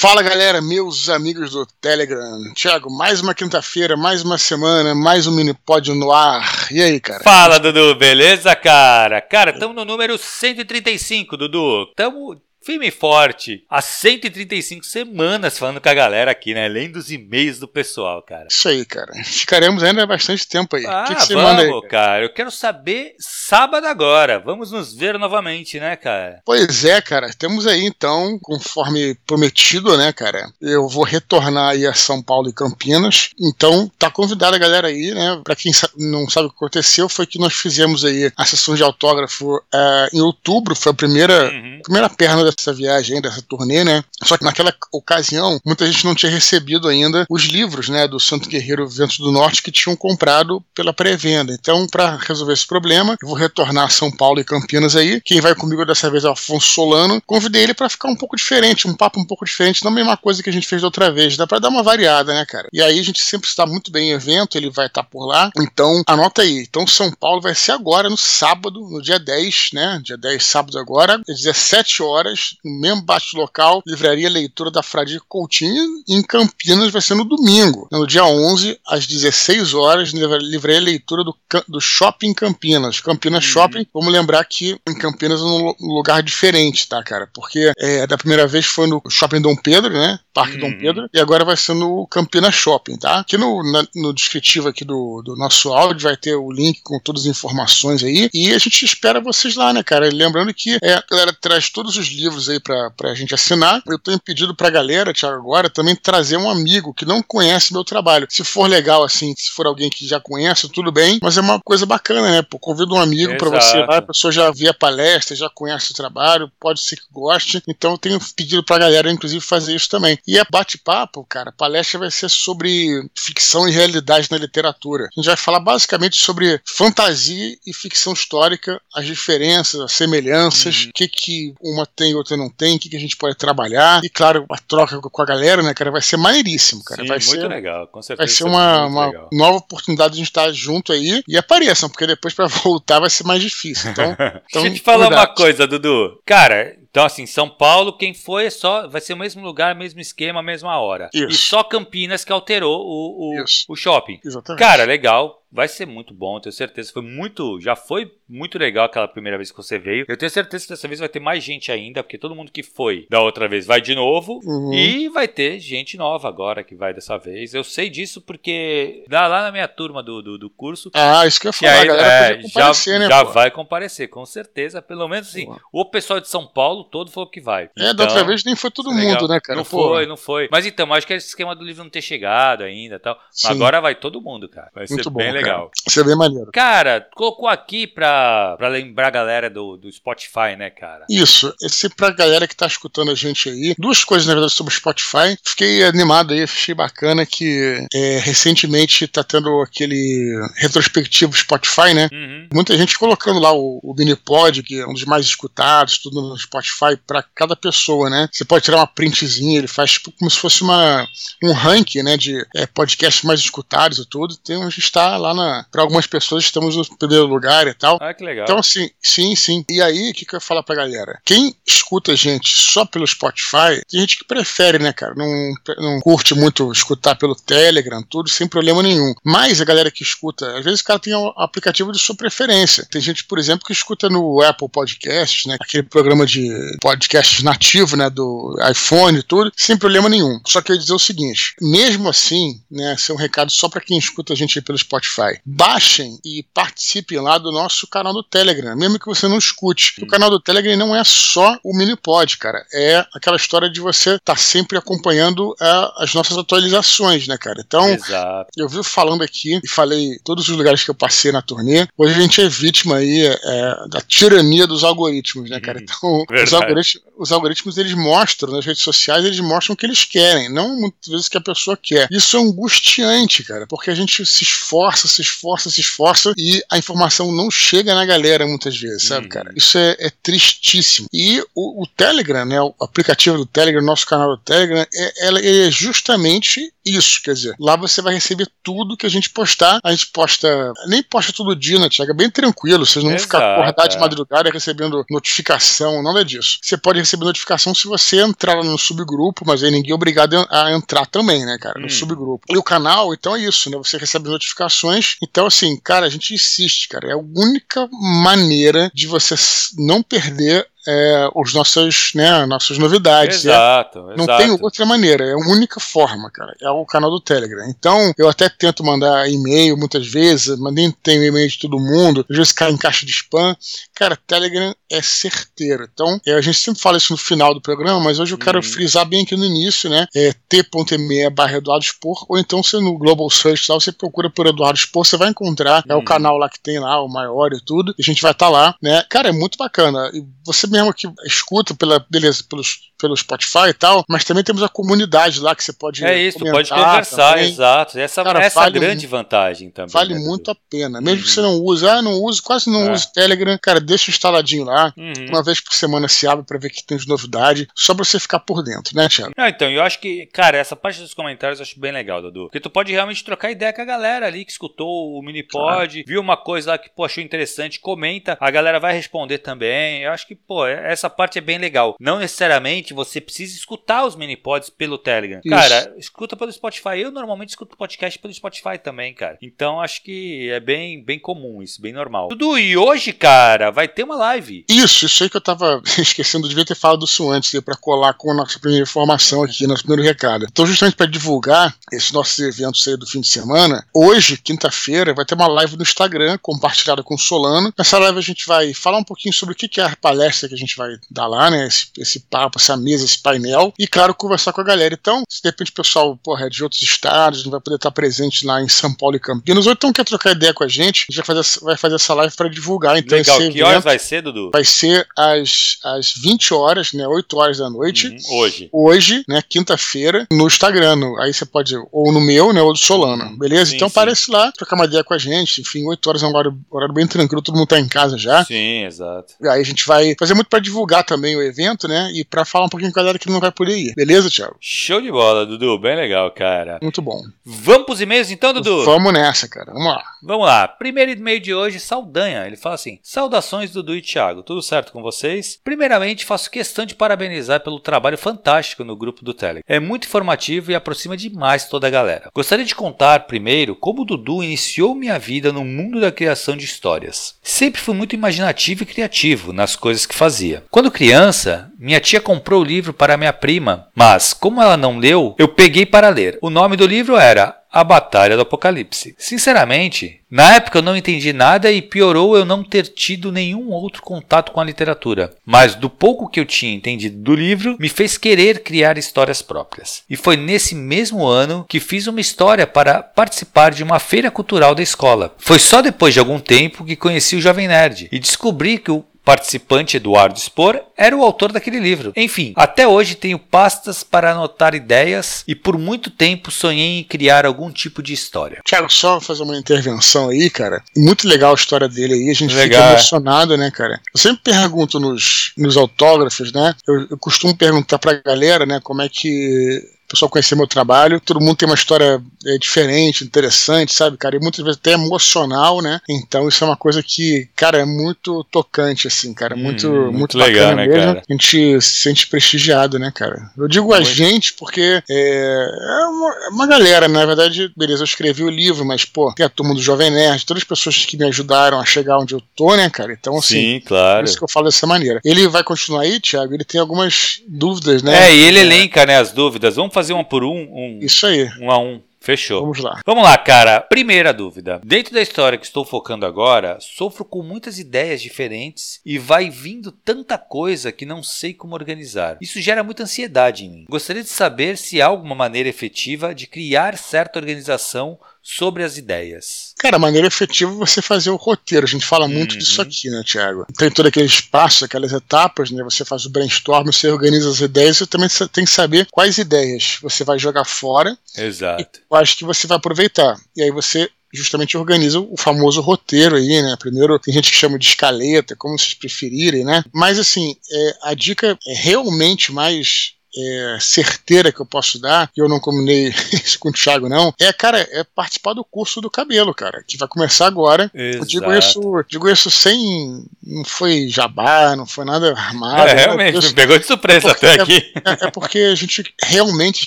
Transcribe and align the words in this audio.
Fala 0.00 0.22
galera, 0.22 0.62
meus 0.62 1.08
amigos 1.08 1.50
do 1.50 1.66
Telegram. 1.80 2.54
Thiago, 2.54 2.88
mais 2.88 3.20
uma 3.20 3.34
quinta-feira, 3.34 3.96
mais 3.96 4.22
uma 4.22 4.38
semana, 4.38 4.94
mais 4.94 5.26
um 5.26 5.32
mini 5.32 5.52
pod 5.52 5.92
no 5.92 6.12
ar. 6.12 6.68
E 6.70 6.80
aí, 6.80 7.00
cara? 7.00 7.24
Fala, 7.24 7.58
Dudu, 7.58 7.96
beleza, 7.96 8.54
cara? 8.54 9.20
Cara, 9.20 9.50
estamos 9.50 9.74
no 9.74 9.84
número 9.84 10.16
135, 10.16 11.36
Dudu. 11.36 11.86
Tamo 11.96 12.40
firme 12.68 12.88
e 12.88 12.90
forte 12.90 13.64
há 13.70 13.80
135 13.80 14.84
semanas 14.84 15.56
falando 15.56 15.80
com 15.80 15.88
a 15.88 15.94
galera 15.94 16.30
aqui, 16.30 16.52
né? 16.52 16.66
Além 16.66 16.90
dos 16.90 17.10
e-mails 17.10 17.58
do 17.58 17.66
pessoal, 17.66 18.20
cara. 18.20 18.46
Isso 18.50 18.68
aí, 18.68 18.84
cara. 18.84 19.10
Ficaremos 19.24 19.82
ainda 19.82 20.06
bastante 20.06 20.46
tempo 20.46 20.76
aí. 20.76 20.84
Ah, 20.86 21.04
que, 21.08 21.14
que 21.14 21.34
vamos, 21.34 21.62
aí? 21.62 21.70
Cara? 21.70 21.88
cara? 21.88 22.24
Eu 22.24 22.28
quero 22.34 22.50
saber 22.50 23.14
sábado 23.18 23.86
agora. 23.86 24.38
Vamos 24.38 24.70
nos 24.70 24.94
ver 24.94 25.18
novamente, 25.18 25.80
né, 25.80 25.96
cara? 25.96 26.42
Pois 26.44 26.84
é, 26.84 27.00
cara. 27.00 27.30
Temos 27.38 27.66
aí 27.66 27.86
então, 27.86 28.38
conforme 28.42 29.14
prometido, 29.26 29.96
né, 29.96 30.12
cara? 30.12 30.52
Eu 30.60 30.86
vou 30.88 31.04
retornar 31.04 31.70
aí 31.70 31.86
a 31.86 31.94
São 31.94 32.22
Paulo 32.22 32.50
e 32.50 32.52
Campinas. 32.52 33.30
Então, 33.40 33.90
tá 33.98 34.10
convidada 34.10 34.56
a 34.56 34.58
galera 34.58 34.88
aí, 34.88 35.14
né? 35.14 35.40
Pra 35.42 35.56
quem 35.56 35.72
não 35.96 36.28
sabe 36.28 36.48
o 36.48 36.50
que 36.50 36.56
aconteceu, 36.56 37.08
foi 37.08 37.24
que 37.24 37.38
nós 37.38 37.54
fizemos 37.54 38.04
aí 38.04 38.30
a 38.36 38.44
sessão 38.44 38.74
de 38.74 38.82
autógrafo 38.82 39.56
uh, 39.56 40.08
em 40.12 40.20
outubro. 40.20 40.74
Foi 40.74 40.92
a 40.92 40.94
primeira, 40.94 41.50
uhum. 41.50 41.80
primeira 41.82 42.10
perna 42.10 42.44
da 42.44 42.57
dessa 42.58 42.72
viagem, 42.72 43.20
dessa 43.20 43.40
turnê, 43.40 43.84
né? 43.84 44.04
Só 44.24 44.36
que 44.36 44.44
naquela 44.44 44.74
ocasião, 44.92 45.60
muita 45.64 45.86
gente 45.86 46.04
não 46.04 46.14
tinha 46.14 46.30
recebido 46.30 46.88
ainda 46.88 47.24
os 47.30 47.44
livros, 47.44 47.88
né, 47.88 48.06
do 48.08 48.18
Santo 48.18 48.48
Guerreiro 48.48 48.88
Ventos 48.88 49.18
do 49.18 49.30
Norte 49.30 49.62
que 49.62 49.70
tinham 49.70 49.96
comprado 49.96 50.62
pela 50.74 50.92
pré-venda. 50.92 51.52
Então, 51.52 51.86
para 51.86 52.16
resolver 52.16 52.52
esse 52.52 52.66
problema, 52.66 53.16
eu 53.22 53.28
vou 53.28 53.36
retornar 53.36 53.86
a 53.86 53.90
São 53.90 54.10
Paulo 54.10 54.40
e 54.40 54.44
Campinas 54.44 54.96
aí. 54.96 55.20
Quem 55.20 55.40
vai 55.40 55.54
comigo 55.54 55.84
dessa 55.84 56.10
vez 56.10 56.24
é 56.24 56.28
o 56.28 56.32
Afonso 56.32 56.68
Solano. 56.68 57.22
Convidei 57.26 57.62
ele 57.62 57.74
para 57.74 57.88
ficar 57.88 58.08
um 58.08 58.16
pouco 58.16 58.36
diferente, 58.36 58.88
um 58.88 58.94
papo 58.94 59.20
um 59.20 59.24
pouco 59.24 59.44
diferente, 59.44 59.84
não 59.84 59.92
a 59.92 59.94
mesma 59.94 60.16
coisa 60.16 60.42
que 60.42 60.50
a 60.50 60.52
gente 60.52 60.66
fez 60.66 60.82
da 60.82 60.88
outra 60.88 61.12
vez. 61.12 61.36
Dá 61.36 61.46
para 61.46 61.60
dar 61.60 61.68
uma 61.68 61.82
variada, 61.82 62.34
né, 62.34 62.44
cara? 62.44 62.68
E 62.72 62.82
aí 62.82 62.98
a 62.98 63.02
gente 63.02 63.22
sempre 63.22 63.48
está 63.48 63.66
muito 63.66 63.90
bem 63.90 64.10
em 64.10 64.12
evento, 64.12 64.56
ele 64.56 64.70
vai 64.70 64.86
estar 64.86 65.02
tá 65.02 65.08
por 65.08 65.26
lá. 65.26 65.50
Então, 65.58 66.02
anota 66.06 66.42
aí. 66.42 66.66
Então, 66.68 66.86
São 66.86 67.10
Paulo 67.12 67.40
vai 67.40 67.54
ser 67.54 67.72
agora, 67.72 68.10
no 68.10 68.16
sábado, 68.16 68.80
no 68.90 69.00
dia 69.00 69.18
10, 69.18 69.70
né? 69.72 70.00
Dia 70.02 70.16
10, 70.16 70.44
sábado 70.44 70.78
agora, 70.78 71.20
às 71.28 71.42
17 71.42 72.02
horas, 72.02 72.47
no 72.64 72.80
mesmo 72.80 73.02
baixo 73.02 73.36
local, 73.36 73.82
livraria 73.86 74.28
leitura 74.28 74.70
da 74.70 74.82
Fradique 74.82 75.24
Coutinho, 75.28 76.02
em 76.08 76.22
Campinas 76.22 76.90
vai 76.90 77.02
ser 77.02 77.14
no 77.14 77.24
domingo, 77.24 77.88
no 77.90 78.06
dia 78.06 78.24
11, 78.24 78.78
às 78.86 79.06
16 79.06 79.74
horas, 79.74 80.10
livraria 80.10 80.80
leitura 80.80 81.24
do, 81.24 81.34
do 81.68 81.80
Shopping 81.80 82.32
Campinas, 82.34 83.00
Campinas 83.00 83.44
uhum. 83.44 83.50
Shopping, 83.50 83.86
vamos 83.92 84.12
lembrar 84.12 84.44
que 84.44 84.78
em 84.88 84.94
Campinas 84.94 85.40
é 85.40 85.44
um 85.44 85.74
lugar 85.80 86.22
diferente, 86.22 86.88
tá, 86.88 87.02
cara, 87.02 87.28
porque 87.34 87.72
é, 87.78 88.06
da 88.06 88.18
primeira 88.18 88.46
vez 88.46 88.66
foi 88.66 88.86
no 88.86 89.02
Shopping 89.08 89.40
Dom 89.40 89.56
Pedro, 89.56 89.92
né, 89.92 90.18
Parque 90.32 90.54
uhum. 90.54 90.60
Dom 90.60 90.78
Pedro, 90.78 91.08
e 91.12 91.18
agora 91.18 91.44
vai 91.44 91.56
ser 91.56 91.74
no 91.74 92.06
Campinas 92.06 92.54
Shopping, 92.54 92.96
tá? 92.96 93.20
Aqui 93.20 93.36
no, 93.36 93.62
na, 93.72 93.86
no 93.94 94.12
descritivo 94.12 94.68
aqui 94.68 94.84
do, 94.84 95.22
do 95.22 95.36
nosso 95.36 95.72
áudio 95.72 96.02
vai 96.02 96.16
ter 96.16 96.34
o 96.34 96.50
link 96.50 96.80
com 96.82 96.98
todas 97.00 97.22
as 97.22 97.28
informações 97.28 98.02
aí, 98.02 98.30
e 98.32 98.52
a 98.52 98.58
gente 98.58 98.84
espera 98.84 99.20
vocês 99.20 99.56
lá, 99.56 99.72
né, 99.72 99.82
cara, 99.82 100.08
lembrando 100.12 100.52
que 100.54 100.78
é, 100.82 100.94
a 100.94 101.04
galera 101.10 101.36
traz 101.40 101.70
todos 101.70 101.96
os 101.96 102.08
livros 102.08 102.27
livros 102.28 102.48
aí 102.48 102.60
pra, 102.60 102.90
pra 102.90 103.14
gente 103.14 103.34
assinar. 103.34 103.82
Eu 103.86 103.98
tenho 103.98 104.18
pedido 104.20 104.54
pra 104.54 104.70
galera, 104.70 105.12
Thiago, 105.12 105.36
agora 105.36 105.70
também 105.70 105.96
trazer 105.96 106.36
um 106.36 106.48
amigo 106.48 106.94
que 106.94 107.04
não 107.04 107.22
conhece 107.22 107.72
meu 107.72 107.84
trabalho. 107.84 108.26
Se 108.30 108.44
for 108.44 108.68
legal, 108.68 109.02
assim, 109.02 109.34
se 109.36 109.50
for 109.50 109.66
alguém 109.66 109.90
que 109.90 110.06
já 110.06 110.20
conhece, 110.20 110.68
tudo 110.68 110.92
bem, 110.92 111.18
mas 111.22 111.36
é 111.36 111.40
uma 111.40 111.60
coisa 111.60 111.86
bacana, 111.86 112.30
né? 112.30 112.42
Pô, 112.42 112.58
convido 112.58 112.94
um 112.94 113.00
amigo 113.00 113.36
para 113.36 113.50
você 113.50 113.78
a 113.88 114.02
pessoa 114.02 114.32
já 114.32 114.50
via 114.50 114.74
palestra, 114.74 115.34
já 115.34 115.48
conhece 115.48 115.92
o 115.92 115.94
trabalho, 115.94 116.50
pode 116.60 116.82
ser 116.82 116.96
que 116.96 117.06
goste. 117.10 117.62
Então 117.66 117.92
eu 117.92 117.98
tenho 117.98 118.18
pedido 118.36 118.62
pra 118.62 118.78
galera, 118.78 119.10
inclusive, 119.10 119.40
fazer 119.40 119.74
isso 119.74 119.88
também. 119.88 120.18
E 120.26 120.38
é 120.38 120.44
bate-papo, 120.50 121.24
cara, 121.28 121.50
a 121.50 121.52
palestra 121.52 122.00
vai 122.00 122.10
ser 122.10 122.28
sobre 122.28 123.08
ficção 123.16 123.68
e 123.68 123.72
realidade 123.72 124.28
na 124.30 124.36
literatura. 124.36 125.04
A 125.04 125.20
gente 125.20 125.26
vai 125.26 125.36
falar 125.36 125.60
basicamente 125.60 126.16
sobre 126.16 126.60
fantasia 126.66 127.56
e 127.66 127.72
ficção 127.72 128.12
histórica, 128.12 128.80
as 128.94 129.06
diferenças, 129.06 129.80
as 129.80 129.92
semelhanças, 129.92 130.84
uhum. 130.84 130.90
o 130.90 130.92
que, 130.92 131.08
que 131.08 131.54
uma 131.60 131.86
tem 131.86 132.14
outra 132.18 132.36
não 132.36 132.50
tem, 132.50 132.76
o 132.76 132.78
que, 132.78 132.88
que 132.88 132.96
a 132.96 133.00
gente 133.00 133.16
pode 133.16 133.36
trabalhar. 133.36 134.00
E 134.04 134.08
claro, 134.08 134.44
a 134.50 134.58
troca 134.58 135.00
com 135.00 135.22
a 135.22 135.26
galera, 135.26 135.62
né, 135.62 135.72
cara, 135.74 135.90
vai 135.90 136.02
ser 136.02 136.16
maneiríssimo, 136.16 136.82
cara. 136.84 137.02
Sim, 137.02 137.08
vai 137.08 137.18
muito 137.18 137.40
ser, 137.40 137.48
legal, 137.48 137.86
com 137.88 138.02
certeza. 138.02 138.26
Vai 138.26 138.34
ser 138.34 138.44
uma, 138.44 138.86
uma 138.86 139.28
nova 139.32 139.58
oportunidade 139.58 140.14
de 140.14 140.16
a 140.16 140.18
gente 140.18 140.28
estar 140.28 140.52
junto 140.52 140.92
aí. 140.92 141.22
E 141.26 141.36
apareçam, 141.36 141.88
porque 141.88 142.06
depois 142.06 142.34
para 142.34 142.46
voltar 142.64 143.00
vai 143.00 143.10
ser 143.10 143.24
mais 143.24 143.42
difícil. 143.42 143.90
Então, 143.90 144.12
então 144.12 144.62
Deixa 144.62 144.68
eu 144.68 144.74
te 144.74 144.80
falar 144.80 145.08
uma 145.08 145.26
coisa, 145.26 145.66
Dudu. 145.66 146.20
Cara, 146.26 146.76
então, 146.90 147.04
assim, 147.04 147.26
São 147.26 147.48
Paulo, 147.48 147.96
quem 147.96 148.14
foi 148.14 148.46
é 148.46 148.50
só. 148.50 148.88
Vai 148.88 149.00
ser 149.00 149.12
o 149.12 149.16
mesmo 149.16 149.44
lugar, 149.44 149.74
mesmo 149.74 150.00
esquema, 150.00 150.42
mesma 150.42 150.80
hora. 150.80 151.10
Isso. 151.12 151.28
E 151.28 151.34
só 151.34 151.62
Campinas 151.62 152.24
que 152.24 152.32
alterou 152.32 152.80
o, 152.80 153.40
o, 153.40 153.44
o 153.68 153.76
shopping. 153.76 154.20
Exatamente. 154.24 154.58
Cara, 154.58 154.84
legal 154.84 155.38
vai 155.50 155.66
ser 155.66 155.86
muito 155.86 156.12
bom, 156.14 156.38
tenho 156.40 156.52
certeza. 156.52 156.92
Foi 156.92 157.02
muito, 157.02 157.60
já 157.60 157.74
foi 157.74 158.12
muito 158.28 158.58
legal 158.58 158.84
aquela 158.84 159.08
primeira 159.08 159.38
vez 159.38 159.50
que 159.50 159.56
você 159.56 159.78
veio. 159.78 160.04
Eu 160.06 160.16
tenho 160.16 160.30
certeza 160.30 160.64
que 160.64 160.70
dessa 160.70 160.86
vez 160.86 161.00
vai 161.00 161.08
ter 161.08 161.20
mais 161.20 161.42
gente 161.42 161.72
ainda, 161.72 162.02
porque 162.02 162.18
todo 162.18 162.34
mundo 162.34 162.52
que 162.52 162.62
foi 162.62 163.06
da 163.08 163.20
outra 163.20 163.48
vez 163.48 163.66
vai 163.66 163.80
de 163.80 163.94
novo 163.94 164.40
uhum. 164.44 164.72
e 164.72 165.08
vai 165.08 165.26
ter 165.26 165.58
gente 165.58 165.96
nova 165.96 166.28
agora 166.28 166.62
que 166.62 166.74
vai 166.74 166.92
dessa 166.92 167.16
vez. 167.16 167.54
Eu 167.54 167.64
sei 167.64 167.88
disso 167.88 168.20
porque 168.20 169.04
lá 169.10 169.42
na 169.42 169.52
minha 169.52 169.68
turma 169.68 170.02
do, 170.02 170.22
do, 170.22 170.38
do 170.38 170.50
curso. 170.50 170.90
Ah, 170.94 171.26
isso 171.26 171.40
que 171.40 171.48
eu 171.48 171.52
aí, 171.62 171.88
é, 171.88 172.40
já, 172.48 172.68
né, 172.98 173.08
já 173.08 173.22
vai 173.22 173.50
comparecer, 173.50 174.08
com 174.08 174.24
certeza. 174.26 174.82
Pelo 174.82 175.08
menos 175.08 175.28
assim, 175.28 175.48
o 175.72 175.84
pessoal 175.84 176.20
de 176.20 176.28
São 176.28 176.46
Paulo 176.46 176.77
todo 176.84 177.10
falou 177.10 177.28
que 177.28 177.40
vai. 177.40 177.64
É, 177.64 177.68
então, 177.76 177.94
da 177.94 178.02
outra 178.04 178.18
então, 178.18 178.26
vez 178.26 178.44
nem 178.44 178.56
foi 178.56 178.70
todo 178.70 178.90
mundo, 178.90 179.00
legal. 179.00 179.28
né, 179.28 179.40
cara? 179.40 179.56
Não 179.56 179.64
Pô. 179.64 179.88
foi, 179.88 180.06
não 180.06 180.16
foi. 180.16 180.48
Mas 180.50 180.66
então, 180.66 180.92
acho 180.92 181.06
que 181.06 181.12
é 181.12 181.16
esse 181.16 181.28
esquema 181.28 181.54
do 181.54 181.64
livro 181.64 181.82
não 181.82 181.90
ter 181.90 182.02
chegado 182.02 182.62
ainda 182.64 182.98
tal. 182.98 183.18
Agora 183.46 183.80
vai 183.80 183.94
todo 183.94 184.20
mundo, 184.20 184.48
cara. 184.48 184.70
Vai 184.74 184.86
muito 184.88 185.04
ser 185.04 185.10
bom, 185.10 185.18
bem 185.18 185.32
legal. 185.32 185.70
Isso 185.86 186.00
é 186.00 186.04
bem 186.04 186.16
maneiro. 186.16 186.50
Cara, 186.52 187.06
colocou 187.14 187.48
aqui 187.48 187.86
pra, 187.86 188.56
pra 188.56 188.68
lembrar 188.68 189.08
a 189.08 189.10
galera 189.10 189.50
do, 189.50 189.76
do 189.76 189.90
Spotify, 189.90 190.56
né, 190.56 190.70
cara? 190.70 191.04
Isso. 191.08 191.54
Esse 191.62 191.88
pra 191.88 192.10
galera 192.10 192.46
que 192.46 192.56
tá 192.56 192.66
escutando 192.66 193.10
a 193.10 193.14
gente 193.14 193.48
aí. 193.48 193.74
Duas 193.78 194.04
coisas, 194.04 194.26
na 194.26 194.34
verdade, 194.34 194.52
sobre 194.52 194.72
o 194.72 194.76
Spotify. 194.76 195.36
Fiquei 195.44 195.84
animado 195.84 196.32
aí, 196.32 196.42
achei 196.42 196.74
bacana 196.74 197.24
que 197.26 197.86
é, 197.94 198.18
recentemente 198.18 199.06
tá 199.06 199.22
tendo 199.22 199.60
aquele 199.60 200.34
retrospectivo 200.56 201.36
Spotify, 201.36 201.94
né? 201.94 202.08
Uhum. 202.12 202.48
Muita 202.52 202.76
gente 202.76 202.98
colocando 202.98 203.40
lá 203.40 203.52
o, 203.52 203.80
o 203.82 203.94
Minipod, 203.94 204.62
que 204.62 204.80
é 204.80 204.86
um 204.86 204.92
dos 204.92 205.04
mais 205.04 205.24
escutados, 205.24 205.98
tudo 205.98 206.20
no 206.20 206.36
Spotify, 206.36 206.67
pra 207.06 207.22
cada 207.34 207.54
pessoa, 207.56 208.10
né? 208.10 208.28
Você 208.32 208.44
pode 208.44 208.64
tirar 208.64 208.78
uma 208.78 208.86
printzinha, 208.86 209.58
ele 209.58 209.68
faz 209.68 209.92
tipo 209.92 210.12
como 210.12 210.30
se 210.30 210.38
fosse 210.38 210.62
uma, 210.62 211.06
um 211.42 211.52
ranking, 211.52 212.02
né, 212.02 212.16
de 212.16 212.44
é, 212.54 212.66
podcasts 212.66 213.22
mais 213.22 213.40
escutados 213.40 213.98
e 213.98 214.06
tudo. 214.06 214.36
Então 214.40 214.62
a 214.62 214.70
gente 214.70 214.90
tá 214.90 215.16
lá 215.16 215.34
na, 215.34 215.64
para 215.70 215.82
algumas 215.82 216.06
pessoas 216.06 216.44
estamos 216.44 216.76
no 216.76 216.84
primeiro 216.96 217.26
lugar 217.26 217.66
e 217.66 217.74
tal. 217.74 217.98
Ah, 218.00 218.12
que 218.12 218.24
legal. 218.24 218.44
Então, 218.44 218.58
assim, 218.58 218.90
sim, 219.02 219.34
sim. 219.34 219.64
E 219.68 219.80
aí, 219.80 220.10
o 220.10 220.14
que, 220.14 220.24
que 220.24 220.34
eu 220.34 220.38
ia 220.38 220.40
falar 220.40 220.62
pra 220.62 220.76
galera? 220.76 221.20
Quem 221.24 221.54
escuta 221.66 222.12
a 222.12 222.16
gente 222.16 222.48
só 222.48 222.84
pelo 222.84 223.06
Spotify, 223.06 223.82
tem 223.88 224.00
gente 224.00 224.18
que 224.18 224.24
prefere, 224.24 224.78
né, 224.78 224.92
cara? 224.92 225.14
Não, 225.14 225.54
não 225.78 226.00
curte 226.00 226.34
muito 226.34 226.70
escutar 226.72 227.14
pelo 227.14 227.34
Telegram, 227.34 228.02
tudo, 228.02 228.28
sem 228.28 228.46
problema 228.46 228.82
nenhum. 228.82 229.14
Mas 229.24 229.60
a 229.60 229.64
galera 229.64 229.90
que 229.90 230.02
escuta, 230.02 230.58
às 230.58 230.64
vezes 230.64 230.80
o 230.80 230.84
cara 230.84 230.98
tem 230.98 231.14
o 231.14 231.32
aplicativo 231.36 231.92
de 231.92 231.98
sua 231.98 232.16
preferência. 232.16 232.86
Tem 232.90 233.00
gente, 233.00 233.24
por 233.24 233.38
exemplo, 233.38 233.66
que 233.66 233.72
escuta 233.72 234.08
no 234.08 234.42
Apple 234.42 234.68
Podcasts, 234.68 235.46
né? 235.46 235.56
Aquele 235.60 235.82
programa 235.82 236.26
de 236.26 236.48
podcast 236.80 237.44
nativo, 237.44 237.96
né? 237.96 238.10
Do 238.10 238.56
iPhone 238.70 239.18
e 239.18 239.22
tudo, 239.22 239.52
sem 239.56 239.76
problema 239.76 240.08
nenhum. 240.08 240.40
Só 240.46 240.60
que 240.60 240.72
eu 240.72 240.76
ia 240.76 240.80
dizer 240.80 240.94
o 240.94 240.98
seguinte: 240.98 241.54
mesmo 241.60 242.08
assim, 242.08 242.60
né? 242.70 242.94
Esse 242.94 243.10
é 243.10 243.14
um 243.14 243.18
recado 243.18 243.50
só 243.50 243.68
para 243.68 243.80
quem 243.80 243.98
escuta 243.98 244.32
a 244.32 244.36
gente 244.36 244.60
pelo 244.60 244.78
Spotify 244.78 245.40
baixem 245.44 246.18
e 246.24 246.44
participem 246.54 247.20
lá 247.20 247.38
do 247.38 247.50
nosso 247.50 247.86
canal 247.86 248.12
do 248.12 248.22
Telegram, 248.22 248.76
mesmo 248.76 248.98
que 248.98 249.06
você 249.06 249.26
não 249.28 249.38
escute. 249.38 249.94
O 250.02 250.06
canal 250.06 250.30
do 250.30 250.40
Telegram 250.40 250.76
não 250.76 250.94
é 250.94 251.02
só 251.04 251.58
o 251.64 251.76
Minipod, 251.76 252.36
cara. 252.38 252.64
É 252.72 253.04
aquela 253.14 253.36
história 253.36 253.70
de 253.70 253.80
você 253.80 254.14
estar 254.14 254.34
tá 254.34 254.36
sempre 254.36 254.78
acompanhando 254.78 255.54
é, 255.60 255.90
as 255.98 256.14
nossas 256.14 256.36
atualizações, 256.36 257.26
né, 257.26 257.36
cara? 257.38 257.62
Então, 257.64 257.88
Exato. 257.88 258.50
eu 258.56 258.68
vi 258.68 258.82
falando 258.82 259.22
aqui 259.22 259.60
e 259.62 259.68
falei 259.68 260.18
todos 260.24 260.48
os 260.48 260.56
lugares 260.56 260.82
que 260.84 260.90
eu 260.90 260.94
passei 260.94 261.32
na 261.32 261.42
turnê. 261.42 261.86
Hoje 261.96 262.14
a 262.14 262.20
gente 262.20 262.40
é 262.40 262.48
vítima 262.48 262.96
aí 262.96 263.26
é, 263.26 263.88
da 263.88 264.00
tirania 264.00 264.66
dos 264.66 264.84
algoritmos, 264.84 265.50
né, 265.50 265.60
cara? 265.60 265.80
Então, 265.80 266.24
os 266.48 266.62
algoritmos, 266.62 267.04
os 267.18 267.32
algoritmos 267.32 267.78
eles 267.78 267.94
mostram 267.94 268.52
nas 268.52 268.64
redes 268.64 268.82
sociais, 268.82 269.24
eles 269.24 269.40
mostram 269.40 269.74
o 269.74 269.76
que 269.76 269.86
eles 269.86 270.04
querem, 270.04 270.48
não 270.48 270.78
muitas 270.78 271.08
vezes 271.08 271.26
o 271.26 271.30
que 271.30 271.38
a 271.38 271.42
pessoa 271.42 271.76
quer. 271.76 272.08
Isso 272.10 272.36
é 272.36 272.40
angustiante, 272.40 273.42
cara, 273.44 273.66
porque 273.66 273.90
a 273.90 273.94
gente 273.94 274.24
se 274.24 274.44
esforça, 274.44 275.08
se 275.08 275.22
esforça, 275.22 275.70
se 275.70 275.80
esforça 275.80 276.32
e 276.36 276.62
a 276.70 276.78
informação 276.78 277.32
não 277.32 277.50
chega 277.50 277.94
na 277.94 278.04
galera 278.04 278.46
muitas 278.46 278.76
vezes, 278.76 279.04
sabe, 279.04 279.24
uhum. 279.24 279.30
cara? 279.30 279.52
Isso 279.54 279.78
é, 279.78 279.96
é 279.98 280.10
tristíssimo. 280.22 281.08
E 281.12 281.40
o, 281.54 281.82
o, 281.82 281.86
Telegram, 281.86 282.44
né, 282.44 282.60
o 282.60 282.74
aplicativo 282.80 283.36
do 283.36 283.46
Telegram, 283.46 283.82
nosso 283.82 284.06
canal 284.06 284.36
do 284.36 284.42
Telegram, 284.42 284.84
é, 284.94 285.26
ela, 285.26 285.40
é 285.40 285.70
justamente 285.70 286.72
isso, 286.84 287.20
quer 287.22 287.34
dizer, 287.34 287.54
lá 287.60 287.76
você 287.76 288.00
vai 288.00 288.14
receber 288.14 288.48
tudo 288.62 288.96
que 288.96 289.06
a 289.06 289.10
gente 289.10 289.30
postar. 289.30 289.78
A 289.84 289.90
gente 289.90 290.06
posta, 290.06 290.72
nem 290.86 291.02
posta 291.02 291.32
todo 291.32 291.54
dia, 291.54 291.78
né, 291.78 291.88
Tiago? 291.88 292.12
É 292.12 292.14
bem 292.14 292.30
tranquilo, 292.30 292.86
vocês 292.86 293.02
não 293.02 293.10
vão 293.10 293.18
ficar 293.18 293.54
acordado 293.54 293.90
de 293.90 293.96
é. 293.96 294.00
madrugada 294.00 294.50
recebendo 294.50 295.04
notificação, 295.10 296.02
nada 296.02 296.24
disso. 296.24 296.37
Você 296.40 296.76
pode 296.76 296.98
receber 296.98 297.24
notificação 297.24 297.74
se 297.74 297.86
você 297.86 298.20
entrar 298.20 298.62
no 298.62 298.78
subgrupo, 298.78 299.44
mas 299.46 299.62
aí 299.62 299.70
ninguém 299.70 299.92
é 299.92 299.94
obrigado 299.94 300.46
a 300.50 300.72
entrar 300.72 301.06
também, 301.06 301.44
né, 301.44 301.58
cara, 301.60 301.80
no 301.80 301.86
hum. 301.86 301.90
subgrupo. 301.90 302.46
E 302.48 302.56
o 302.56 302.62
canal, 302.62 303.12
então 303.12 303.36
é 303.36 303.40
isso, 303.40 303.70
né? 303.70 303.76
Você 303.78 303.96
recebe 303.96 304.28
notificações. 304.28 305.16
Então, 305.22 305.46
assim, 305.46 305.78
cara, 305.78 306.06
a 306.06 306.10
gente 306.10 306.34
insiste, 306.34 306.88
cara. 306.88 307.08
É 307.08 307.12
a 307.12 307.18
única 307.18 307.88
maneira 307.92 308.90
de 308.94 309.06
você 309.06 309.34
não 309.76 310.02
perder 310.02 310.66
é, 310.88 311.28
os 311.34 311.52
nossos, 311.52 312.12
né, 312.14 312.46
nossas 312.46 312.78
novidades. 312.78 313.44
Exato, 313.44 314.10
é. 314.10 314.16
Não 314.16 314.26
tem 314.26 314.50
outra 314.50 314.86
maneira, 314.86 315.24
é 315.24 315.32
a 315.32 315.36
única 315.36 315.78
forma, 315.78 316.30
cara. 316.30 316.54
É 316.60 316.70
o 316.70 316.86
canal 316.86 317.10
do 317.10 317.20
Telegram. 317.20 317.68
Então, 317.68 318.12
eu 318.16 318.28
até 318.28 318.48
tento 318.48 318.82
mandar 318.82 319.28
e-mail 319.28 319.76
muitas 319.76 320.06
vezes, 320.06 320.58
mas 320.58 320.72
nem 320.72 320.90
tem 320.90 321.22
e-mail 321.22 321.48
de 321.48 321.58
todo 321.58 321.78
mundo, 321.78 322.24
às 322.28 322.36
vezes 322.36 322.52
cai 322.52 322.70
em 322.70 322.76
caixa 322.76 323.04
de 323.04 323.12
spam. 323.12 323.54
Cara, 323.94 324.16
Telegram 324.26 324.74
é 324.90 325.02
certeiro. 325.02 325.86
Então, 325.92 326.18
é, 326.26 326.32
a 326.32 326.40
gente 326.40 326.58
sempre 326.58 326.80
fala 326.80 326.96
isso 326.96 327.12
no 327.12 327.18
final 327.18 327.52
do 327.52 327.60
programa, 327.60 328.00
mas 328.00 328.18
hoje 328.18 328.32
eu 328.32 328.38
quero 328.38 328.58
uhum. 328.58 328.62
frisar 328.62 329.04
bem 329.04 329.24
aqui 329.24 329.36
no 329.36 329.44
início, 329.44 329.90
né? 329.90 330.06
É 330.14 330.32
t.me 330.48 331.28
barra 331.30 331.58
Eduardo 331.58 331.84
Spor, 331.84 332.24
ou 332.28 332.38
então 332.38 332.62
você 332.62 332.78
no 332.78 332.96
Global 332.96 333.28
Search 333.28 333.70
lá, 333.70 333.78
você 333.78 333.92
procura 333.92 334.30
por 334.30 334.46
Eduardo 334.46 334.78
Spor, 334.78 335.04
você 335.04 335.16
vai 335.16 335.28
encontrar, 335.28 335.84
é 335.86 335.94
o 335.94 335.98
uhum. 335.98 336.04
canal 336.04 336.38
lá 336.38 336.48
que 336.48 336.60
tem 336.60 336.78
lá, 336.78 337.02
o 337.02 337.08
maior 337.08 337.52
e 337.52 337.60
tudo, 337.62 337.94
e 337.98 338.02
a 338.02 338.04
gente 338.04 338.22
vai 338.22 338.32
estar 338.32 338.46
tá 338.46 338.50
lá, 338.50 338.74
né? 338.82 339.02
Cara, 339.10 339.28
é 339.28 339.32
muito 339.32 339.58
bacana. 339.58 340.10
E 340.14 340.24
você 340.44 340.66
mesmo 340.78 340.94
que 340.94 341.08
escuta 341.24 341.74
pela, 341.74 342.04
beleza, 342.10 342.44
pelos, 342.48 342.90
pelo 342.98 343.16
Spotify 343.16 343.68
e 343.68 343.74
tal, 343.74 344.04
mas 344.08 344.24
também 344.24 344.44
temos 344.44 344.62
a 344.62 344.68
comunidade 344.68 345.40
lá 345.40 345.54
que 345.54 345.62
você 345.62 345.72
pode 345.72 346.04
É 346.04 346.18
isso, 346.18 346.38
pode 346.38 346.68
conversar, 346.70 347.34
também. 347.34 347.50
exato. 347.50 347.98
Essa, 347.98 348.24
Cara, 348.24 348.42
essa 348.42 348.60
vale, 348.60 348.78
grande 348.78 349.06
vantagem 349.06 349.70
também. 349.70 349.92
Vale 349.92 350.14
né, 350.14 350.20
muito 350.20 350.50
a 350.50 350.54
pena. 350.54 351.00
Mesmo 351.00 351.18
uhum. 351.18 351.24
que 351.24 351.30
você 351.30 351.40
não 351.40 351.60
use, 351.60 351.88
ah, 351.88 352.02
não 352.02 352.22
use, 352.22 352.42
quase 352.42 352.70
não 352.70 352.88
é. 352.88 352.92
use 352.92 353.12
Telegram, 353.12 353.58
cara, 353.60 353.80
deixa 353.80 354.10
instaladinho 354.10 354.64
lá. 354.64 354.92
Uhum. 354.96 355.26
Uma 355.28 355.42
vez 355.42 355.60
por 355.60 355.74
semana 355.74 356.08
se 356.08 356.26
abre 356.26 356.44
para 356.44 356.58
ver 356.58 356.70
que 356.70 356.84
tem 356.84 356.98
novidades, 357.06 357.66
só 357.74 357.94
pra 357.94 358.04
você 358.04 358.18
ficar 358.18 358.40
por 358.40 358.62
dentro, 358.62 358.96
né, 358.96 359.08
Thiago? 359.08 359.32
Não, 359.36 359.46
então, 359.46 359.70
eu 359.70 359.82
acho 359.82 360.00
que, 360.00 360.26
cara, 360.26 360.58
essa 360.58 360.76
parte 360.76 361.00
dos 361.00 361.14
comentários 361.14 361.60
eu 361.60 361.64
acho 361.64 361.78
bem 361.78 361.92
legal, 361.92 362.20
Dudu. 362.20 362.44
Porque 362.44 362.60
tu 362.60 362.70
pode 362.70 362.92
realmente 362.92 363.24
trocar 363.24 363.50
ideia 363.50 363.72
com 363.72 363.82
a 363.82 363.84
galera 363.84 364.26
ali 364.26 364.44
que 364.44 364.52
escutou 364.52 365.14
o 365.14 365.22
Minipod, 365.22 366.04
viu 366.06 366.20
uma 366.20 366.36
coisa 366.36 366.72
lá 366.72 366.78
que, 366.78 366.90
pô, 366.90 367.04
achou 367.04 367.22
interessante, 367.22 367.80
comenta, 367.80 368.36
a 368.40 368.50
galera 368.50 368.80
vai 368.80 368.94
responder 368.94 369.38
também. 369.38 370.02
Eu 370.02 370.12
acho 370.12 370.26
que, 370.26 370.34
pô, 370.34 370.66
essa 370.68 371.10
parte 371.10 371.38
é 371.38 371.40
bem 371.40 371.58
legal. 371.58 371.96
Não 372.00 372.18
necessariamente 372.18 372.94
você 372.94 373.20
precisa 373.20 373.56
escutar 373.56 374.04
os 374.04 374.16
minipods 374.16 374.70
pelo 374.70 374.98
Telegram. 374.98 375.40
Isso. 375.44 375.54
Cara, 375.54 375.94
escuta 375.98 376.36
pelo 376.36 376.52
Spotify. 376.52 377.00
Eu 377.00 377.10
normalmente 377.10 377.50
escuto 377.50 377.76
podcast 377.76 378.18
pelo 378.18 378.34
Spotify 378.34 378.78
também, 378.82 379.14
cara. 379.14 379.38
Então 379.42 379.80
acho 379.80 380.02
que 380.02 380.50
é 380.50 380.60
bem, 380.60 381.02
bem 381.02 381.18
comum 381.18 381.62
isso, 381.62 381.80
bem 381.80 381.92
normal. 381.92 382.28
Dudu, 382.28 382.58
e 382.58 382.76
hoje, 382.76 383.12
cara, 383.12 383.70
vai 383.70 383.88
ter 383.88 384.04
uma 384.04 384.16
live. 384.16 384.64
Isso, 384.68 385.06
isso 385.06 385.22
aí 385.22 385.30
que 385.30 385.36
eu 385.36 385.40
tava 385.40 385.82
esquecendo, 385.98 386.48
devia 386.48 386.64
ter 386.64 386.74
falado 386.74 387.04
isso 387.04 387.30
antes, 387.30 387.58
para 387.60 387.76
colar 387.76 388.14
com 388.14 388.30
a 388.30 388.34
nossa 388.34 388.58
primeira 388.58 388.82
informação 388.82 389.42
aqui, 389.42 389.66
nosso 389.66 389.82
primeiro 389.82 390.02
recado. 390.02 390.46
Então, 390.50 390.66
justamente 390.66 390.96
para 390.96 391.06
divulgar 391.06 391.74
esses 391.92 392.12
nossos 392.12 392.38
eventos 392.38 392.86
aí 392.86 392.96
do 392.96 393.06
fim 393.06 393.20
de 393.20 393.28
semana, 393.28 393.84
hoje, 393.94 394.36
quinta-feira, 394.36 395.14
vai 395.14 395.24
ter 395.24 395.34
uma 395.34 395.48
live 395.48 395.76
no 395.76 395.82
Instagram 395.82 396.38
compartilhada 396.40 397.02
com 397.02 397.14
o 397.14 397.18
Solano. 397.18 397.72
Nessa 397.76 397.98
live 397.98 398.18
a 398.18 398.22
gente 398.22 398.46
vai 398.46 398.74
falar 398.74 398.98
um 398.98 399.04
pouquinho 399.04 399.32
sobre 399.32 399.54
o 399.54 399.56
que 399.56 399.80
é 399.80 399.84
a 399.84 399.96
palestra 399.96 400.48
que 400.48 400.54
a 400.58 400.60
gente 400.60 400.76
vai 400.76 400.96
dar 401.10 401.26
lá, 401.26 401.50
né? 401.50 401.66
Esse, 401.66 401.88
esse 401.98 402.20
papo, 402.20 402.58
essa 402.58 402.76
mesa, 402.76 403.04
esse 403.04 403.18
painel. 403.18 403.72
E, 403.78 403.86
claro, 403.86 404.14
conversar 404.14 404.52
com 404.52 404.60
a 404.60 404.64
galera. 404.64 404.96
Então, 404.98 405.22
se 405.28 405.42
de 405.42 405.48
repente 405.48 405.70
o 405.70 405.74
pessoal 405.74 406.16
porra, 406.16 406.46
é 406.46 406.48
de 406.48 406.62
outros 406.62 406.82
estados, 406.82 407.44
não 407.44 407.50
vai 407.50 407.60
poder 407.60 407.76
estar 407.76 407.90
presente 407.90 408.44
lá 408.44 408.62
em 408.62 408.68
São 408.68 408.92
Paulo 408.92 409.16
e 409.16 409.20
Campinas, 409.20 409.66
ou 409.66 409.72
então 409.72 409.92
quer 409.92 410.04
trocar 410.04 410.32
ideia 410.32 410.52
com 410.52 410.64
a 410.64 410.68
gente, 410.68 411.06
a 411.08 411.12
gente 411.12 411.26
vai 411.26 411.36
fazer, 411.36 411.60
vai 411.64 411.76
fazer 411.76 411.94
essa 411.94 412.14
live 412.14 412.34
para 412.34 412.48
divulgar. 412.48 412.96
Então, 412.98 413.16
Legal, 413.16 413.38
que 413.50 413.62
horas 413.62 413.84
vai 413.84 413.98
ser, 413.98 414.22
Dudu? 414.22 414.50
Vai 414.52 414.64
ser 414.64 415.06
às, 415.16 415.78
às 415.84 416.12
20 416.12 416.54
horas, 416.54 416.92
né? 416.92 417.06
8 417.06 417.36
horas 417.36 417.58
da 417.58 417.70
noite. 417.70 418.08
Uhum, 418.08 418.38
hoje. 418.38 418.68
Hoje, 418.72 419.24
né? 419.28 419.42
Quinta-feira, 419.48 420.26
no 420.30 420.46
Instagram. 420.46 420.96
No, 420.96 421.18
aí 421.20 421.32
você 421.32 421.44
pode, 421.44 421.74
ou 421.92 422.12
no 422.12 422.20
meu, 422.20 422.52
né? 422.52 422.60
Ou 422.60 422.72
do 422.72 422.78
Solana. 422.78 423.26
Uhum. 423.26 423.38
Beleza? 423.38 423.70
Sim, 423.70 423.76
então 423.76 423.88
sim. 423.88 423.92
aparece 423.92 424.30
lá, 424.30 424.52
trocar 424.52 424.76
uma 424.76 424.84
ideia 424.84 425.04
com 425.04 425.14
a 425.14 425.18
gente. 425.18 425.60
Enfim, 425.60 425.86
8 425.86 426.08
horas 426.08 426.22
é 426.22 426.26
um 426.26 426.30
horário, 426.30 426.58
horário 426.70 426.94
bem 426.94 427.06
tranquilo, 427.06 427.42
todo 427.42 427.56
mundo 427.56 427.68
tá 427.68 427.78
em 427.78 427.88
casa 427.88 428.16
já. 428.18 428.44
Sim, 428.44 428.84
exato. 428.84 429.34
E 429.40 429.48
aí 429.48 429.60
a 429.60 429.64
gente 429.64 429.86
vai 429.86 430.14
fazer 430.18 430.34
muito 430.38 430.48
para 430.48 430.60
divulgar 430.60 431.04
também 431.04 431.36
o 431.36 431.42
evento, 431.42 431.88
né? 431.88 432.10
E 432.14 432.24
para 432.24 432.44
falar 432.44 432.66
um 432.66 432.68
pouquinho 432.68 432.92
com 432.92 433.00
a 433.00 433.02
galera 433.02 433.18
que 433.18 433.28
não 433.28 433.40
vai 433.40 433.50
poder 433.50 433.76
ir. 433.76 433.94
Beleza, 433.94 434.30
Thiago? 434.30 434.56
Show 434.60 435.00
de 435.00 435.10
bola, 435.10 435.44
Dudu. 435.44 435.78
Bem 435.78 435.96
legal, 435.96 436.30
cara. 436.30 436.78
Muito 436.80 437.02
bom. 437.02 437.20
Vamos 437.44 437.86
pros 437.86 438.00
e-mails 438.00 438.30
então, 438.30 438.52
Dudu? 438.52 438.84
Vamos 438.84 439.12
nessa, 439.12 439.48
cara. 439.48 439.72
Vamos 439.72 439.88
lá. 439.88 440.02
Vamos 440.22 440.46
lá. 440.46 440.68
Primeiro 440.68 441.10
e-mail 441.10 441.40
de 441.40 441.52
hoje, 441.52 441.80
Saldanha. 441.80 442.46
Ele 442.46 442.56
fala 442.56 442.76
assim: 442.76 443.00
Saudações, 443.02 443.70
Dudu 443.70 443.96
e 443.96 444.02
Thiago. 444.02 444.42
Tudo 444.42 444.62
certo 444.62 444.92
com 444.92 445.02
vocês? 445.02 445.58
Primeiramente, 445.62 446.24
faço 446.24 446.50
questão 446.50 446.86
de 446.86 446.94
parabenizar 446.94 447.60
pelo 447.60 447.80
trabalho 447.80 448.16
fantástico 448.16 448.84
no 448.84 448.96
grupo 448.96 449.24
do 449.24 449.34
Telegram. 449.34 449.64
É 449.66 449.80
muito 449.80 450.06
informativo 450.06 450.70
e 450.70 450.74
aproxima 450.74 451.16
demais 451.16 451.68
toda 451.68 451.88
a 451.88 451.90
galera. 451.90 452.30
Gostaria 452.34 452.64
de 452.64 452.74
contar 452.74 453.26
primeiro 453.26 453.74
como 453.74 454.02
o 454.02 454.04
Dudu 454.04 454.42
iniciou 454.42 454.94
minha 454.94 455.18
vida 455.18 455.52
no 455.52 455.64
mundo 455.64 456.00
da 456.00 456.12
criação 456.12 456.56
de 456.56 456.64
histórias. 456.64 457.36
Sempre 457.42 457.80
fui 457.80 457.94
muito 457.94 458.14
imaginativo 458.14 458.84
e 458.84 458.86
criativo 458.86 459.52
nas 459.52 459.74
coisas 459.74 460.06
que 460.06 460.14
fazia. 460.14 460.27
Quando 460.70 460.90
criança, 460.90 461.70
minha 461.78 462.00
tia 462.00 462.20
comprou 462.20 462.62
o 462.62 462.64
livro 462.64 462.92
para 462.92 463.16
minha 463.16 463.32
prima, 463.32 463.88
mas 463.94 464.32
como 464.32 464.62
ela 464.62 464.76
não 464.76 464.98
leu, 464.98 465.34
eu 465.38 465.48
peguei 465.48 465.86
para 465.86 466.08
ler. 466.08 466.38
O 466.42 466.50
nome 466.50 466.76
do 466.76 466.86
livro 466.86 467.16
era 467.16 467.58
a 467.70 467.84
Batalha 467.84 468.34
do 468.34 468.42
Apocalipse. 468.42 469.14
Sinceramente, 469.18 470.20
na 470.30 470.56
época 470.56 470.78
eu 470.78 470.82
não 470.82 470.96
entendi 470.96 471.32
nada 471.32 471.70
e 471.70 471.82
piorou 471.82 472.36
eu 472.36 472.44
não 472.44 472.64
ter 472.64 472.86
tido 472.88 473.30
nenhum 473.30 473.70
outro 473.70 474.02
contato 474.02 474.52
com 474.52 474.60
a 474.60 474.64
literatura. 474.64 475.34
Mas 475.44 475.74
do 475.74 475.88
pouco 475.88 476.28
que 476.28 476.40
eu 476.40 476.44
tinha 476.44 476.74
entendido 476.74 477.18
do 477.18 477.34
livro, 477.34 477.76
me 477.78 477.88
fez 477.88 478.16
querer 478.16 478.62
criar 478.62 478.98
histórias 478.98 479.42
próprias. 479.42 480.02
E 480.08 480.16
foi 480.16 480.36
nesse 480.36 480.74
mesmo 480.74 481.26
ano 481.26 481.64
que 481.68 481.80
fiz 481.80 482.06
uma 482.06 482.20
história 482.20 482.66
para 482.66 483.02
participar 483.02 483.70
de 483.70 483.82
uma 483.82 483.98
feira 483.98 484.30
cultural 484.30 484.74
da 484.74 484.82
escola. 484.82 485.34
Foi 485.38 485.58
só 485.58 485.80
depois 485.80 486.14
de 486.14 486.20
algum 486.20 486.38
tempo 486.38 486.84
que 486.84 486.96
conheci 486.96 487.36
o 487.36 487.40
Jovem 487.40 487.68
Nerd 487.68 488.08
e 488.10 488.18
descobri 488.18 488.78
que 488.78 488.90
o 488.90 489.04
participante 489.28 489.98
Eduardo 489.98 490.40
Spor 490.40 490.80
era 490.96 491.14
o 491.14 491.22
autor 491.22 491.52
daquele 491.52 491.78
livro. 491.78 492.14
Enfim, 492.16 492.54
até 492.56 492.88
hoje 492.88 493.14
tenho 493.14 493.38
pastas 493.38 494.02
para 494.02 494.32
anotar 494.32 494.74
ideias 494.74 495.44
e 495.46 495.54
por 495.54 495.76
muito 495.76 496.10
tempo 496.10 496.50
sonhei 496.50 497.00
em 497.00 497.04
criar 497.04 497.44
algum 497.44 497.70
tipo 497.70 498.02
de 498.02 498.14
história. 498.14 498.62
Quero 498.64 498.88
só 498.88 499.20
fazer 499.20 499.42
uma 499.42 499.58
intervenção 499.58 500.30
aí, 500.30 500.48
cara. 500.48 500.82
Muito 500.96 501.28
legal 501.28 501.50
a 501.50 501.54
história 501.54 501.86
dele 501.86 502.14
aí, 502.14 502.30
a 502.30 502.34
gente 502.34 502.54
legal. 502.54 502.80
fica 502.80 502.92
emocionado, 502.92 503.54
né, 503.58 503.70
cara? 503.70 504.00
Eu 504.14 504.18
sempre 504.18 504.44
pergunto 504.44 504.98
nos, 504.98 505.52
nos 505.58 505.76
autógrafos, 505.76 506.50
né? 506.50 506.74
Eu, 506.86 507.08
eu 507.10 507.18
costumo 507.18 507.54
perguntar 507.54 507.98
pra 507.98 508.22
galera, 508.24 508.64
né, 508.64 508.80
como 508.82 509.02
é 509.02 509.10
que 509.10 509.97
o 510.08 510.12
pessoal 510.12 510.30
conhecer 510.30 510.56
meu 510.56 510.66
trabalho. 510.66 511.20
Todo 511.20 511.40
mundo 511.40 511.56
tem 511.56 511.68
uma 511.68 511.74
história 511.74 512.20
é, 512.46 512.58
diferente, 512.58 513.24
interessante, 513.24 513.92
sabe, 513.92 514.16
cara? 514.16 514.36
E 514.36 514.40
muitas 514.40 514.64
vezes 514.64 514.78
até 514.78 514.92
emocional, 514.92 515.82
né? 515.82 516.00
Então 516.08 516.48
isso 516.48 516.64
é 516.64 516.66
uma 516.66 516.76
coisa 516.76 517.02
que, 517.02 517.46
cara, 517.54 517.78
é 517.78 517.84
muito 517.84 518.42
tocante, 518.50 519.06
assim, 519.06 519.34
cara. 519.34 519.54
Muito, 519.54 519.86
hum, 519.86 520.04
muito, 520.04 520.18
muito 520.18 520.38
legal, 520.38 520.74
né, 520.74 520.86
mesmo. 520.86 521.00
cara? 521.00 521.22
A 521.28 521.32
gente 521.32 521.80
se 521.82 522.00
sente 522.00 522.26
prestigiado, 522.26 522.98
né, 522.98 523.12
cara? 523.14 523.50
Eu 523.56 523.68
digo 523.68 523.88
muito. 523.88 524.00
a 524.00 524.04
gente 524.04 524.54
porque 524.54 525.02
é, 525.08 525.66
é 526.00 526.06
uma, 526.06 526.46
é 526.46 526.48
uma, 526.48 526.66
galera, 526.66 527.06
né? 527.06 527.18
na 527.18 527.26
verdade, 527.26 527.70
beleza, 527.76 528.00
eu 528.00 528.06
escrevi 528.06 528.42
o 528.44 528.50
livro, 528.50 528.86
mas, 528.86 529.04
pô, 529.04 529.32
tem 529.34 529.44
a 529.44 529.48
turma 529.48 529.74
do 529.74 529.82
Jovem 529.82 530.10
Nerd, 530.10 530.46
todas 530.46 530.62
as 530.62 530.68
pessoas 530.68 531.04
que 531.04 531.18
me 531.18 531.26
ajudaram 531.26 531.78
a 531.78 531.84
chegar 531.84 532.18
onde 532.18 532.34
eu 532.34 532.42
tô, 532.56 532.74
né, 532.76 532.88
cara? 532.88 533.12
Então, 533.12 533.36
assim, 533.36 533.74
Sim, 533.74 533.82
claro. 533.84 534.20
por 534.20 534.24
isso 534.24 534.38
que 534.38 534.44
eu 534.44 534.48
falo 534.48 534.66
dessa 534.66 534.86
maneira. 534.86 535.20
Ele 535.22 535.46
vai 535.48 535.62
continuar 535.62 536.02
aí, 536.02 536.18
Thiago, 536.18 536.54
ele 536.54 536.64
tem 536.64 536.80
algumas 536.80 537.42
dúvidas, 537.46 538.02
né? 538.02 538.28
É, 538.28 538.34
e 538.34 538.46
ele 538.46 538.60
elenca, 538.60 539.04
né, 539.04 539.18
as 539.18 539.32
dúvidas. 539.32 539.76
Vamos 539.76 539.92
fazer 539.98 540.12
um 540.14 540.22
por 540.22 540.44
um? 540.44 540.68
um 540.72 540.98
Isso 541.02 541.26
aí. 541.26 541.50
Um 541.60 541.70
a 541.70 541.78
um. 541.78 542.00
Fechou. 542.20 542.62
Vamos 542.62 542.78
lá. 542.80 543.00
Vamos 543.06 543.22
lá, 543.22 543.38
cara. 543.38 543.80
Primeira 543.80 544.32
dúvida. 544.32 544.80
Dentro 544.84 545.14
da 545.14 545.22
história 545.22 545.56
que 545.56 545.64
estou 545.64 545.84
focando 545.84 546.26
agora, 546.26 546.78
sofro 546.80 547.24
com 547.24 547.42
muitas 547.42 547.78
ideias 547.78 548.20
diferentes 548.20 549.00
e 549.06 549.18
vai 549.18 549.48
vindo 549.48 549.92
tanta 549.92 550.36
coisa 550.36 550.92
que 550.92 551.06
não 551.06 551.22
sei 551.22 551.54
como 551.54 551.74
organizar. 551.74 552.36
Isso 552.40 552.60
gera 552.60 552.82
muita 552.82 553.04
ansiedade 553.04 553.64
em 553.64 553.70
mim. 553.70 553.84
Gostaria 553.88 554.22
de 554.22 554.28
saber 554.28 554.76
se 554.76 555.00
há 555.00 555.06
alguma 555.06 555.34
maneira 555.34 555.68
efetiva 555.68 556.34
de 556.34 556.46
criar 556.46 556.96
certa 556.96 557.38
organização 557.38 558.18
sobre 558.48 558.82
as 558.82 558.96
ideias? 558.96 559.74
Cara, 559.78 559.96
a 559.96 559.98
maneira 559.98 560.26
efetiva 560.26 560.72
é 560.72 560.74
você 560.74 561.02
fazer 561.02 561.28
o 561.28 561.36
roteiro. 561.36 561.84
A 561.84 561.88
gente 561.88 562.04
fala 562.04 562.26
muito 562.26 562.52
uhum. 562.52 562.58
disso 562.58 562.80
aqui, 562.80 563.10
né, 563.10 563.22
Tiago? 563.22 563.66
Tem 563.76 563.90
todo 563.90 564.06
aquele 564.06 564.24
espaço, 564.24 564.86
aquelas 564.86 565.12
etapas, 565.12 565.70
né? 565.70 565.84
Você 565.84 566.02
faz 566.02 566.24
o 566.24 566.30
brainstorm, 566.30 566.86
você 566.86 567.08
organiza 567.08 567.50
as 567.50 567.60
ideias, 567.60 567.98
você 567.98 568.06
também 568.06 568.28
tem 568.50 568.64
que 568.64 568.70
saber 568.70 569.06
quais 569.10 569.36
ideias 569.36 569.98
você 570.00 570.24
vai 570.24 570.38
jogar 570.38 570.64
fora 570.64 571.16
Exato. 571.36 571.82
e 571.82 572.02
quais 572.08 572.32
que 572.32 572.44
você 572.44 572.66
vai 572.66 572.78
aproveitar. 572.78 573.38
E 573.54 573.62
aí 573.62 573.70
você 573.70 574.08
justamente 574.32 574.76
organiza 574.76 575.20
o 575.20 575.36
famoso 575.36 575.82
roteiro 575.82 576.36
aí, 576.36 576.62
né? 576.62 576.74
Primeiro 576.78 577.18
tem 577.18 577.34
gente 577.34 577.50
que 577.50 577.56
chama 577.56 577.78
de 577.78 577.86
escaleta, 577.86 578.56
como 578.56 578.78
vocês 578.78 578.94
preferirem, 578.94 579.64
né? 579.64 579.84
Mas 579.92 580.18
assim, 580.18 580.54
é, 580.70 580.94
a 581.02 581.14
dica 581.14 581.58
é 581.66 581.74
realmente 581.74 582.50
mais 582.50 583.17
é, 583.38 583.78
certeira 583.80 584.52
que 584.52 584.60
eu 584.60 584.66
posso 584.66 584.98
dar, 584.98 585.30
e 585.36 585.40
eu 585.40 585.48
não 585.48 585.60
combinei 585.60 586.08
isso 586.32 586.58
com 586.58 586.70
o 586.70 586.72
Thiago, 586.72 587.08
não, 587.08 587.32
é, 587.40 587.52
cara, 587.52 587.86
é 587.92 588.04
participar 588.04 588.54
do 588.54 588.64
curso 588.64 589.00
do 589.00 589.10
cabelo, 589.10 589.54
cara, 589.54 589.82
que 589.86 589.96
vai 589.96 590.08
começar 590.08 590.46
agora. 590.46 590.90
Exato. 590.94 591.22
Eu 591.22 591.26
digo 591.26 591.52
isso, 591.52 592.04
digo 592.08 592.28
isso 592.28 592.50
sem. 592.50 593.24
Não 593.42 593.64
foi 593.64 594.08
jabá, 594.08 594.76
não 594.76 594.86
foi 594.86 595.04
nada 595.04 595.32
armado. 595.32 595.88
É, 595.88 595.94
realmente, 595.94 596.46
me 596.46 596.52
pegou 596.52 596.78
de 596.78 596.86
surpresa 596.86 597.28
é 597.28 597.30
até 597.30 597.56
é, 597.56 597.60
aqui. 597.60 597.92
É, 598.04 598.26
é, 598.26 598.30
porque 598.30 598.58
a 598.58 598.74
gente 598.74 599.14
realmente 599.22 599.86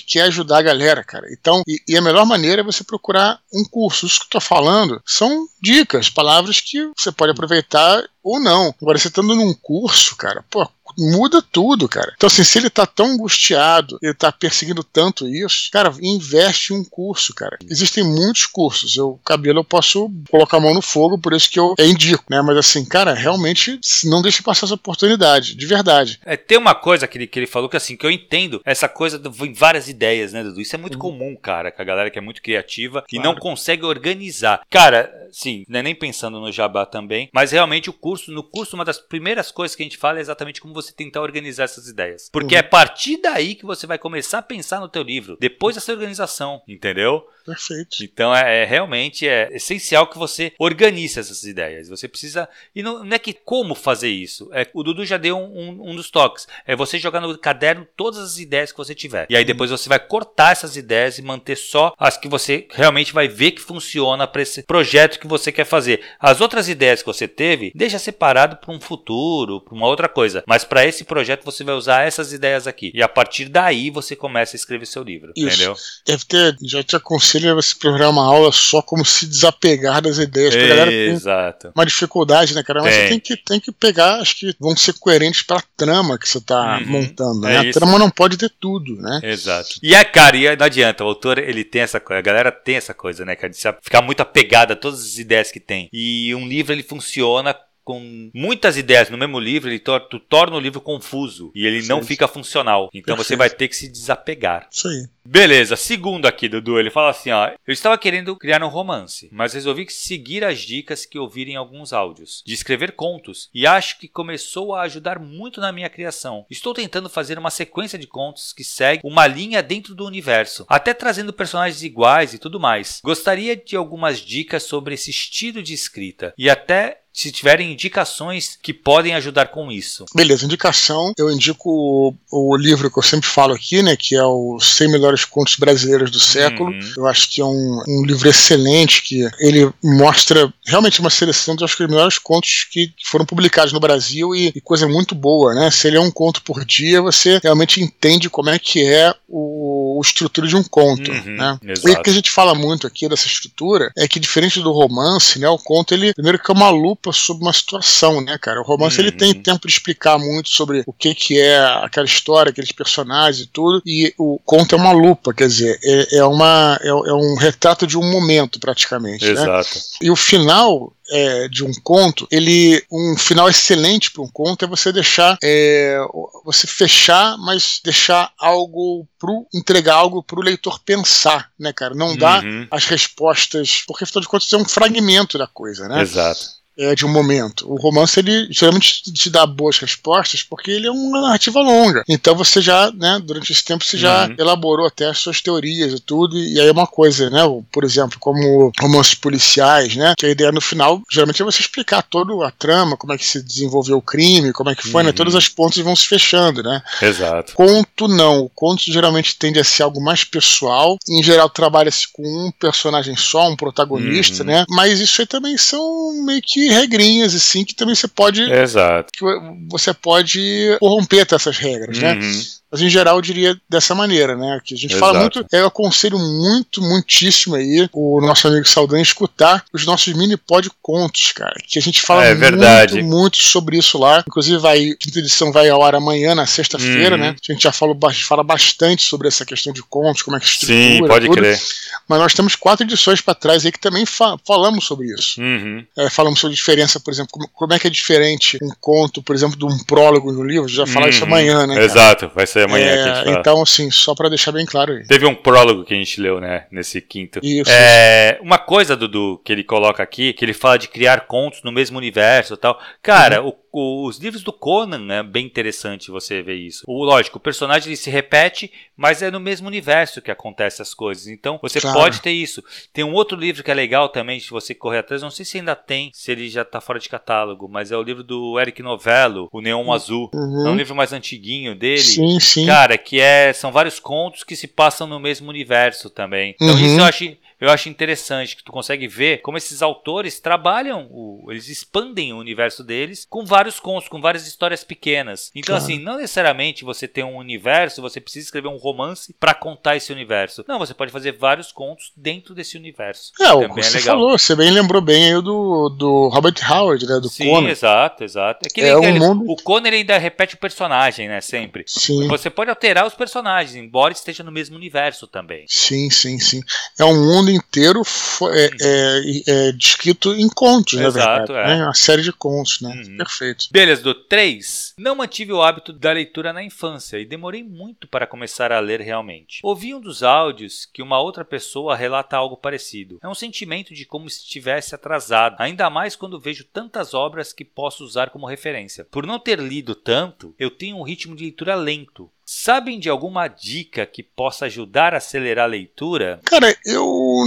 quer 0.00 0.22
ajudar 0.22 0.58
a 0.58 0.62
galera, 0.62 1.04
cara. 1.04 1.26
Então, 1.30 1.62
e, 1.66 1.80
e, 1.88 1.96
a 1.96 2.02
melhor 2.02 2.26
maneira 2.26 2.62
é 2.62 2.64
você 2.64 2.82
procurar 2.82 3.38
um 3.52 3.64
curso. 3.64 4.06
Isso 4.06 4.20
que 4.20 4.26
eu 4.26 4.30
tô 4.30 4.40
falando 4.40 5.00
são 5.06 5.46
dicas, 5.60 6.10
palavras 6.10 6.60
que 6.60 6.90
você 6.96 7.12
pode 7.12 7.32
aproveitar 7.32 8.02
ou 8.22 8.40
não. 8.40 8.74
Agora, 8.80 8.98
você 8.98 9.08
estando 9.08 9.34
num 9.34 9.52
curso, 9.54 10.16
cara, 10.16 10.44
pô, 10.50 10.66
muda 10.98 11.42
tudo, 11.42 11.88
cara. 11.88 12.12
Então, 12.16 12.26
assim, 12.26 12.44
se 12.44 12.58
ele 12.58 12.70
tá 12.70 12.86
tão 12.86 13.12
angustiado, 13.12 13.98
ele 14.02 14.14
tá 14.14 14.30
perseguindo 14.30 14.82
tanto 14.82 15.28
isso, 15.28 15.70
cara, 15.72 15.92
investe 16.00 16.72
em 16.72 16.76
um 16.76 16.84
curso, 16.84 17.34
cara. 17.34 17.58
Existem 17.68 18.04
muitos 18.04 18.46
cursos. 18.46 18.96
Eu, 18.96 19.20
cabelo, 19.24 19.60
eu 19.60 19.64
posso 19.64 20.10
colocar 20.30 20.56
a 20.56 20.60
mão 20.60 20.74
no 20.74 20.82
fogo, 20.82 21.18
por 21.18 21.32
isso 21.32 21.50
que 21.50 21.58
eu 21.58 21.74
indico, 21.78 22.24
né? 22.30 22.40
Mas, 22.42 22.56
assim, 22.56 22.84
cara, 22.84 23.14
realmente 23.14 23.78
não 24.04 24.22
deixe 24.22 24.42
passar 24.42 24.66
essa 24.66 24.74
oportunidade, 24.74 25.54
de 25.54 25.66
verdade. 25.66 26.20
É, 26.24 26.36
tem 26.36 26.58
uma 26.58 26.74
coisa 26.74 27.06
que 27.06 27.18
ele, 27.18 27.26
que 27.26 27.38
ele 27.38 27.46
falou 27.46 27.68
que, 27.68 27.76
assim, 27.76 27.96
que 27.96 28.06
eu 28.06 28.10
entendo 28.10 28.60
essa 28.64 28.88
coisa 28.88 29.20
em 29.42 29.52
várias 29.52 29.88
ideias, 29.88 30.32
né, 30.32 30.42
Dudu? 30.42 30.60
Isso 30.60 30.74
é 30.74 30.78
muito 30.78 30.94
uhum. 30.94 31.00
comum, 31.00 31.36
cara, 31.36 31.70
com 31.70 31.82
a 31.82 31.84
galera 31.84 32.10
que 32.10 32.18
é 32.18 32.22
muito 32.22 32.42
criativa 32.42 33.04
e 33.12 33.18
não 33.18 33.34
consegue 33.34 33.84
organizar. 33.84 34.62
Cara, 34.70 35.12
sim, 35.32 35.64
não 35.68 35.80
é 35.80 35.82
nem 35.82 35.94
pensando 35.94 36.38
no 36.38 36.52
jabá 36.52 36.86
também, 36.86 37.28
mas 37.32 37.52
realmente 37.52 37.90
o 37.90 37.92
curso, 37.92 38.30
no 38.30 38.42
curso, 38.42 38.76
uma 38.76 38.84
das 38.84 38.98
primeiras 38.98 39.50
coisas 39.50 39.74
que 39.74 39.82
a 39.82 39.86
gente 39.86 39.96
fala 39.96 40.18
é 40.18 40.20
exatamente 40.20 40.60
como 40.60 40.74
você 40.74 40.92
tentar 40.92 41.22
organizar 41.22 41.64
essas 41.64 41.88
ideias. 41.88 42.28
Porque 42.32 42.54
uhum. 42.54 42.60
é 42.60 42.64
a 42.64 42.68
partir 42.68 43.20
daí 43.20 43.54
que 43.54 43.64
você 43.64 43.86
vai 43.86 43.98
começar 43.98 44.38
a 44.38 44.42
pensar 44.42 44.80
no 44.80 44.88
teu 44.88 45.02
livro, 45.02 45.36
depois 45.40 45.74
dessa 45.74 45.92
organização, 45.92 46.62
entendeu? 46.68 47.26
Perfeito. 47.44 47.96
Então 48.02 48.34
é, 48.34 48.62
é, 48.62 48.64
realmente 48.64 49.26
é 49.26 49.48
essencial 49.52 50.06
que 50.06 50.18
você 50.18 50.52
organize 50.58 51.18
essas 51.18 51.44
ideias. 51.44 51.88
Você 51.88 52.08
precisa. 52.08 52.48
E 52.74 52.82
não, 52.82 53.04
não 53.04 53.14
é 53.14 53.18
que 53.18 53.32
como 53.32 53.74
fazer 53.74 54.08
isso. 54.08 54.48
É, 54.52 54.68
o 54.72 54.82
Dudu 54.82 55.04
já 55.04 55.16
deu 55.16 55.36
um, 55.36 55.42
um, 55.42 55.90
um, 55.90 55.96
dos 55.96 56.10
toques. 56.10 56.46
É 56.66 56.76
você 56.76 56.98
jogar 56.98 57.20
no 57.20 57.36
caderno 57.36 57.86
todas 57.96 58.20
as 58.20 58.38
ideias 58.38 58.70
que 58.70 58.78
você 58.78 58.94
tiver. 58.94 59.26
E 59.28 59.36
aí 59.36 59.44
depois 59.44 59.70
você 59.70 59.88
vai 59.88 59.98
cortar 59.98 60.52
essas 60.52 60.76
ideias 60.76 61.18
e 61.18 61.22
manter 61.22 61.56
só 61.56 61.94
as 61.98 62.16
que 62.16 62.28
você 62.28 62.66
realmente 62.70 63.12
vai 63.12 63.28
ver 63.28 63.52
que 63.52 63.60
funciona 63.60 64.26
para 64.26 64.42
esse 64.42 64.62
projeto 64.62 65.18
que 65.22 65.28
você 65.28 65.50
quer 65.50 65.64
fazer. 65.64 66.00
As 66.20 66.40
outras 66.40 66.68
ideias 66.68 67.00
que 67.00 67.06
você 67.06 67.26
teve, 67.26 67.72
deixa 67.74 67.98
separado 67.98 68.56
para 68.56 68.74
um 68.74 68.80
futuro, 68.80 69.60
para 69.60 69.74
uma 69.74 69.86
outra 69.86 70.08
coisa. 70.08 70.44
Mas 70.46 70.64
para 70.64 70.86
esse 70.86 71.04
projeto 71.04 71.44
você 71.44 71.64
vai 71.64 71.74
usar 71.74 72.02
essas 72.02 72.32
ideias 72.32 72.66
aqui. 72.66 72.92
E 72.94 73.02
a 73.02 73.08
partir 73.08 73.46
daí 73.46 73.90
você 73.90 74.14
começa 74.14 74.54
a 74.54 74.58
escrever 74.58 74.86
seu 74.86 75.02
livro. 75.02 75.32
Isso. 75.36 75.48
Entendeu? 75.48 75.76
Deve 76.06 76.24
ter, 76.24 76.56
já 76.62 76.82
te 76.82 76.96
aconselho 76.96 77.22
aconselho 77.22 77.54
você 77.54 77.74
programar 77.74 78.10
uma 78.10 78.24
aula 78.24 78.52
só 78.52 78.82
como 78.82 79.04
se 79.04 79.26
desapegar 79.26 80.02
das 80.02 80.18
ideias. 80.18 80.54
Galera 80.54 80.92
Exato. 80.92 81.72
uma 81.74 81.86
dificuldade, 81.86 82.54
né, 82.54 82.62
cara? 82.62 82.82
Mas 82.82 82.94
tem. 82.94 83.02
você 83.02 83.08
tem 83.08 83.20
que, 83.20 83.36
tem 83.36 83.60
que 83.60 83.72
pegar, 83.72 84.20
acho 84.20 84.36
que 84.36 84.54
vão 84.58 84.76
ser 84.76 84.94
coerentes 84.94 85.42
pra 85.42 85.62
trama 85.76 86.18
que 86.18 86.28
você 86.28 86.40
tá 86.40 86.78
uhum. 86.78 86.86
montando, 86.86 87.46
é 87.46 87.62
né? 87.62 87.68
Isso. 87.68 87.78
A 87.78 87.80
trama 87.80 87.98
não 87.98 88.10
pode 88.10 88.36
ter 88.36 88.50
tudo, 88.60 88.96
né? 88.96 89.20
Exato. 89.22 89.76
E 89.82 89.94
é, 89.94 90.04
cara, 90.04 90.36
e 90.36 90.56
não 90.56 90.66
adianta, 90.66 91.04
o 91.04 91.08
autor, 91.08 91.38
ele 91.38 91.64
tem 91.64 91.82
essa 91.82 92.00
coisa, 92.00 92.18
a 92.18 92.22
galera 92.22 92.52
tem 92.52 92.76
essa 92.76 92.94
coisa, 92.94 93.24
né, 93.24 93.36
cara, 93.36 93.52
de 93.52 93.58
ficar 93.82 94.02
muito 94.02 94.20
apegada 94.20 94.74
a 94.74 94.76
todas 94.76 95.00
as 95.00 95.11
ideias 95.18 95.50
que 95.50 95.60
tem. 95.60 95.88
E 95.92 96.34
um 96.34 96.46
livro, 96.46 96.72
ele 96.72 96.82
funciona 96.82 97.56
com 97.84 98.30
muitas 98.34 98.76
ideias 98.76 99.10
no 99.10 99.18
mesmo 99.18 99.38
livro, 99.38 99.68
ele 99.68 99.78
tor 99.78 100.00
torna 100.28 100.56
o 100.56 100.60
livro 100.60 100.80
confuso 100.80 101.50
e 101.54 101.66
ele 101.66 101.82
Sim. 101.82 101.88
não 101.88 102.02
fica 102.02 102.28
funcional. 102.28 102.88
Então 102.92 103.16
Perfeito. 103.16 103.28
você 103.28 103.36
vai 103.36 103.50
ter 103.50 103.68
que 103.68 103.76
se 103.76 103.88
desapegar. 103.88 104.68
Isso 104.70 104.88
aí. 104.88 105.06
Beleza, 105.24 105.76
segundo 105.76 106.26
aqui, 106.26 106.48
Dudu, 106.48 106.78
ele 106.78 106.90
fala 106.90 107.10
assim, 107.10 107.30
ó. 107.30 107.48
Eu 107.66 107.72
estava 107.72 107.96
querendo 107.96 108.36
criar 108.36 108.62
um 108.62 108.68
romance, 108.68 109.28
mas 109.30 109.54
resolvi 109.54 109.86
seguir 109.88 110.44
as 110.44 110.58
dicas 110.58 111.06
que 111.06 111.18
ouvi 111.18 111.44
em 111.44 111.56
alguns 111.56 111.92
áudios, 111.92 112.42
de 112.44 112.52
escrever 112.52 112.92
contos, 112.92 113.48
e 113.54 113.66
acho 113.66 113.98
que 113.98 114.08
começou 114.08 114.74
a 114.74 114.82
ajudar 114.82 115.20
muito 115.20 115.60
na 115.60 115.70
minha 115.72 115.88
criação. 115.88 116.44
Estou 116.50 116.74
tentando 116.74 117.08
fazer 117.08 117.38
uma 117.38 117.50
sequência 117.50 117.98
de 117.98 118.06
contos 118.06 118.52
que 118.52 118.64
segue 118.64 119.00
uma 119.04 119.26
linha 119.26 119.62
dentro 119.62 119.94
do 119.94 120.04
universo, 120.04 120.66
até 120.68 120.92
trazendo 120.92 121.32
personagens 121.32 121.82
iguais 121.82 122.34
e 122.34 122.38
tudo 122.38 122.58
mais. 122.58 123.00
Gostaria 123.02 123.56
de 123.56 123.76
algumas 123.76 124.18
dicas 124.18 124.64
sobre 124.64 124.94
esse 124.94 125.10
estilo 125.10 125.62
de 125.62 125.72
escrita, 125.72 126.34
e 126.36 126.50
até 126.50 127.01
se 127.12 127.30
tiverem 127.30 127.72
indicações 127.72 128.58
que 128.60 128.72
podem 128.72 129.14
ajudar 129.14 129.46
com 129.48 129.70
isso. 129.70 130.06
Beleza, 130.14 130.44
indicação, 130.44 131.12
eu 131.18 131.30
indico 131.30 131.68
o, 131.70 132.14
o 132.30 132.56
livro 132.56 132.90
que 132.90 132.98
eu 132.98 133.02
sempre 133.02 133.28
falo 133.28 133.52
aqui, 133.52 133.82
né, 133.82 133.96
que 133.96 134.16
é 134.16 134.24
o 134.24 134.58
100 134.58 134.88
melhores 134.88 135.24
contos 135.24 135.56
brasileiros 135.56 136.10
do 136.10 136.18
século. 136.18 136.70
Uhum. 136.70 136.92
Eu 136.96 137.06
acho 137.06 137.30
que 137.30 137.40
é 137.40 137.44
um, 137.44 137.82
um, 137.86 138.04
livro 138.04 138.28
excelente 138.28 139.02
que 139.02 139.28
ele 139.38 139.70
mostra 139.82 140.52
realmente 140.66 141.00
uma 141.00 141.10
seleção 141.10 141.54
dos 141.54 141.78
melhores 141.78 142.18
contos 142.18 142.66
que 142.70 142.92
foram 143.04 143.26
publicados 143.26 143.72
no 143.72 143.80
Brasil 143.80 144.34
e, 144.34 144.52
e, 144.54 144.60
coisa 144.60 144.88
muito 144.88 145.14
boa, 145.14 145.54
né? 145.54 145.70
Se 145.70 145.88
ele 145.88 145.96
é 145.96 146.00
um 146.00 146.10
conto 146.10 146.42
por 146.42 146.64
dia, 146.64 147.02
você 147.02 147.38
realmente 147.42 147.80
entende 147.80 148.30
como 148.30 148.50
é 148.50 148.58
que 148.58 148.84
é 148.84 149.14
o, 149.28 149.98
o 149.98 150.00
estrutura 150.02 150.46
de 150.46 150.56
um 150.56 150.62
conto, 150.62 151.10
uhum, 151.10 151.36
né? 151.36 151.58
Exato. 151.62 151.88
E 151.88 151.92
o 151.92 152.02
que 152.02 152.10
a 152.10 152.14
gente 152.14 152.30
fala 152.30 152.54
muito 152.54 152.86
aqui 152.86 153.08
dessa 153.08 153.26
estrutura 153.26 153.90
é 153.96 154.08
que 154.08 154.20
diferente 154.20 154.60
do 154.60 154.72
romance, 154.72 155.38
né, 155.38 155.48
o 155.48 155.58
conto 155.58 155.94
ele 155.94 156.14
primeiro 156.14 156.38
que 156.38 156.50
é 156.50 156.54
uma 156.54 156.70
lupa 156.70 157.01
sobre 157.10 157.42
uma 157.42 157.52
situação, 157.52 158.20
né, 158.20 158.36
cara? 158.38 158.60
O 158.60 158.64
romance 158.64 158.98
uhum. 158.98 159.06
ele 159.06 159.16
tem 159.16 159.32
uhum. 159.32 159.42
tempo 159.42 159.66
de 159.66 159.72
explicar 159.72 160.18
muito 160.18 160.50
sobre 160.50 160.82
o 160.86 160.92
que 160.92 161.14
que 161.14 161.40
é 161.40 161.58
aquela 161.82 162.06
história, 162.06 162.50
aqueles 162.50 162.72
personagens 162.72 163.44
e 163.44 163.48
tudo, 163.48 163.82
e 163.86 164.14
o 164.18 164.38
conto 164.44 164.74
é 164.74 164.78
uma 164.78 164.92
lupa, 164.92 165.32
quer 165.32 165.48
dizer, 165.48 165.78
é, 165.82 166.18
é 166.18 166.24
uma, 166.24 166.78
é, 166.82 166.88
é, 166.88 167.14
um 167.14 167.36
retrato 167.36 167.86
de 167.86 167.96
um 167.96 168.10
momento 168.10 168.60
praticamente. 168.60 169.24
Né? 169.24 169.32
Exato. 169.32 169.74
Né? 169.74 169.82
E 170.02 170.10
o 170.10 170.16
final 170.16 170.92
é, 171.10 171.48
de 171.48 171.64
um 171.64 171.72
conto, 171.82 172.26
ele 172.30 172.82
um 172.90 173.16
final 173.16 173.48
excelente 173.48 174.10
para 174.10 174.22
um 174.22 174.28
conto 174.28 174.64
é 174.64 174.68
você 174.68 174.92
deixar 174.92 175.38
é, 175.42 175.98
você 176.44 176.66
fechar, 176.66 177.36
mas 177.38 177.80
deixar 177.84 178.32
algo 178.38 179.06
pro 179.18 179.46
entregar 179.54 179.96
algo 179.96 180.22
para 180.22 180.38
o 180.38 180.42
leitor 180.42 180.80
pensar, 180.80 181.50
né, 181.58 181.72
cara? 181.72 181.94
Não 181.94 182.16
dá 182.16 182.40
uhum. 182.40 182.66
as 182.70 182.86
respostas, 182.86 183.82
porque 183.86 184.04
afinal 184.04 184.22
de 184.22 184.28
contas 184.28 184.52
é 184.52 184.56
um 184.56 184.64
fragmento 184.64 185.36
da 185.36 185.46
coisa, 185.46 185.88
né? 185.88 186.00
Exato 186.02 186.61
é, 186.82 186.94
de 186.94 187.06
um 187.06 187.08
momento. 187.08 187.70
O 187.70 187.76
romance 187.76 188.18
ele 188.18 188.48
geralmente 188.50 189.02
te 189.12 189.30
dá 189.30 189.46
boas 189.46 189.78
respostas 189.78 190.42
porque 190.42 190.70
ele 190.70 190.86
é 190.86 190.90
uma 190.90 191.20
narrativa 191.20 191.60
longa. 191.60 192.02
Então 192.08 192.34
você 192.34 192.60
já, 192.60 192.90
né, 192.92 193.20
durante 193.22 193.52
esse 193.52 193.64
tempo 193.64 193.84
você 193.84 193.96
já 193.96 194.26
uhum. 194.26 194.34
elaborou 194.38 194.86
até 194.86 195.06
as 195.06 195.18
suas 195.18 195.40
teorias 195.40 195.92
e 195.92 196.00
tudo. 196.00 196.38
E 196.38 196.58
aí 196.60 196.68
é 196.68 196.72
uma 196.72 196.86
coisa, 196.86 197.30
né, 197.30 197.40
por 197.70 197.84
exemplo, 197.84 198.18
como 198.18 198.72
romances 198.80 199.14
policiais, 199.14 199.94
né, 199.96 200.14
que 200.16 200.26
a 200.26 200.30
ideia 200.30 200.52
no 200.52 200.60
final 200.60 201.00
geralmente 201.10 201.40
é 201.40 201.44
você 201.44 201.60
explicar 201.60 202.02
toda 202.02 202.32
a 202.46 202.50
trama, 202.50 202.96
como 202.96 203.12
é 203.12 203.18
que 203.18 203.24
se 203.24 203.42
desenvolveu 203.42 203.98
o 203.98 204.02
crime, 204.02 204.52
como 204.52 204.70
é 204.70 204.74
que 204.74 204.82
foi, 204.82 205.02
né, 205.02 205.08
uhum. 205.08 205.12
né, 205.12 205.12
todas 205.12 205.34
as 205.34 205.48
pontas 205.48 205.82
vão 205.82 205.94
se 205.94 206.06
fechando, 206.06 206.62
né. 206.62 206.82
Exato. 207.00 207.54
Conto 207.54 208.08
não, 208.08 208.40
o 208.40 208.48
conto 208.48 208.82
geralmente 208.86 209.36
tende 209.36 209.58
a 209.58 209.64
ser 209.64 209.82
algo 209.82 210.02
mais 210.02 210.24
pessoal. 210.24 210.96
Em 211.08 211.22
geral 211.22 211.48
trabalha-se 211.48 212.06
com 212.12 212.22
um 212.22 212.50
personagem 212.50 213.16
só, 213.16 213.48
um 213.48 213.56
protagonista, 213.56 214.42
uhum. 214.42 214.48
né. 214.48 214.64
Mas 214.68 215.00
isso 215.00 215.20
aí 215.20 215.26
também 215.26 215.56
são 215.56 216.24
meio 216.24 216.42
que 216.42 216.68
regrinhas, 216.72 217.34
assim, 217.34 217.64
que 217.64 217.74
também 217.74 217.94
você 217.94 218.08
pode. 218.08 218.42
Exato. 218.42 219.10
Que 219.12 219.24
você 219.68 219.92
pode 219.92 220.76
corromper 220.80 221.26
essas 221.30 221.56
regras, 221.58 221.98
né? 221.98 222.14
uhum. 222.14 222.20
né? 222.20 222.42
Mas 222.72 222.80
em 222.80 222.88
geral 222.88 223.16
eu 223.16 223.22
diria 223.22 223.54
dessa 223.68 223.94
maneira, 223.94 224.34
né? 224.34 224.58
Que 224.64 224.72
a 224.72 224.76
gente 224.78 224.94
Exato. 224.94 225.12
fala 225.12 225.20
muito, 225.20 225.46
eu 225.52 225.66
aconselho 225.66 226.18
muito, 226.18 226.80
muitíssimo 226.80 227.54
aí 227.54 227.86
o 227.92 228.18
nosso 228.22 228.48
amigo 228.48 228.66
Saldanha 228.66 229.02
escutar 229.02 229.62
os 229.72 229.84
nossos 229.84 230.12
mini 230.14 230.38
pod 230.38 230.70
contos, 230.80 231.32
cara. 231.32 231.54
Que 231.66 231.78
a 231.78 231.82
gente 231.82 232.00
fala 232.00 232.24
é, 232.24 232.34
muito, 232.34 233.04
muito 233.04 233.36
sobre 233.36 233.76
isso 233.76 233.98
lá. 233.98 234.24
Inclusive, 234.26 234.56
vai, 234.56 234.94
quinta 234.98 235.18
edição 235.18 235.52
vai 235.52 235.68
ao 235.68 235.82
ar 235.82 235.94
amanhã, 235.94 236.34
na 236.34 236.46
sexta-feira, 236.46 237.16
uhum. 237.16 237.20
né? 237.20 237.36
A 237.48 237.52
gente 237.52 237.62
já 237.62 237.72
fala, 237.72 237.94
fala 238.26 238.42
bastante 238.42 239.02
sobre 239.02 239.28
essa 239.28 239.44
questão 239.44 239.72
de 239.72 239.82
contos, 239.82 240.22
como 240.22 240.36
é 240.36 240.40
que 240.40 240.46
estrutura. 240.46 240.78
Sim, 240.78 241.06
pode 241.06 241.26
tudo. 241.26 241.36
crer. 241.36 241.60
Mas 242.08 242.18
nós 242.18 242.32
temos 242.32 242.56
quatro 242.56 242.86
edições 242.86 243.20
para 243.20 243.34
trás 243.34 243.66
aí 243.66 243.72
que 243.72 243.80
também 243.80 244.06
fa 244.06 244.36
falamos 244.46 244.86
sobre 244.86 245.08
isso. 245.08 245.40
Uhum. 245.40 245.84
É, 245.98 246.08
falamos 246.08 246.40
sobre 246.40 246.54
a 246.54 246.56
diferença, 246.56 246.98
por 246.98 247.12
exemplo, 247.12 247.30
como, 247.32 247.48
como, 247.48 247.74
é 247.74 247.78
que 247.78 247.86
é 247.86 247.90
diferente 247.90 248.58
um 248.62 248.70
conto, 248.80 249.22
por 249.22 249.34
exemplo, 249.34 249.58
de 249.58 249.64
um 249.64 249.78
prólogo 249.84 250.32
no 250.32 250.42
livro. 250.42 250.68
Já 250.68 250.86
falar 250.86 251.06
uhum. 251.06 251.10
isso 251.10 251.24
amanhã, 251.24 251.66
né? 251.66 251.84
Exato, 251.84 252.30
vai 252.34 252.46
ser 252.46 252.61
amanhã 252.62 252.86
é, 252.86 252.94
que 252.94 253.00
a 253.00 253.14
gente 253.14 253.24
fala. 253.24 253.38
Então, 253.38 253.62
assim, 253.62 253.90
só 253.90 254.14
para 254.14 254.28
deixar 254.28 254.52
bem 254.52 254.66
claro 254.66 254.92
aí. 254.92 255.06
Teve 255.06 255.26
um 255.26 255.34
prólogo 255.34 255.84
que 255.84 255.94
a 255.94 255.96
gente 255.96 256.20
leu, 256.20 256.40
né, 256.40 256.66
nesse 256.70 257.00
quinto. 257.00 257.40
Isso. 257.42 257.70
É, 257.70 258.38
uma 258.40 258.58
coisa, 258.58 258.96
Dudu, 258.96 259.40
que 259.44 259.52
ele 259.52 259.64
coloca 259.64 260.02
aqui, 260.02 260.32
que 260.32 260.44
ele 260.44 260.52
fala 260.52 260.78
de 260.78 260.88
criar 260.88 261.26
contos 261.26 261.62
no 261.62 261.72
mesmo 261.72 261.98
universo 261.98 262.54
e 262.54 262.56
tal. 262.56 262.78
Cara, 263.02 263.42
uhum. 263.42 263.48
o 263.48 263.61
os 263.72 264.18
livros 264.18 264.42
do 264.42 264.52
Conan 264.52 265.12
é 265.12 265.22
bem 265.22 265.46
interessante 265.46 266.10
você 266.10 266.42
ver 266.42 266.56
isso. 266.56 266.84
O, 266.86 267.04
lógico, 267.04 267.38
o 267.38 267.40
personagem 267.40 267.88
ele 267.88 267.96
se 267.96 268.10
repete, 268.10 268.70
mas 268.96 269.22
é 269.22 269.30
no 269.30 269.40
mesmo 269.40 269.66
universo 269.66 270.20
que 270.20 270.30
acontece 270.30 270.82
as 270.82 270.92
coisas. 270.92 271.26
Então 271.26 271.58
você 271.60 271.80
claro. 271.80 271.98
pode 271.98 272.20
ter 272.20 272.32
isso. 272.32 272.62
Tem 272.92 273.04
um 273.04 273.12
outro 273.12 273.36
livro 273.36 273.64
que 273.64 273.70
é 273.70 273.74
legal 273.74 274.08
também, 274.08 274.38
se 274.38 274.50
você 274.50 274.74
correr 274.74 274.98
atrás, 274.98 275.22
não 275.22 275.30
sei 275.30 275.44
se 275.44 275.58
ainda 275.58 275.74
tem, 275.74 276.10
se 276.12 276.30
ele 276.30 276.48
já 276.48 276.64
tá 276.64 276.80
fora 276.80 276.98
de 276.98 277.08
catálogo, 277.08 277.68
mas 277.68 277.90
é 277.90 277.96
o 277.96 278.02
livro 278.02 278.22
do 278.22 278.60
Eric 278.60 278.82
Novello, 278.82 279.48
O 279.52 279.60
Neon 279.60 279.84
uhum. 279.84 279.92
Azul. 279.92 280.30
É 280.34 280.68
um 280.68 280.76
livro 280.76 280.94
mais 280.94 281.12
antiguinho 281.12 281.74
dele. 281.74 281.98
Sim, 281.98 282.38
sim. 282.40 282.66
Cara, 282.66 282.98
que 282.98 283.20
é 283.20 283.52
são 283.52 283.72
vários 283.72 283.98
contos 283.98 284.44
que 284.44 284.54
se 284.54 284.66
passam 284.66 285.06
no 285.06 285.18
mesmo 285.18 285.48
universo 285.48 286.10
também. 286.10 286.54
Então 286.54 286.74
uhum. 286.74 286.84
isso 286.84 286.98
eu 286.98 287.04
acho 287.04 287.36
eu 287.62 287.70
acho 287.70 287.88
interessante 287.88 288.56
que 288.56 288.64
tu 288.64 288.72
consegue 288.72 289.06
ver 289.06 289.40
como 289.40 289.56
esses 289.56 289.82
autores 289.82 290.40
trabalham, 290.40 291.06
o, 291.12 291.46
eles 291.48 291.68
expandem 291.68 292.32
o 292.32 292.38
universo 292.38 292.82
deles 292.82 293.24
com 293.30 293.46
vários 293.46 293.78
contos, 293.78 294.08
com 294.08 294.20
várias 294.20 294.48
histórias 294.48 294.82
pequenas. 294.82 295.52
Então, 295.54 295.76
claro. 295.76 295.84
assim, 295.84 296.02
não 296.02 296.16
necessariamente 296.16 296.84
você 296.84 297.06
tem 297.06 297.22
um 297.22 297.36
universo, 297.36 298.02
você 298.02 298.20
precisa 298.20 298.46
escrever 298.46 298.66
um 298.66 298.78
romance 298.78 299.32
para 299.38 299.54
contar 299.54 299.94
esse 299.94 300.12
universo. 300.12 300.64
Não, 300.66 300.76
você 300.76 300.92
pode 300.92 301.12
fazer 301.12 301.38
vários 301.38 301.70
contos 301.70 302.10
dentro 302.16 302.52
desse 302.52 302.76
universo. 302.76 303.30
É, 303.40 303.52
o 303.52 303.72
que 303.72 303.78
é 303.78 303.82
você 303.84 303.98
legal. 303.98 304.16
falou, 304.16 304.36
você 304.36 304.56
bem 304.56 304.72
lembrou 304.72 305.00
bem 305.00 305.32
aí 305.32 305.40
do, 305.40 305.88
do 305.88 306.28
Robert 306.30 306.56
Howard, 306.68 307.06
né? 307.06 307.20
Do 307.20 307.28
Sim, 307.28 307.48
Conan. 307.48 307.70
exato, 307.70 308.24
exato. 308.24 308.66
É 308.66 308.70
que 308.70 308.80
é 308.80 308.88
ele, 308.88 308.96
um 308.96 309.18
mundo... 309.20 309.44
O 309.48 309.54
Conan 309.54 309.90
ainda 309.90 310.18
repete 310.18 310.56
o 310.56 310.58
personagem, 310.58 311.28
né? 311.28 311.40
Sempre. 311.40 311.84
Sim. 311.86 312.26
Você 312.26 312.50
pode 312.50 312.70
alterar 312.70 313.06
os 313.06 313.14
personagens, 313.14 313.76
embora 313.76 314.12
esteja 314.12 314.42
no 314.42 314.50
mesmo 314.50 314.74
universo 314.74 315.28
também. 315.28 315.64
Sim, 315.68 316.10
sim, 316.10 316.40
sim. 316.40 316.60
É 316.98 317.04
um 317.04 317.24
mundo 317.24 317.51
inteiro 317.52 318.02
foi, 318.04 318.56
é, 318.56 318.70
é, 318.80 319.42
é, 319.46 319.72
descrito 319.72 320.34
em 320.34 320.48
contos, 320.48 320.94
Exato, 320.94 321.52
na 321.52 321.62
verdade. 321.62 321.72
É. 321.72 321.76
Né? 321.78 321.84
Uma 321.84 321.94
série 321.94 322.22
de 322.22 322.32
contos, 322.32 322.80
né? 322.80 322.90
Uhum. 322.90 323.16
Perfeito. 323.16 323.66
Beleza, 323.70 324.02
do 324.02 324.14
3. 324.14 324.94
Não 324.98 325.14
mantive 325.14 325.52
o 325.52 325.62
hábito 325.62 325.92
da 325.92 326.12
leitura 326.12 326.52
na 326.52 326.62
infância 326.62 327.18
e 327.18 327.24
demorei 327.24 327.62
muito 327.62 328.08
para 328.08 328.26
começar 328.26 328.72
a 328.72 328.80
ler 328.80 329.00
realmente. 329.00 329.60
Ouvi 329.62 329.94
um 329.94 330.00
dos 330.00 330.22
áudios 330.22 330.86
que 330.92 331.02
uma 331.02 331.20
outra 331.20 331.44
pessoa 331.44 331.96
relata 331.96 332.36
algo 332.36 332.56
parecido. 332.56 333.18
É 333.22 333.28
um 333.28 333.34
sentimento 333.34 333.94
de 333.94 334.04
como 334.04 334.28
se 334.28 334.40
estivesse 334.40 334.94
atrasado, 334.94 335.56
ainda 335.58 335.88
mais 335.90 336.16
quando 336.16 336.40
vejo 336.40 336.64
tantas 336.64 337.14
obras 337.14 337.52
que 337.52 337.64
posso 337.64 338.04
usar 338.04 338.30
como 338.30 338.46
referência. 338.46 339.04
Por 339.04 339.26
não 339.26 339.38
ter 339.38 339.58
lido 339.58 339.94
tanto, 339.94 340.54
eu 340.58 340.70
tenho 340.70 340.96
um 340.96 341.02
ritmo 341.02 341.36
de 341.36 341.44
leitura 341.44 341.74
lento, 341.74 342.30
Sabem 342.54 343.00
de 343.00 343.08
alguma 343.08 343.48
dica 343.48 344.04
que 344.04 344.22
possa 344.22 344.66
ajudar 344.66 345.14
a 345.14 345.16
acelerar 345.16 345.64
a 345.64 345.68
leitura? 345.68 346.38
Cara, 346.44 346.76
eu 346.84 347.02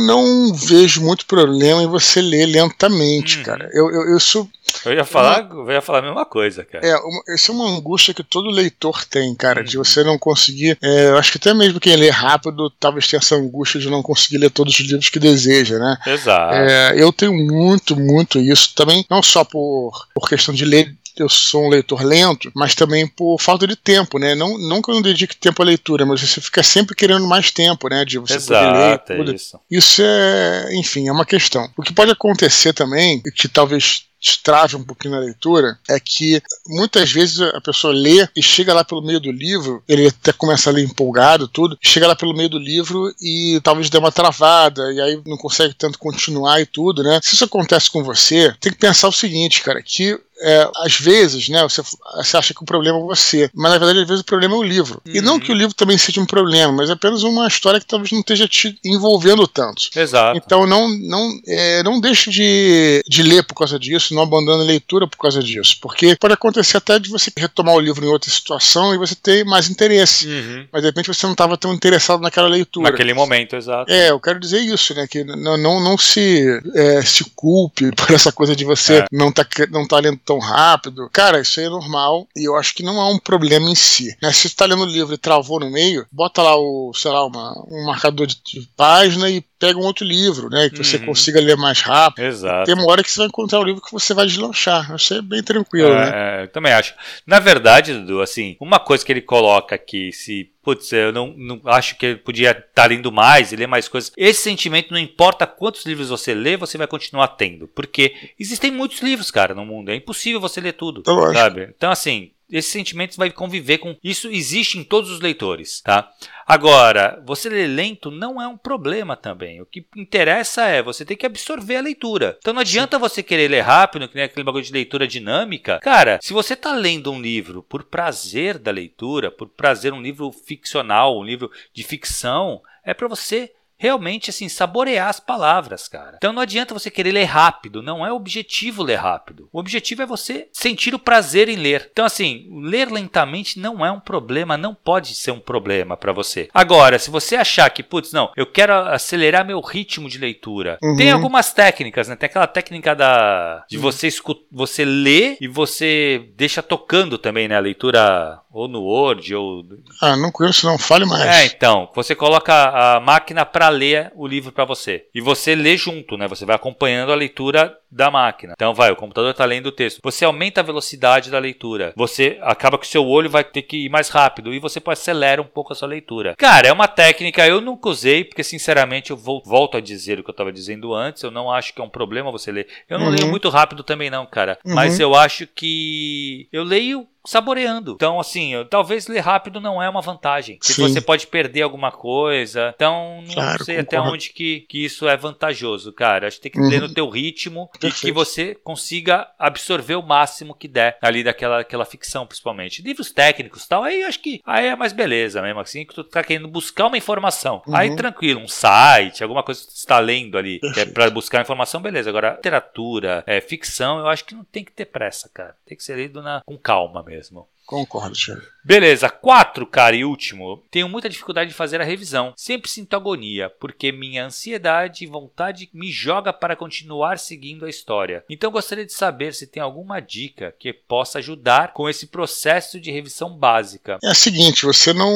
não 0.07 0.51
vejo 0.51 0.99
muito 0.99 1.27
problema 1.27 1.83
em 1.83 1.87
você 1.87 2.19
ler 2.19 2.47
lentamente, 2.47 3.39
hum. 3.39 3.43
cara. 3.43 3.69
Eu, 3.71 3.91
eu, 3.91 4.09
eu 4.09 4.19
sou. 4.19 4.49
Eu 4.83 4.93
ia 4.93 5.05
falar, 5.05 5.43
uma... 5.43 5.71
eu 5.71 5.75
ia 5.75 5.81
falar 5.81 5.99
a 5.99 6.01
mesma 6.01 6.25
coisa, 6.25 6.65
cara. 6.65 6.85
É, 6.85 6.97
uma, 6.97 7.21
essa 7.29 7.51
é 7.51 7.55
uma 7.55 7.69
angústia 7.69 8.15
que 8.15 8.23
todo 8.23 8.49
leitor 8.49 9.05
tem, 9.05 9.33
cara, 9.35 9.63
de 9.63 9.77
uhum. 9.77 9.83
você 9.83 10.03
não 10.03 10.17
conseguir. 10.17 10.75
É, 10.81 11.09
eu 11.09 11.17
acho 11.19 11.31
que 11.31 11.37
até 11.37 11.53
mesmo 11.53 11.79
quem 11.79 11.95
lê 11.95 12.09
rápido 12.09 12.69
talvez 12.71 13.07
tenha 13.07 13.19
essa 13.19 13.35
angústia 13.35 13.79
de 13.79 13.91
não 13.91 14.01
conseguir 14.01 14.39
ler 14.39 14.49
todos 14.49 14.73
os 14.73 14.79
livros 14.79 15.09
que 15.09 15.19
deseja, 15.19 15.77
né? 15.77 15.97
Exato. 16.07 16.55
É, 16.55 16.93
eu 16.97 17.13
tenho 17.13 17.31
muito, 17.31 17.95
muito 17.95 18.39
isso 18.39 18.73
também, 18.73 19.05
não 19.07 19.21
só 19.21 19.43
por, 19.43 20.07
por 20.15 20.27
questão 20.27 20.53
de 20.53 20.65
ler 20.65 20.95
eu 21.17 21.29
sou 21.29 21.65
um 21.65 21.69
leitor 21.69 22.03
lento, 22.03 22.51
mas 22.55 22.75
também 22.75 23.07
por 23.07 23.39
falta 23.39 23.67
de 23.67 23.75
tempo, 23.75 24.19
né? 24.19 24.35
Não, 24.35 24.57
não 24.57 24.81
que 24.81 24.89
eu 24.89 24.95
não 24.95 25.01
dedique 25.01 25.35
tempo 25.35 25.61
à 25.61 25.65
leitura, 25.65 26.05
mas 26.05 26.21
você 26.21 26.41
fica 26.41 26.63
sempre 26.63 26.95
querendo 26.95 27.27
mais 27.27 27.51
tempo, 27.51 27.87
né? 27.89 28.03
De 28.05 28.17
você 28.17 28.35
Exato, 28.35 29.07
poder 29.07 29.23
ler. 29.23 29.31
É 29.31 29.35
isso. 29.35 29.59
isso 29.69 30.01
é, 30.03 30.75
enfim, 30.75 31.07
é 31.07 31.11
uma 31.11 31.25
questão. 31.25 31.69
O 31.77 31.81
que 31.81 31.93
pode 31.93 32.11
acontecer 32.11 32.73
também, 32.73 33.21
que 33.35 33.47
talvez 33.47 34.05
destrave 34.25 34.75
um 34.75 34.83
pouquinho 34.83 35.13
na 35.13 35.19
leitura 35.19 35.77
é 35.87 35.99
que 35.99 36.41
muitas 36.67 37.11
vezes 37.11 37.39
a 37.39 37.61
pessoa 37.61 37.93
lê 37.93 38.27
e 38.35 38.41
chega 38.41 38.73
lá 38.73 38.83
pelo 38.83 39.03
meio 39.03 39.19
do 39.19 39.31
livro, 39.31 39.83
ele 39.87 40.07
até 40.07 40.33
começa 40.33 40.69
a 40.69 40.73
ler 40.73 40.83
empolgado, 40.83 41.47
tudo, 41.47 41.77
chega 41.79 42.07
lá 42.07 42.15
pelo 42.15 42.35
meio 42.35 42.49
do 42.49 42.57
livro 42.57 43.13
e 43.21 43.59
talvez 43.63 43.87
dê 43.87 43.99
uma 43.99 44.11
travada 44.11 44.91
e 44.91 44.99
aí 44.99 45.21
não 45.27 45.37
consegue 45.37 45.75
tanto 45.75 45.99
continuar 45.99 46.59
e 46.59 46.65
tudo, 46.65 47.03
né? 47.03 47.19
Se 47.21 47.35
isso 47.35 47.45
acontece 47.45 47.91
com 47.91 48.03
você, 48.03 48.51
tem 48.59 48.71
que 48.71 48.79
pensar 48.79 49.07
o 49.07 49.13
seguinte, 49.13 49.61
cara, 49.61 49.81
que 49.83 50.19
é, 50.45 50.69
às 50.77 50.99
vezes, 50.99 51.49
né, 51.49 51.63
você, 51.63 51.81
você, 51.81 52.37
acha 52.37 52.53
que 52.53 52.61
o 52.61 52.65
problema 52.65 52.99
é 52.99 53.01
você, 53.01 53.49
mas 53.51 53.71
na 53.71 53.79
verdade, 53.79 54.01
às 54.01 54.07
vezes, 54.07 54.21
o 54.21 54.25
problema 54.25 54.53
é 54.53 54.57
o 54.57 54.63
livro. 54.63 55.01
Uhum. 55.03 55.15
E 55.15 55.21
não 55.21 55.33
uhum. 55.33 55.39
que 55.39 55.51
o 55.51 55.55
livro 55.55 55.73
também 55.73 55.97
seja 55.97 56.21
um 56.21 56.25
problema, 56.25 56.71
mas 56.71 56.89
é 56.89 56.93
apenas 56.93 57.23
uma 57.23 57.47
história 57.47 57.79
que 57.79 57.85
talvez 57.87 58.11
não 58.11 58.19
esteja 58.19 58.47
te 58.47 58.77
envolvendo 58.85 59.47
tanto. 59.47 59.89
Exato. 59.95 60.37
Então, 60.37 60.67
não, 60.67 60.87
não, 60.87 61.39
é, 61.47 61.81
não 61.81 61.99
deixe 61.99 62.29
de, 62.29 63.01
de 63.07 63.23
ler 63.23 63.43
por 63.43 63.55
causa 63.55 63.79
disso, 63.79 64.13
não 64.13 64.21
abandone 64.21 64.61
a 64.61 64.65
leitura 64.65 65.07
por 65.07 65.17
causa 65.17 65.41
disso, 65.41 65.77
porque 65.81 66.15
pode 66.15 66.35
acontecer 66.35 66.77
até 66.77 66.99
de 66.99 67.09
você 67.09 67.31
retomar 67.35 67.73
o 67.73 67.79
livro 67.79 68.05
em 68.05 68.09
outra 68.09 68.29
situação 68.29 68.93
e 68.93 68.99
você 68.99 69.15
ter 69.15 69.43
mais 69.43 69.67
interesse, 69.67 70.27
uhum. 70.27 70.67
mas 70.71 70.83
de 70.83 70.89
repente 70.89 71.07
você 71.07 71.25
não 71.25 71.33
estava 71.33 71.57
tão 71.57 71.73
interessado 71.73 72.21
naquela 72.21 72.47
leitura. 72.47 72.91
Naquele 72.91 73.15
momento, 73.15 73.55
exato. 73.55 73.91
É, 73.91 74.11
eu 74.11 74.19
quero 74.19 74.39
dizer 74.39 74.59
isso, 74.59 74.93
né, 74.93 75.07
que 75.07 75.23
não, 75.23 75.57
não, 75.57 75.83
não 75.83 75.97
se, 75.97 76.61
é, 76.75 77.01
se 77.01 77.23
culpe 77.35 77.91
por 77.97 78.11
essa 78.11 78.31
coisa 78.31 78.55
de 78.55 78.63
você 78.63 78.97
é. 78.97 79.05
não 79.11 79.31
tá, 79.31 79.45
não 79.71 79.87
tá 79.87 79.97
lendo 79.99 80.19
tão 80.23 80.34
rápido. 80.39 81.09
Cara, 81.11 81.39
isso 81.39 81.59
aí 81.59 81.65
é 81.65 81.69
normal 81.69 82.27
e 82.35 82.47
eu 82.47 82.55
acho 82.55 82.73
que 82.73 82.83
não 82.83 82.99
há 83.01 83.09
um 83.09 83.19
problema 83.19 83.69
em 83.69 83.75
si. 83.75 84.15
Né? 84.21 84.31
Se 84.31 84.41
você 84.41 84.47
está 84.47 84.65
lendo 84.65 84.83
o 84.83 84.85
livro 84.85 85.13
e 85.13 85.17
travou 85.17 85.59
no 85.59 85.69
meio, 85.69 86.05
bota 86.11 86.41
lá 86.41 86.55
o, 86.55 86.93
sei 86.93 87.11
lá, 87.11 87.25
uma, 87.25 87.53
um 87.69 87.85
marcador 87.85 88.27
de, 88.27 88.35
de 88.43 88.67
página 88.75 89.29
e 89.29 89.41
pega 89.65 89.79
um 89.79 89.83
outro 89.83 90.05
livro, 90.05 90.49
né? 90.49 90.69
Que 90.69 90.77
você 90.77 90.97
uhum. 90.97 91.07
consiga 91.07 91.39
ler 91.39 91.57
mais 91.57 91.81
rápido. 91.81 92.25
Exato. 92.25 92.65
Tem 92.65 92.75
uma 92.75 92.89
hora 92.89 93.03
que 93.03 93.09
você 93.09 93.17
vai 93.17 93.27
encontrar 93.27 93.59
o 93.59 93.61
um 93.63 93.65
livro 93.65 93.81
que 93.81 93.91
você 93.91 94.13
vai 94.13 94.25
deslanchar. 94.25 94.93
Isso 94.95 95.13
é 95.13 95.21
bem 95.21 95.41
tranquilo, 95.41 95.93
é, 95.93 95.95
né? 95.95 96.43
É, 96.43 96.47
também 96.47 96.73
acho. 96.73 96.93
Na 97.25 97.39
verdade, 97.39 97.93
Dudu, 97.93 98.21
assim, 98.21 98.55
uma 98.59 98.79
coisa 98.79 99.05
que 99.05 99.11
ele 99.11 99.21
coloca 99.21 99.75
aqui, 99.75 100.11
se 100.11 100.51
putz, 100.61 100.91
eu 100.91 101.13
não, 101.13 101.33
não 101.37 101.61
acho 101.65 101.95
que 101.95 102.05
ele 102.07 102.15
podia 102.17 102.49
estar 102.51 102.63
tá 102.73 102.85
lendo 102.87 103.11
mais 103.11 103.51
e 103.51 103.55
ler 103.55 103.67
mais 103.67 103.87
coisas. 103.87 104.11
Esse 104.17 104.41
sentimento, 104.41 104.91
não 104.91 104.99
importa 104.99 105.45
quantos 105.45 105.85
livros 105.85 106.09
você 106.09 106.33
lê, 106.33 106.57
você 106.57 106.77
vai 106.77 106.87
continuar 106.87 107.27
tendo. 107.29 107.67
Porque 107.67 108.15
existem 108.39 108.71
muitos 108.71 108.99
livros, 109.01 109.29
cara, 109.29 109.53
no 109.53 109.63
mundo. 109.65 109.89
É 109.89 109.95
impossível 109.95 110.39
você 110.39 110.59
ler 110.59 110.73
tudo. 110.73 111.03
Eu 111.05 111.33
sabe? 111.33 111.61
Acho. 111.61 111.73
Então, 111.75 111.91
assim, 111.91 112.31
esse 112.49 112.69
sentimento 112.69 113.17
vai 113.17 113.31
conviver 113.31 113.79
com. 113.79 113.95
Isso 114.03 114.29
existe 114.29 114.77
em 114.77 114.83
todos 114.83 115.09
os 115.09 115.19
leitores, 115.19 115.81
tá? 115.81 116.11
Agora, 116.45 117.21
você 117.25 117.49
ler 117.49 117.67
lento 117.67 118.11
não 118.11 118.41
é 118.41 118.47
um 118.47 118.57
problema 118.57 119.15
também. 119.15 119.61
O 119.61 119.65
que 119.65 119.85
interessa 119.95 120.65
é 120.65 120.81
você 120.81 121.03
ter 121.03 121.15
que 121.15 121.25
absorver 121.25 121.77
a 121.77 121.81
leitura. 121.81 122.37
Então 122.39 122.53
não 122.53 122.61
adianta 122.61 122.99
você 122.99 123.23
querer 123.23 123.49
ler 123.49 123.61
rápido, 123.61 124.07
que 124.07 124.15
nem 124.15 124.25
aquele 124.25 124.43
bagulho 124.43 124.63
de 124.63 124.71
leitura 124.71 125.07
dinâmica. 125.07 125.79
Cara, 125.79 126.19
se 126.21 126.33
você 126.33 126.53
está 126.53 126.73
lendo 126.73 127.11
um 127.11 127.21
livro 127.21 127.63
por 127.63 127.83
prazer 127.83 128.59
da 128.59 128.71
leitura, 128.71 129.31
por 129.31 129.49
prazer 129.49 129.91
um 129.91 130.01
livro 130.01 130.31
ficcional, 130.31 131.19
um 131.19 131.23
livro 131.23 131.51
de 131.73 131.83
ficção, 131.83 132.61
é 132.83 132.93
para 132.93 133.07
você 133.07 133.51
realmente 133.77 134.29
assim 134.29 134.49
saborear 134.49 135.09
as 135.09 135.19
palavras, 135.19 135.87
cara. 135.87 136.15
Então 136.17 136.33
não 136.33 136.41
adianta 136.41 136.73
você 136.73 136.89
querer 136.89 137.11
ler 137.11 137.25
rápido, 137.25 137.81
não 137.81 138.05
é 138.05 138.11
o 138.11 138.15
objetivo 138.15 138.83
ler 138.83 138.95
rápido. 138.95 139.49
O 139.51 139.59
objetivo 139.59 140.01
é 140.01 140.05
você 140.05 140.47
sentir 140.51 140.93
o 140.95 140.99
prazer 140.99 141.49
em 141.49 141.55
ler. 141.55 141.89
Então 141.91 142.05
assim, 142.05 142.47
ler 142.63 142.89
lentamente 142.91 143.59
não 143.59 143.85
é 143.85 143.91
um 143.91 143.99
problema, 143.99 144.57
não 144.57 144.73
pode 144.73 145.15
ser 145.15 145.31
um 145.31 145.39
problema 145.39 145.97
para 145.97 146.13
você. 146.13 146.49
Agora, 146.53 146.97
se 146.99 147.09
você 147.09 147.35
achar 147.35 147.69
que, 147.69 147.83
putz, 147.83 148.11
não, 148.11 148.31
eu 148.35 148.45
quero 148.45 148.73
acelerar 148.73 149.45
meu 149.45 149.59
ritmo 149.61 150.09
de 150.09 150.17
leitura. 150.17 150.77
Uhum. 150.81 150.95
Tem 150.95 151.11
algumas 151.11 151.53
técnicas, 151.53 152.07
né? 152.07 152.15
Tem 152.15 152.27
aquela 152.27 152.47
técnica 152.47 152.95
da 152.95 153.65
de 153.69 153.77
uhum. 153.77 153.83
você 153.83 154.07
escutar, 154.07 154.45
você 154.51 154.85
ler 154.85 155.37
e 155.41 155.47
você 155.47 156.29
deixa 156.35 156.61
tocando 156.61 157.17
também, 157.17 157.47
né, 157.47 157.55
a 157.55 157.59
leitura 157.59 158.39
ou 158.55 158.69
no 158.69 158.81
Word 158.81 159.35
ou 159.35 159.65
Ah, 160.01 160.15
não 160.15 160.31
conheço 160.31 160.65
não, 160.65 160.77
fale 160.77 161.05
mais. 161.05 161.25
É, 161.25 161.45
então, 161.45 161.89
você 161.93 162.15
coloca 162.15 162.53
a 162.53 163.01
máquina 163.01 163.45
para 163.45 163.67
ler 163.67 164.13
o 164.15 164.25
livro 164.25 164.53
para 164.53 164.63
você. 164.63 165.05
E 165.13 165.19
você 165.19 165.53
lê 165.53 165.75
junto, 165.75 166.15
né? 166.15 166.25
Você 166.29 166.45
vai 166.45 166.55
acompanhando 166.55 167.11
a 167.11 167.15
leitura 167.15 167.77
da 167.95 168.11
máquina. 168.11 168.53
Então 168.55 168.73
vai, 168.73 168.91
o 168.91 168.95
computador 168.95 169.31
está 169.31 169.45
lendo 169.45 169.67
o 169.67 169.71
texto. 169.71 170.01
Você 170.03 170.25
aumenta 170.25 170.59
a 170.59 170.63
velocidade 170.63 171.31
da 171.31 171.39
leitura. 171.39 171.93
Você 171.95 172.37
acaba 172.41 172.77
que 172.77 172.85
o 172.85 172.89
seu 172.89 173.07
olho 173.07 173.29
vai 173.29 173.43
ter 173.43 173.61
que 173.61 173.85
ir 173.85 173.89
mais 173.89 174.09
rápido 174.09 174.53
e 174.53 174.59
você 174.59 174.81
acelera 174.85 175.41
um 175.41 175.45
pouco 175.45 175.71
a 175.71 175.75
sua 175.75 175.87
leitura. 175.87 176.35
Cara, 176.37 176.67
é 176.67 176.73
uma 176.73 176.87
técnica 176.87 177.47
eu 177.47 177.61
nunca 177.61 177.89
usei 177.89 178.25
porque 178.25 178.43
sinceramente 178.43 179.11
eu 179.11 179.17
vou, 179.17 179.41
volto 179.45 179.77
a 179.77 179.81
dizer 179.81 180.19
o 180.19 180.23
que 180.23 180.29
eu 180.29 180.33
estava 180.33 180.51
dizendo 180.51 180.93
antes. 180.93 181.23
Eu 181.23 181.31
não 181.31 181.49
acho 181.49 181.73
que 181.73 181.79
é 181.79 181.83
um 181.83 181.89
problema 181.89 182.31
você 182.31 182.51
ler. 182.51 182.67
Eu 182.89 182.99
não 182.99 183.07
uhum. 183.07 183.13
leio 183.13 183.27
muito 183.27 183.47
rápido 183.49 183.81
também 183.81 184.09
não, 184.09 184.25
cara. 184.25 184.59
Uhum. 184.65 184.75
Mas 184.75 184.99
eu 184.99 185.15
acho 185.15 185.47
que 185.47 186.49
eu 186.51 186.63
leio 186.63 187.07
saboreando. 187.25 187.93
Então, 187.93 188.19
assim, 188.19 188.53
talvez 188.69 189.07
ler 189.07 189.19
rápido 189.19 189.59
não 189.59 189.81
é 189.81 189.89
uma 189.89 190.01
vantagem. 190.01 190.57
Porque 190.59 190.81
você 190.81 191.01
pode 191.01 191.27
perder 191.27 191.63
alguma 191.63 191.91
coisa. 191.91 192.71
Então, 192.75 193.23
não 193.27 193.33
claro, 193.33 193.63
sei 193.63 193.77
concordo. 193.77 193.97
até 193.97 194.13
onde 194.13 194.29
que, 194.29 194.65
que 194.69 194.85
isso 194.85 195.07
é 195.07 195.17
vantajoso, 195.17 195.91
cara. 195.91 196.27
Acho 196.27 196.37
que 196.37 196.43
tem 196.43 196.51
que 196.51 196.59
uhum. 196.59 196.69
ler 196.69 196.81
no 196.81 196.93
teu 196.93 197.09
ritmo 197.09 197.69
e 197.87 197.91
que 197.91 198.11
você 198.11 198.55
consiga 198.55 199.27
absorver 199.37 199.95
o 199.95 200.03
máximo 200.03 200.55
que 200.55 200.67
der 200.67 200.97
ali 201.01 201.23
daquela 201.23 201.59
aquela 201.59 201.85
ficção, 201.85 202.25
principalmente. 202.25 202.81
Livros 202.81 203.11
técnicos 203.11 203.67
tal, 203.67 203.83
aí 203.83 204.01
eu 204.01 204.07
acho 204.07 204.19
que 204.19 204.41
aí 204.45 204.67
é 204.67 204.75
mais 204.75 204.93
beleza 204.93 205.41
mesmo, 205.41 205.59
assim, 205.59 205.85
que 205.85 205.93
tu 205.93 206.03
tá 206.03 206.23
querendo 206.23 206.47
buscar 206.47 206.87
uma 206.87 206.97
informação. 206.97 207.61
Uhum. 207.67 207.75
Aí 207.75 207.95
tranquilo, 207.95 208.41
um 208.41 208.47
site, 208.47 209.23
alguma 209.23 209.43
coisa 209.43 209.61
que 209.61 209.67
tu 209.67 209.75
está 209.75 209.99
lendo 209.99 210.37
ali, 210.37 210.59
Perfeito. 210.59 210.73
que 210.73 210.89
é 210.89 210.93
pra 210.93 211.09
buscar 211.09 211.41
informação, 211.41 211.81
beleza. 211.81 212.09
Agora, 212.09 212.35
literatura, 212.35 213.23
é, 213.25 213.41
ficção, 213.41 213.99
eu 213.99 214.07
acho 214.07 214.25
que 214.25 214.35
não 214.35 214.43
tem 214.43 214.63
que 214.63 214.71
ter 214.71 214.85
pressa, 214.85 215.29
cara. 215.33 215.55
Tem 215.65 215.77
que 215.77 215.83
ser 215.83 215.97
lido 215.97 216.21
na, 216.21 216.41
com 216.45 216.57
calma 216.57 217.03
mesmo. 217.03 217.47
Concordo, 217.65 218.15
Thiago. 218.15 218.55
Beleza, 218.65 219.09
quatro, 219.09 219.67
cara, 219.67 219.95
e 219.95 220.03
último. 220.03 220.63
Tenho 220.71 220.89
muita 220.89 221.07
dificuldade 221.07 221.51
de 221.51 221.55
fazer 221.55 221.79
a 221.81 221.83
revisão. 221.83 222.33
Sempre 222.35 222.69
sinto 222.69 222.95
agonia, 222.95 223.47
porque 223.59 223.91
minha 223.91 224.25
ansiedade 224.25 225.03
e 225.03 225.07
vontade 225.07 225.69
me 225.71 225.91
joga 225.91 226.33
para 226.33 226.55
continuar 226.55 227.19
seguindo 227.19 227.65
a 227.65 227.69
história. 227.69 228.23
Então 228.27 228.51
gostaria 228.51 228.83
de 228.85 228.93
saber 228.93 229.35
se 229.35 229.45
tem 229.45 229.61
alguma 229.61 229.99
dica 229.99 230.53
que 230.59 230.73
possa 230.73 231.19
ajudar 231.19 231.73
com 231.73 231.87
esse 231.87 232.07
processo 232.07 232.79
de 232.79 232.89
revisão 232.89 233.37
básica. 233.37 233.99
É 234.03 234.09
o 234.09 234.15
seguinte, 234.15 234.65
você 234.65 234.91
não 234.91 235.13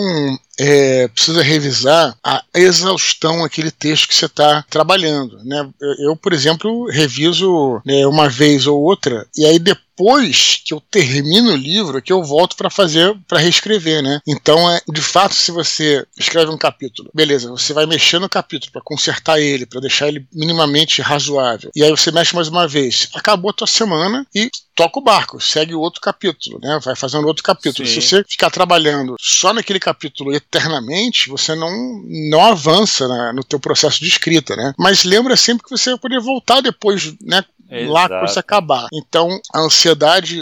é, 0.60 1.08
precisa 1.08 1.42
revisar 1.42 2.16
a 2.24 2.44
exaustão 2.54 3.44
aquele 3.44 3.72
texto 3.72 4.08
que 4.08 4.14
você 4.14 4.28
está 4.28 4.64
trabalhando. 4.70 5.44
Né? 5.44 5.68
Eu, 6.00 6.16
por 6.16 6.34
exemplo, 6.34 6.86
reviso 6.92 7.82
né, 7.84 8.06
uma 8.06 8.30
vez 8.30 8.68
ou 8.68 8.80
outra, 8.80 9.28
e 9.36 9.44
aí 9.44 9.58
depois 9.58 9.89
que 10.66 10.74
eu 10.74 10.80
termino 10.80 11.52
o 11.52 11.56
livro 11.56 11.98
é 11.98 12.02
que 12.02 12.14
eu 12.14 12.24
volto 12.24 12.56
para 12.56 12.70
fazer, 12.70 13.14
para 13.28 13.40
reescrever, 13.40 14.02
né? 14.02 14.22
Então, 14.28 14.70
é, 14.72 14.82
de 14.88 15.02
fato, 15.02 15.36
se 15.36 15.52
você 15.52 16.06
escreve 16.18 16.50
um 16.52 16.58
capítulo, 16.58 17.10
beleza, 17.14 17.50
você 17.50 17.74
vai 17.74 17.86
mexer 17.86 18.20
no 18.20 18.30
capítulo 18.30 18.72
para 18.72 18.82
consertar 18.82 19.40
ele, 19.40 19.66
para 19.66 19.82
deixar 19.82 20.08
ele 20.08 20.26
minimamente 20.34 21.02
razoável. 21.02 21.72
E 21.76 21.84
aí 21.84 21.90
você 21.90 22.12
mexe 22.12 22.34
mais 22.34 22.48
uma 22.48 22.68
vez. 22.68 23.10
Acabou 23.14 23.52
a 23.52 23.54
tua 23.54 23.68
semana 23.68 24.26
e 24.34 24.50
toca 24.74 25.00
o 25.00 25.04
barco, 25.04 25.42
segue 25.42 25.76
o 25.76 25.82
outro 25.82 26.00
capítulo, 26.00 26.58
né? 26.62 26.80
Vai 26.82 26.96
fazendo 26.96 27.28
outro 27.28 27.44
capítulo. 27.44 27.86
Sim. 27.86 28.00
Se 28.00 28.08
você 28.08 28.24
ficar 28.24 28.50
trabalhando 28.50 29.16
só 29.20 29.54
naquele 29.54 29.80
capítulo 29.80 30.34
eternamente, 30.34 31.30
você 31.30 31.54
não, 31.54 31.70
não 32.32 32.46
avança 32.46 33.06
na, 33.06 33.34
no 33.34 33.44
teu 33.44 33.60
processo 33.60 34.00
de 34.00 34.08
escrita, 34.08 34.56
né? 34.56 34.74
Mas 34.78 35.04
lembra 35.04 35.36
sempre 35.36 35.66
que 35.66 35.72
você 35.72 35.90
vai 35.90 36.00
poder 36.00 36.22
voltar 36.22 36.62
depois, 36.62 37.14
né? 37.22 37.44
Exato. 37.72 37.92
lá 37.92 38.10
que 38.10 38.28
você 38.28 38.40
acabar. 38.40 38.88
Então, 38.92 39.40
a 39.54 39.60
ansiedade, 39.60 39.89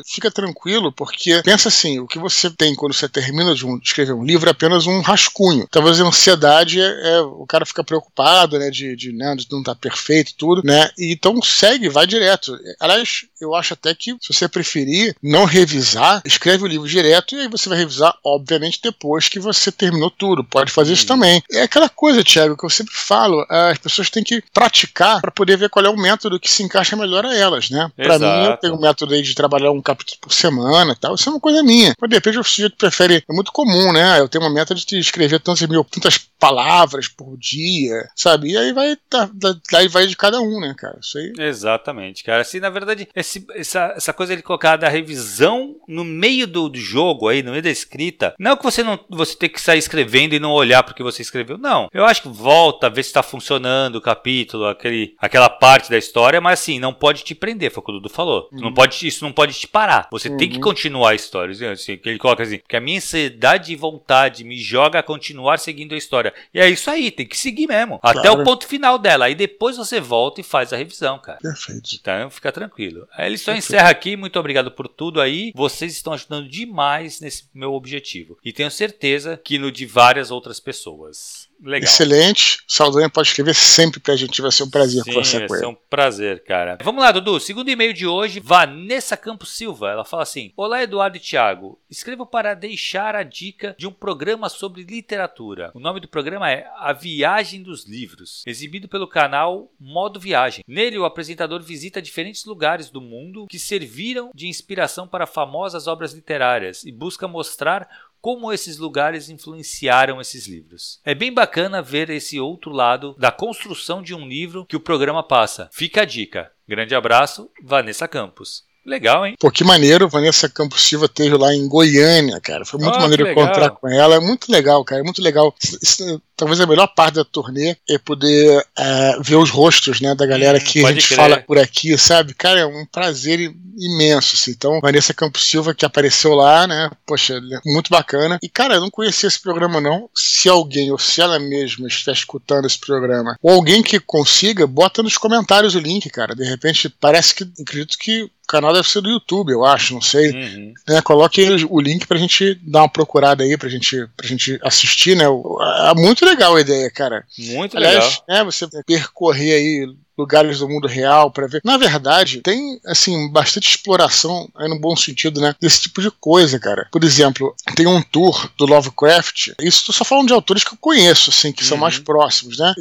fica 0.05 0.31
tranquilo, 0.31 0.91
porque 0.91 1.41
pensa 1.43 1.69
assim: 1.69 1.99
o 1.99 2.07
que 2.07 2.19
você 2.19 2.49
tem 2.49 2.75
quando 2.75 2.93
você 2.93 3.07
termina 3.07 3.53
de, 3.53 3.65
um, 3.65 3.77
de 3.77 3.87
escrever 3.87 4.13
um 4.13 4.23
livro 4.23 4.49
é 4.49 4.51
apenas 4.51 4.87
um 4.87 5.01
rascunho. 5.01 5.67
Talvez 5.69 5.99
a 5.99 6.05
ansiedade 6.05 6.81
é, 6.81 7.15
é 7.15 7.21
o 7.21 7.45
cara 7.45 7.65
fica 7.65 7.83
preocupado, 7.83 8.57
né, 8.59 8.69
de, 8.69 8.95
de, 8.95 9.11
né, 9.11 9.35
de 9.35 9.47
não 9.51 9.59
estar 9.59 9.75
tá 9.75 9.79
perfeito 9.79 10.33
tudo, 10.37 10.61
né? 10.63 10.89
E, 10.97 11.11
então 11.11 11.41
segue, 11.41 11.89
vai 11.89 12.07
direto. 12.07 12.57
Aliás, 12.79 13.25
eu 13.39 13.55
acho 13.55 13.73
até 13.73 13.93
que, 13.93 14.15
se 14.21 14.33
você 14.33 14.47
preferir 14.47 15.15
não 15.21 15.45
revisar, 15.45 16.21
escreve 16.25 16.63
o 16.63 16.67
livro 16.67 16.87
direto 16.87 17.35
e 17.35 17.41
aí 17.41 17.47
você 17.47 17.69
vai 17.69 17.77
revisar, 17.77 18.15
obviamente, 18.23 18.79
depois 18.81 19.27
que 19.27 19.39
você 19.39 19.71
terminou 19.71 20.09
tudo. 20.09 20.43
Pode 20.43 20.71
fazer 20.71 20.93
isso 20.93 21.05
também. 21.05 21.41
É 21.51 21.63
aquela 21.63 21.89
coisa, 21.89 22.23
Thiago, 22.23 22.57
que 22.57 22.65
eu 22.65 22.69
sempre 22.69 22.93
falo: 22.95 23.45
as 23.49 23.77
pessoas 23.77 24.09
têm 24.09 24.23
que 24.23 24.41
praticar 24.53 25.21
para 25.21 25.31
poder 25.31 25.57
ver 25.57 25.69
qual 25.69 25.85
é 25.85 25.89
o 25.89 25.97
método 25.97 26.39
que 26.39 26.49
se 26.49 26.63
encaixa 26.63 26.95
melhor 26.95 27.25
a 27.25 27.35
elas, 27.35 27.69
né? 27.69 27.91
Para 27.95 28.19
mim, 28.19 28.45
eu 28.45 28.57
tenho 28.57 28.75
um 28.75 28.79
método 28.79 29.13
aí 29.13 29.21
de 29.21 29.35
trabalhar 29.37 29.71
um 29.71 29.81
capítulo 29.81 30.17
por 30.19 30.33
semana 30.33 30.95
tal. 30.99 31.15
Isso 31.15 31.29
é 31.29 31.31
uma 31.31 31.39
coisa 31.39 31.63
minha. 31.63 31.93
Mas 31.99 32.09
de 32.09 32.15
repente 32.15 32.39
o 32.39 32.43
sujeito 32.43 32.75
prefere. 32.75 33.23
É 33.29 33.33
muito 33.33 33.51
comum, 33.51 33.93
né? 33.93 34.19
Eu 34.19 34.27
tenho 34.27 34.43
uma 34.43 34.49
meta 34.49 34.73
de 34.73 34.97
escrever 34.97 35.39
tantas 35.39 35.67
mil, 35.67 35.83
tantas 35.83 36.17
palavras 36.39 37.07
por 37.07 37.37
dia, 37.37 38.09
sabe? 38.15 38.51
E 38.51 38.57
aí 38.57 38.73
vai, 38.73 38.95
tá, 39.09 39.29
daí 39.71 39.87
vai 39.87 40.07
de 40.07 40.15
cada 40.15 40.39
um, 40.39 40.59
né, 40.59 40.73
cara? 40.77 40.97
Isso 41.01 41.17
aí. 41.17 41.33
Exatamente, 41.37 42.23
cara. 42.23 42.41
Assim, 42.41 42.59
na 42.59 42.69
verdade, 42.69 43.07
esse, 43.15 43.45
essa, 43.55 43.93
essa 43.95 44.13
coisa 44.13 44.35
de 44.35 44.43
colocar 44.43 44.77
da 44.77 44.89
revisão 44.89 45.75
no 45.87 46.03
meio 46.03 46.47
do, 46.47 46.69
do 46.69 46.79
jogo 46.79 47.27
aí, 47.27 47.41
no 47.41 47.51
meio 47.51 47.63
da 47.63 47.69
escrita, 47.69 48.35
não 48.39 48.57
que 48.57 48.63
você 48.63 48.83
não 48.83 48.99
você 49.09 49.35
tem 49.35 49.49
que 49.49 49.61
sair 49.61 49.79
escrevendo 49.79 50.33
e 50.33 50.39
não 50.39 50.51
olhar 50.51 50.83
porque 50.83 51.03
você 51.03 51.21
escreveu, 51.21 51.57
não. 51.57 51.87
Eu 51.93 52.05
acho 52.05 52.21
que 52.21 52.29
volta, 52.29 52.89
ver 52.89 53.03
se 53.03 53.09
está 53.09 53.23
funcionando 53.23 53.95
o 53.95 54.01
capítulo, 54.01 54.65
aquele, 54.67 55.15
aquela 55.19 55.49
parte 55.49 55.89
da 55.89 55.97
história, 55.97 56.41
mas 56.41 56.59
assim, 56.59 56.79
não 56.79 56.93
pode 56.93 57.23
te 57.23 57.35
prender, 57.35 57.71
foi 57.71 57.81
o 57.81 57.85
que 57.85 57.91
o 57.91 57.95
Dudu 57.95 58.09
falou. 58.09 58.49
Uhum. 58.51 58.61
Não 58.61 58.73
pode, 58.73 59.07
isso 59.07 59.23
não 59.27 59.33
pode 59.33 59.53
te 59.53 59.67
parar. 59.67 60.07
Você 60.11 60.29
uhum. 60.29 60.37
tem 60.37 60.49
que 60.49 60.55
uhum. 60.55 60.61
continuar 60.61 61.11
a 61.11 61.15
história. 61.15 61.71
Assim, 61.71 61.99
ele 62.03 62.17
coloca 62.17 62.43
assim, 62.43 62.59
que 62.67 62.75
a 62.75 62.81
minha 62.81 62.97
ansiedade 62.97 63.71
e 63.71 63.75
vontade 63.75 64.43
me 64.43 64.57
joga 64.57 64.99
a 64.99 65.03
continuar 65.03 65.57
seguindo 65.57 65.93
a 65.93 65.97
história 65.97 66.17
história. 66.17 66.33
E 66.53 66.59
é 66.59 66.69
isso 66.69 66.89
aí, 66.89 67.11
tem 67.11 67.25
que 67.25 67.37
seguir 67.37 67.67
mesmo. 67.67 67.99
Claro. 67.99 68.19
Até 68.19 68.31
o 68.31 68.43
ponto 68.43 68.65
final 68.65 68.97
dela. 68.97 69.25
Aí 69.25 69.35
depois 69.35 69.77
você 69.77 69.99
volta 69.99 70.41
e 70.41 70.43
faz 70.43 70.73
a 70.73 70.77
revisão, 70.77 71.19
cara. 71.19 71.39
Perfeito. 71.39 71.89
Então 71.99 72.29
fica 72.29 72.51
tranquilo. 72.51 73.07
Aí 73.11 73.27
ele 73.27 73.37
só 73.37 73.51
Perfeito. 73.51 73.73
encerra 73.73 73.89
aqui. 73.89 74.15
Muito 74.15 74.39
obrigado 74.39 74.71
por 74.71 74.87
tudo 74.87 75.21
aí. 75.21 75.51
Vocês 75.55 75.91
estão 75.91 76.13
ajudando 76.13 76.49
demais 76.49 77.19
nesse 77.19 77.47
meu 77.53 77.73
objetivo. 77.73 78.37
E 78.43 78.51
tenho 78.51 78.71
certeza 78.71 79.39
que 79.43 79.59
no 79.59 79.71
de 79.71 79.85
várias 79.85 80.31
outras 80.31 80.59
pessoas. 80.59 81.46
Legal. 81.61 81.87
Excelente. 81.87 82.59
Saldanha 82.67 83.09
pode 83.09 83.29
escrever 83.29 83.55
sempre 83.55 83.99
pra 83.99 84.15
gente. 84.15 84.41
Vai 84.41 84.51
ser 84.51 84.63
um 84.63 84.69
prazer 84.69 85.03
Sim, 85.03 85.11
conversar 85.11 85.37
com 85.37 85.43
ele. 85.43 85.47
Vai 85.49 85.59
ser 85.59 85.65
um 85.65 85.75
prazer, 85.89 86.43
cara. 86.43 86.77
Vamos 86.83 87.03
lá, 87.03 87.11
Dudu. 87.11 87.39
Segundo 87.39 87.69
e-mail 87.69 87.93
de 87.93 88.05
hoje, 88.05 88.39
Vanessa 88.39 89.17
Campos 89.17 89.55
Silva. 89.55 89.89
Ela 89.89 90.05
fala 90.05 90.23
assim: 90.23 90.51
Olá, 90.55 90.83
Eduardo 90.83 91.17
e 91.17 91.19
Thiago. 91.19 91.79
Escrevo 91.89 92.25
para 92.25 92.53
deixar 92.53 93.15
a 93.15 93.23
dica 93.23 93.75
de 93.77 93.87
um 93.87 93.91
programa 93.91 94.49
sobre 94.49 94.83
literatura. 94.83 95.71
O 95.73 95.79
nome 95.79 95.99
do 95.99 96.07
programa 96.07 96.51
é 96.51 96.67
A 96.77 96.93
Viagem 96.93 97.63
dos 97.63 97.85
Livros, 97.85 98.43
exibido 98.45 98.87
pelo 98.87 99.07
canal 99.07 99.71
Modo 99.79 100.19
Viagem. 100.19 100.63
Nele, 100.67 100.97
o 100.97 101.05
apresentador 101.05 101.61
visita 101.61 102.01
diferentes 102.01 102.45
lugares 102.45 102.89
do 102.89 103.01
mundo 103.01 103.47
que 103.49 103.59
serviram 103.59 104.31
de 104.33 104.47
inspiração 104.47 105.07
para 105.07 105.25
famosas 105.25 105.87
obras 105.87 106.13
literárias 106.13 106.83
e 106.83 106.91
busca 106.91 107.27
mostrar 107.27 107.87
como 108.27 108.51
esses 108.51 108.77
lugares 108.77 109.29
influenciaram 109.29 110.19
esses 110.19 110.47
livros. 110.47 110.99
É 111.05 111.15
bem 111.15 111.33
bacana 111.33 111.81
ver 111.81 112.09
esse 112.09 112.37
outro 112.41 112.73
lado 112.73 113.15
da 113.17 113.31
construção 113.31 114.01
de 114.01 114.13
um 114.13 114.27
livro 114.27 114.65
que 114.65 114.75
o 114.75 114.81
programa 114.81 115.23
passa. 115.25 115.69
Fica 115.71 116.01
a 116.01 116.05
dica. 116.05 116.51
Grande 116.67 116.93
abraço, 116.93 117.49
Vanessa 117.63 118.05
Campos. 118.05 118.65
Legal, 118.87 119.25
hein? 119.25 119.35
Pô, 119.37 119.51
que 119.51 119.65
maneiro. 119.65 120.07
Vanessa 120.07 120.47
Campos 120.47 120.81
Silva 120.81 121.09
teve 121.09 121.35
lá 121.35 121.53
em 121.53 121.67
Goiânia, 121.67 122.39
cara. 122.39 122.63
Foi 122.63 122.79
muito 122.79 122.95
oh, 122.95 123.01
maneiro 123.01 123.27
encontrar 123.27 123.71
com 123.71 123.89
ela. 123.89 124.15
É 124.15 124.19
muito 124.19 124.49
legal, 124.49 124.81
cara. 124.85 125.01
É 125.01 125.03
muito 125.03 125.21
legal. 125.21 125.53
Isso, 125.61 126.21
talvez 126.37 126.61
a 126.61 126.65
melhor 126.65 126.87
parte 126.87 127.15
da 127.15 127.25
turnê 127.25 127.75
é 127.89 127.97
poder 127.97 128.65
é, 128.77 129.17
ver 129.19 129.35
os 129.35 129.49
rostos, 129.49 129.99
né, 129.99 130.15
da 130.15 130.25
galera 130.25 130.57
hum, 130.57 130.61
que 130.61 130.85
a 130.85 130.93
gente 130.93 131.07
crer. 131.07 131.17
fala 131.17 131.37
por 131.37 131.57
aqui, 131.57 131.97
sabe? 131.97 132.33
Cara, 132.33 132.61
é 132.61 132.65
um 132.65 132.85
prazer 132.85 133.53
imenso, 133.77 134.35
assim. 134.35 134.51
Então, 134.51 134.79
Vanessa 134.79 135.13
Campos 135.13 135.49
Silva, 135.49 135.73
que 135.73 135.85
apareceu 135.85 136.33
lá, 136.33 136.65
né? 136.65 136.89
Poxa, 137.05 137.41
muito 137.65 137.89
bacana. 137.89 138.39
E, 138.41 138.47
cara, 138.47 138.75
eu 138.75 138.81
não 138.81 138.89
conhecia 138.89 139.27
esse 139.27 139.41
programa, 139.41 139.81
não. 139.81 140.09
Se 140.15 140.47
alguém, 140.47 140.93
ou 140.93 140.97
se 140.97 141.19
ela 141.19 141.37
mesma 141.37 141.89
estiver 141.89 142.13
escutando 142.13 142.65
esse 142.65 142.79
programa, 142.79 143.35
ou 143.41 143.51
alguém 143.51 143.83
que 143.83 143.99
consiga, 143.99 144.65
bota 144.65 145.03
nos 145.03 145.17
comentários 145.17 145.75
o 145.75 145.79
link, 145.79 146.09
cara. 146.09 146.33
De 146.33 146.45
repente, 146.45 146.87
parece 146.87 147.35
que, 147.35 147.43
acredito 147.61 147.97
que 147.97 148.31
canal 148.47 148.73
deve 148.73 148.89
ser 148.89 149.01
do 149.01 149.09
YouTube, 149.09 149.51
eu 149.51 149.65
acho, 149.65 149.93
não 149.93 150.01
sei. 150.01 150.31
Uhum. 150.31 150.73
É, 150.87 151.01
coloque 151.01 151.45
o 151.69 151.79
link 151.79 152.07
pra 152.07 152.17
gente 152.17 152.55
dar 152.63 152.81
uma 152.81 152.89
procurada 152.89 153.43
aí, 153.43 153.57
pra 153.57 153.69
gente, 153.69 154.07
pra 154.15 154.27
gente 154.27 154.57
assistir, 154.63 155.15
né? 155.15 155.25
É 155.25 155.93
muito 155.95 156.25
legal 156.25 156.55
a 156.55 156.61
ideia, 156.61 156.89
cara. 156.89 157.25
Muito 157.37 157.75
Aliás, 157.75 158.21
legal. 158.27 158.41
É, 158.41 158.43
você 158.43 158.65
percorrer 158.85 159.53
aí 159.53 159.95
lugares 160.17 160.59
do 160.59 160.69
mundo 160.69 160.87
real 160.87 161.31
para 161.31 161.47
ver. 161.47 161.61
Na 161.63 161.77
verdade, 161.77 162.41
tem 162.41 162.79
assim 162.85 163.29
bastante 163.31 163.69
exploração, 163.69 164.49
aí 164.55 164.67
no 164.69 164.79
bom 164.79 164.95
sentido, 164.95 165.39
né, 165.39 165.55
desse 165.61 165.81
tipo 165.81 166.01
de 166.01 166.11
coisa, 166.11 166.59
cara. 166.59 166.87
Por 166.91 167.03
exemplo, 167.03 167.55
tem 167.75 167.87
um 167.87 168.01
tour 168.01 168.49
do 168.57 168.65
Lovecraft. 168.65 169.51
Isso 169.61 169.85
tô 169.85 169.93
só 169.93 170.03
falando 170.03 170.27
de 170.27 170.33
autores 170.33 170.63
que 170.63 170.73
eu 170.73 170.77
conheço, 170.79 171.29
assim, 171.29 171.51
que 171.51 171.63
uhum. 171.63 171.69
são 171.69 171.77
mais 171.77 171.99
próximos, 171.99 172.57
né? 172.57 172.73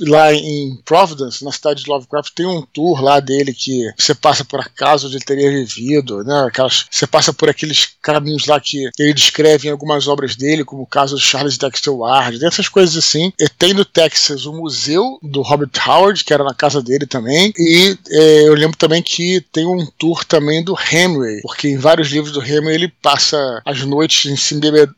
Lá 0.00 0.32
em 0.32 0.76
Providence, 0.84 1.44
na 1.44 1.52
cidade 1.52 1.82
de 1.82 1.90
Lovecraft, 1.90 2.32
tem 2.34 2.46
um 2.46 2.62
tour 2.62 3.02
lá 3.02 3.20
dele 3.20 3.52
que 3.52 3.92
você 3.98 4.14
passa 4.14 4.44
por 4.44 4.60
acaso 4.60 5.06
onde 5.06 5.16
ele 5.16 5.24
teria 5.24 5.50
vivido, 5.50 6.22
né? 6.24 6.44
Aquelas, 6.46 6.86
você 6.90 7.06
passa 7.06 7.32
por 7.32 7.48
aqueles 7.48 7.88
caminhos 8.02 8.46
lá 8.46 8.60
que 8.60 8.88
ele 8.98 9.14
descreve 9.14 9.68
em 9.68 9.70
algumas 9.70 10.06
obras 10.06 10.36
dele, 10.36 10.64
como 10.64 10.82
o 10.82 10.86
caso 10.86 11.16
de 11.16 11.22
Charles 11.22 11.58
Dexter 11.58 11.92
Ward, 11.92 12.38
dessas 12.38 12.68
coisas 12.68 12.96
assim. 12.96 13.32
E 13.38 13.48
tem 13.48 13.72
no 13.72 13.84
Texas 13.84 14.46
o 14.46 14.52
museu 14.52 15.18
do 15.22 15.42
Robert 15.42 15.70
Howard, 15.86 16.22
que 16.24 16.32
era 16.32 16.44
na 16.44 16.54
casa 16.54 16.82
dele 16.84 17.06
também. 17.06 17.52
E 17.58 17.96
é, 18.10 18.48
eu 18.48 18.54
lembro 18.54 18.76
também 18.76 19.02
que 19.02 19.40
tem 19.52 19.66
um 19.66 19.86
tour 19.98 20.24
também 20.24 20.62
do 20.62 20.74
Hemingway, 20.74 21.40
porque 21.42 21.68
em 21.68 21.78
vários 21.78 22.08
livros 22.08 22.32
do 22.32 22.42
Hemingway 22.42 22.74
ele 22.74 22.88
passa 23.02 23.62
as 23.64 23.82
noites 23.82 24.30
em 24.30 24.36
se 24.36 24.54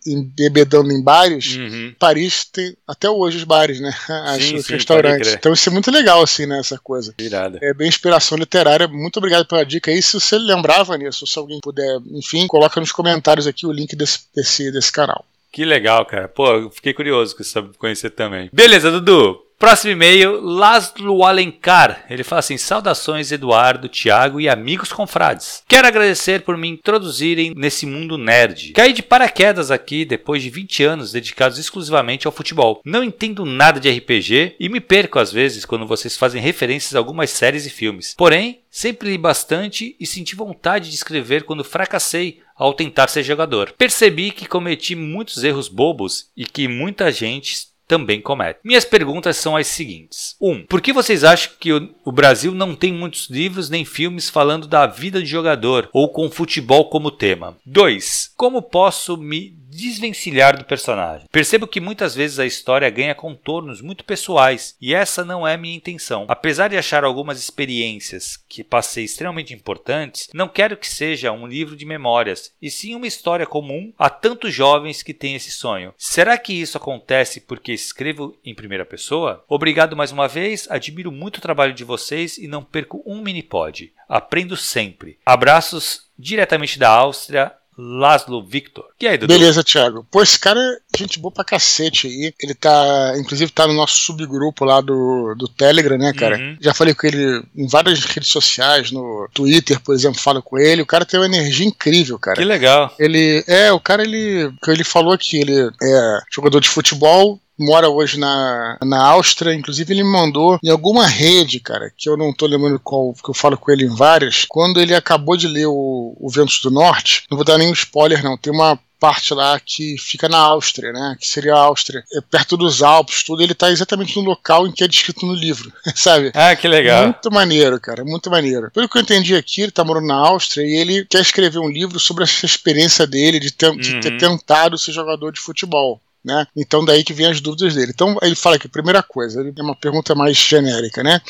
embebedando 0.06 0.92
em 0.92 1.02
bares. 1.02 1.56
Uhum. 1.56 1.94
Paris 1.98 2.44
tem 2.44 2.76
até 2.86 3.08
hoje 3.08 3.38
os 3.38 3.44
bares, 3.44 3.80
né? 3.80 3.94
As, 4.26 4.42
sim, 4.42 4.56
os 4.56 4.66
sim, 4.66 4.72
restaurantes. 4.72 5.32
Então 5.32 5.52
isso 5.52 5.68
é 5.68 5.72
muito 5.72 5.90
legal, 5.90 6.22
assim, 6.22 6.46
né? 6.46 6.58
Essa 6.58 6.78
coisa. 6.78 7.14
Irada. 7.18 7.58
É 7.62 7.72
bem 7.72 7.88
inspiração 7.88 8.36
literária. 8.36 8.88
Muito 8.88 9.18
obrigado 9.18 9.46
pela 9.46 9.64
dica 9.64 9.90
aí. 9.90 10.02
Se 10.02 10.18
você 10.18 10.36
lembrava 10.38 10.96
nisso, 10.96 11.26
se 11.26 11.38
alguém 11.38 11.60
puder, 11.60 12.00
enfim, 12.12 12.46
coloca 12.46 12.80
nos 12.80 12.92
comentários 12.92 13.46
aqui 13.46 13.66
o 13.66 13.72
link 13.72 13.94
desse, 13.94 14.20
desse, 14.34 14.72
desse 14.72 14.90
canal. 14.90 15.24
Que 15.52 15.64
legal, 15.64 16.04
cara. 16.04 16.28
Pô, 16.28 16.46
eu 16.52 16.70
fiquei 16.70 16.92
curioso 16.92 17.34
com 17.34 17.72
conhecer 17.78 18.10
também. 18.10 18.50
Beleza, 18.52 18.90
Dudu. 18.90 19.45
Próximo 19.58 19.92
e-mail, 19.92 20.38
Laszlo 20.42 21.24
Alencar. 21.24 22.04
Ele 22.10 22.22
fala 22.22 22.40
assim: 22.40 22.58
Saudações, 22.58 23.32
Eduardo, 23.32 23.88
Thiago 23.88 24.38
e 24.38 24.50
amigos 24.50 24.92
confrades. 24.92 25.62
Quero 25.66 25.88
agradecer 25.88 26.42
por 26.42 26.58
me 26.58 26.68
introduzirem 26.68 27.54
nesse 27.56 27.86
mundo 27.86 28.18
nerd. 28.18 28.72
Caí 28.72 28.92
de 28.92 29.02
paraquedas 29.02 29.70
aqui 29.70 30.04
depois 30.04 30.42
de 30.42 30.50
20 30.50 30.84
anos 30.84 31.10
dedicados 31.10 31.58
exclusivamente 31.58 32.26
ao 32.26 32.32
futebol. 32.32 32.82
Não 32.84 33.02
entendo 33.02 33.46
nada 33.46 33.80
de 33.80 33.90
RPG 33.90 34.56
e 34.60 34.68
me 34.68 34.78
perco 34.78 35.18
às 35.18 35.32
vezes 35.32 35.64
quando 35.64 35.86
vocês 35.86 36.18
fazem 36.18 36.40
referências 36.42 36.94
a 36.94 36.98
algumas 36.98 37.30
séries 37.30 37.64
e 37.64 37.70
filmes. 37.70 38.14
Porém, 38.14 38.60
sempre 38.70 39.08
li 39.08 39.16
bastante 39.16 39.96
e 39.98 40.06
senti 40.06 40.36
vontade 40.36 40.90
de 40.90 40.96
escrever 40.96 41.44
quando 41.44 41.64
fracassei 41.64 42.40
ao 42.54 42.74
tentar 42.74 43.08
ser 43.08 43.22
jogador. 43.22 43.72
Percebi 43.78 44.30
que 44.30 44.46
cometi 44.46 44.94
muitos 44.94 45.42
erros 45.42 45.68
bobos 45.68 46.30
e 46.36 46.44
que 46.44 46.68
muita 46.68 47.10
gente 47.10 47.74
também 47.86 48.20
comete. 48.20 48.60
Minhas 48.64 48.84
perguntas 48.84 49.36
são 49.36 49.56
as 49.56 49.66
seguintes: 49.66 50.36
1. 50.40 50.50
Um, 50.50 50.66
por 50.66 50.80
que 50.80 50.92
vocês 50.92 51.24
acham 51.24 51.52
que 51.58 51.72
o, 51.72 52.12
Brasil 52.12 52.52
não 52.52 52.74
tem 52.74 52.92
muitos 52.92 53.28
livros 53.30 53.70
nem 53.70 53.84
filmes 53.84 54.28
falando 54.28 54.66
da 54.66 54.86
vida 54.86 55.22
de 55.22 55.28
jogador 55.28 55.88
ou 55.92 56.08
com 56.08 56.30
futebol 56.30 56.88
como 56.88 57.10
tema? 57.10 57.56
2. 57.64 58.32
Como 58.36 58.62
posso 58.62 59.16
me 59.16 59.56
desvencilhar 59.76 60.56
do 60.56 60.64
personagem. 60.64 61.28
Percebo 61.30 61.66
que 61.66 61.80
muitas 61.80 62.14
vezes 62.14 62.38
a 62.38 62.46
história 62.46 62.88
ganha 62.88 63.14
contornos 63.14 63.80
muito 63.80 64.04
pessoais 64.04 64.74
e 64.80 64.94
essa 64.94 65.24
não 65.24 65.46
é 65.46 65.56
minha 65.56 65.76
intenção. 65.76 66.24
Apesar 66.28 66.68
de 66.68 66.76
achar 66.76 67.04
algumas 67.04 67.38
experiências 67.38 68.36
que 68.48 68.64
passei 68.64 69.04
extremamente 69.04 69.52
importantes, 69.52 70.28
não 70.32 70.48
quero 70.48 70.76
que 70.76 70.88
seja 70.88 71.32
um 71.32 71.46
livro 71.46 71.76
de 71.76 71.84
memórias 71.84 72.52
e 72.60 72.70
sim 72.70 72.94
uma 72.94 73.06
história 73.06 73.46
comum 73.46 73.92
a 73.98 74.08
tantos 74.08 74.54
jovens 74.54 75.02
que 75.02 75.14
têm 75.14 75.34
esse 75.34 75.50
sonho. 75.50 75.94
Será 75.98 76.38
que 76.38 76.52
isso 76.52 76.76
acontece 76.76 77.40
porque 77.40 77.72
escrevo 77.72 78.36
em 78.44 78.54
primeira 78.54 78.84
pessoa? 78.84 79.44
Obrigado 79.48 79.96
mais 79.96 80.12
uma 80.12 80.26
vez, 80.26 80.66
admiro 80.70 81.12
muito 81.12 81.38
o 81.38 81.42
trabalho 81.42 81.74
de 81.74 81.84
vocês 81.84 82.38
e 82.38 82.48
não 82.48 82.64
perco 82.64 83.02
um 83.06 83.20
mini 83.20 83.42
pod. 83.42 83.92
Aprendo 84.08 84.56
sempre. 84.56 85.18
Abraços 85.26 86.06
diretamente 86.18 86.78
da 86.78 86.88
Áustria, 86.88 87.52
Laszlo 87.78 88.44
Victor. 88.44 88.84
E 89.00 89.06
aí, 89.06 89.18
Dudu? 89.18 89.32
Beleza, 89.32 89.62
Thiago. 89.62 90.06
Pô, 90.10 90.22
esse 90.22 90.38
cara 90.38 90.60
é 90.60 90.98
gente 90.98 91.18
boa 91.18 91.32
pra 91.32 91.44
cacete 91.44 92.06
aí. 92.06 92.32
Ele 92.40 92.54
tá, 92.54 93.14
inclusive, 93.18 93.52
tá 93.52 93.66
no 93.66 93.74
nosso 93.74 93.98
subgrupo 93.98 94.64
lá 94.64 94.80
do, 94.80 95.34
do 95.36 95.46
Telegram, 95.46 95.98
né, 95.98 96.12
cara? 96.12 96.38
Uhum. 96.38 96.56
Já 96.60 96.72
falei 96.72 96.94
com 96.94 97.06
ele 97.06 97.42
em 97.54 97.66
várias 97.66 98.04
redes 98.04 98.30
sociais, 98.30 98.90
no 98.90 99.28
Twitter, 99.32 99.80
por 99.80 99.94
exemplo, 99.94 100.20
falo 100.20 100.42
com 100.42 100.58
ele. 100.58 100.82
O 100.82 100.86
cara 100.86 101.04
tem 101.04 101.20
uma 101.20 101.26
energia 101.26 101.66
incrível, 101.66 102.18
cara. 102.18 102.36
Que 102.36 102.44
legal. 102.44 102.94
Ele, 102.98 103.44
é, 103.46 103.72
o 103.72 103.80
cara, 103.80 104.02
ele, 104.02 104.50
ele 104.66 104.84
falou 104.84 105.16
que 105.18 105.38
ele 105.38 105.70
é 105.82 106.20
jogador 106.32 106.60
de 106.60 106.68
futebol, 106.68 107.40
mora 107.58 107.88
hoje 107.88 108.18
na, 108.18 108.78
na 108.82 109.02
Áustria, 109.04 109.54
inclusive 109.54 109.92
ele 109.92 110.02
me 110.02 110.10
mandou 110.10 110.58
em 110.62 110.68
alguma 110.68 111.06
rede, 111.06 111.60
cara, 111.60 111.90
que 111.96 112.08
eu 112.08 112.16
não 112.16 112.32
tô 112.32 112.46
lembrando 112.46 112.80
qual, 112.80 113.14
que 113.14 113.30
eu 113.30 113.34
falo 113.34 113.56
com 113.56 113.70
ele 113.70 113.84
em 113.84 113.94
várias, 113.94 114.44
quando 114.48 114.80
ele 114.80 114.94
acabou 114.94 115.36
de 115.36 115.48
ler 115.48 115.66
o, 115.66 116.16
o 116.18 116.28
Ventos 116.28 116.60
do 116.60 116.70
Norte, 116.70 117.24
não 117.30 117.36
vou 117.36 117.44
dar 117.44 117.58
nenhum 117.58 117.72
spoiler 117.72 118.22
não, 118.22 118.36
tem 118.36 118.52
uma 118.52 118.78
parte 118.98 119.34
lá 119.34 119.58
que 119.60 119.96
fica 119.98 120.28
na 120.28 120.38
Áustria, 120.38 120.92
né? 120.92 121.16
Que 121.20 121.26
seria 121.26 121.54
a 121.54 121.60
Áustria, 121.60 122.02
é 122.14 122.20
perto 122.20 122.56
dos 122.56 122.82
Alpes, 122.82 123.22
tudo. 123.22 123.42
Ele 123.42 123.54
tá 123.54 123.70
exatamente 123.70 124.16
no 124.16 124.22
local 124.22 124.66
em 124.66 124.72
que 124.72 124.82
é 124.82 124.88
descrito 124.88 125.26
no 125.26 125.34
livro, 125.34 125.72
sabe? 125.94 126.32
Ah, 126.34 126.54
que 126.56 126.66
legal. 126.66 127.04
Muito 127.04 127.30
maneiro, 127.30 127.80
cara, 127.80 128.04
muito 128.04 128.30
maneiro. 128.30 128.70
Pelo 128.70 128.88
que 128.88 128.96
eu 128.96 129.02
entendi 129.02 129.34
aqui, 129.34 129.62
ele 129.62 129.70
tá 129.70 129.84
morando 129.84 130.06
na 130.06 130.16
Áustria 130.16 130.64
e 130.64 130.76
ele 130.76 131.04
quer 131.04 131.20
escrever 131.20 131.58
um 131.58 131.68
livro 131.68 132.00
sobre 132.00 132.24
essa 132.24 132.46
experiência 132.46 133.06
dele 133.06 133.38
de 133.38 133.50
ter, 133.50 133.70
uhum. 133.70 133.76
de 133.76 134.00
ter 134.00 134.12
uhum. 134.12 134.18
tentado 134.18 134.78
ser 134.78 134.92
jogador 134.92 135.32
de 135.32 135.40
futebol 135.40 136.00
né? 136.26 136.44
Então 136.56 136.84
daí 136.84 137.04
que 137.04 137.14
vem 137.14 137.26
as 137.26 137.40
dúvidas 137.40 137.74
dele. 137.74 137.92
Então 137.94 138.18
ele 138.20 138.34
fala 138.34 138.58
que 138.58 138.66
primeira 138.66 139.02
coisa, 139.02 139.40
ele 139.40 139.54
é 139.56 139.62
uma 139.62 139.76
pergunta 139.76 140.14
mais 140.14 140.36
genérica, 140.36 141.02
né? 141.02 141.20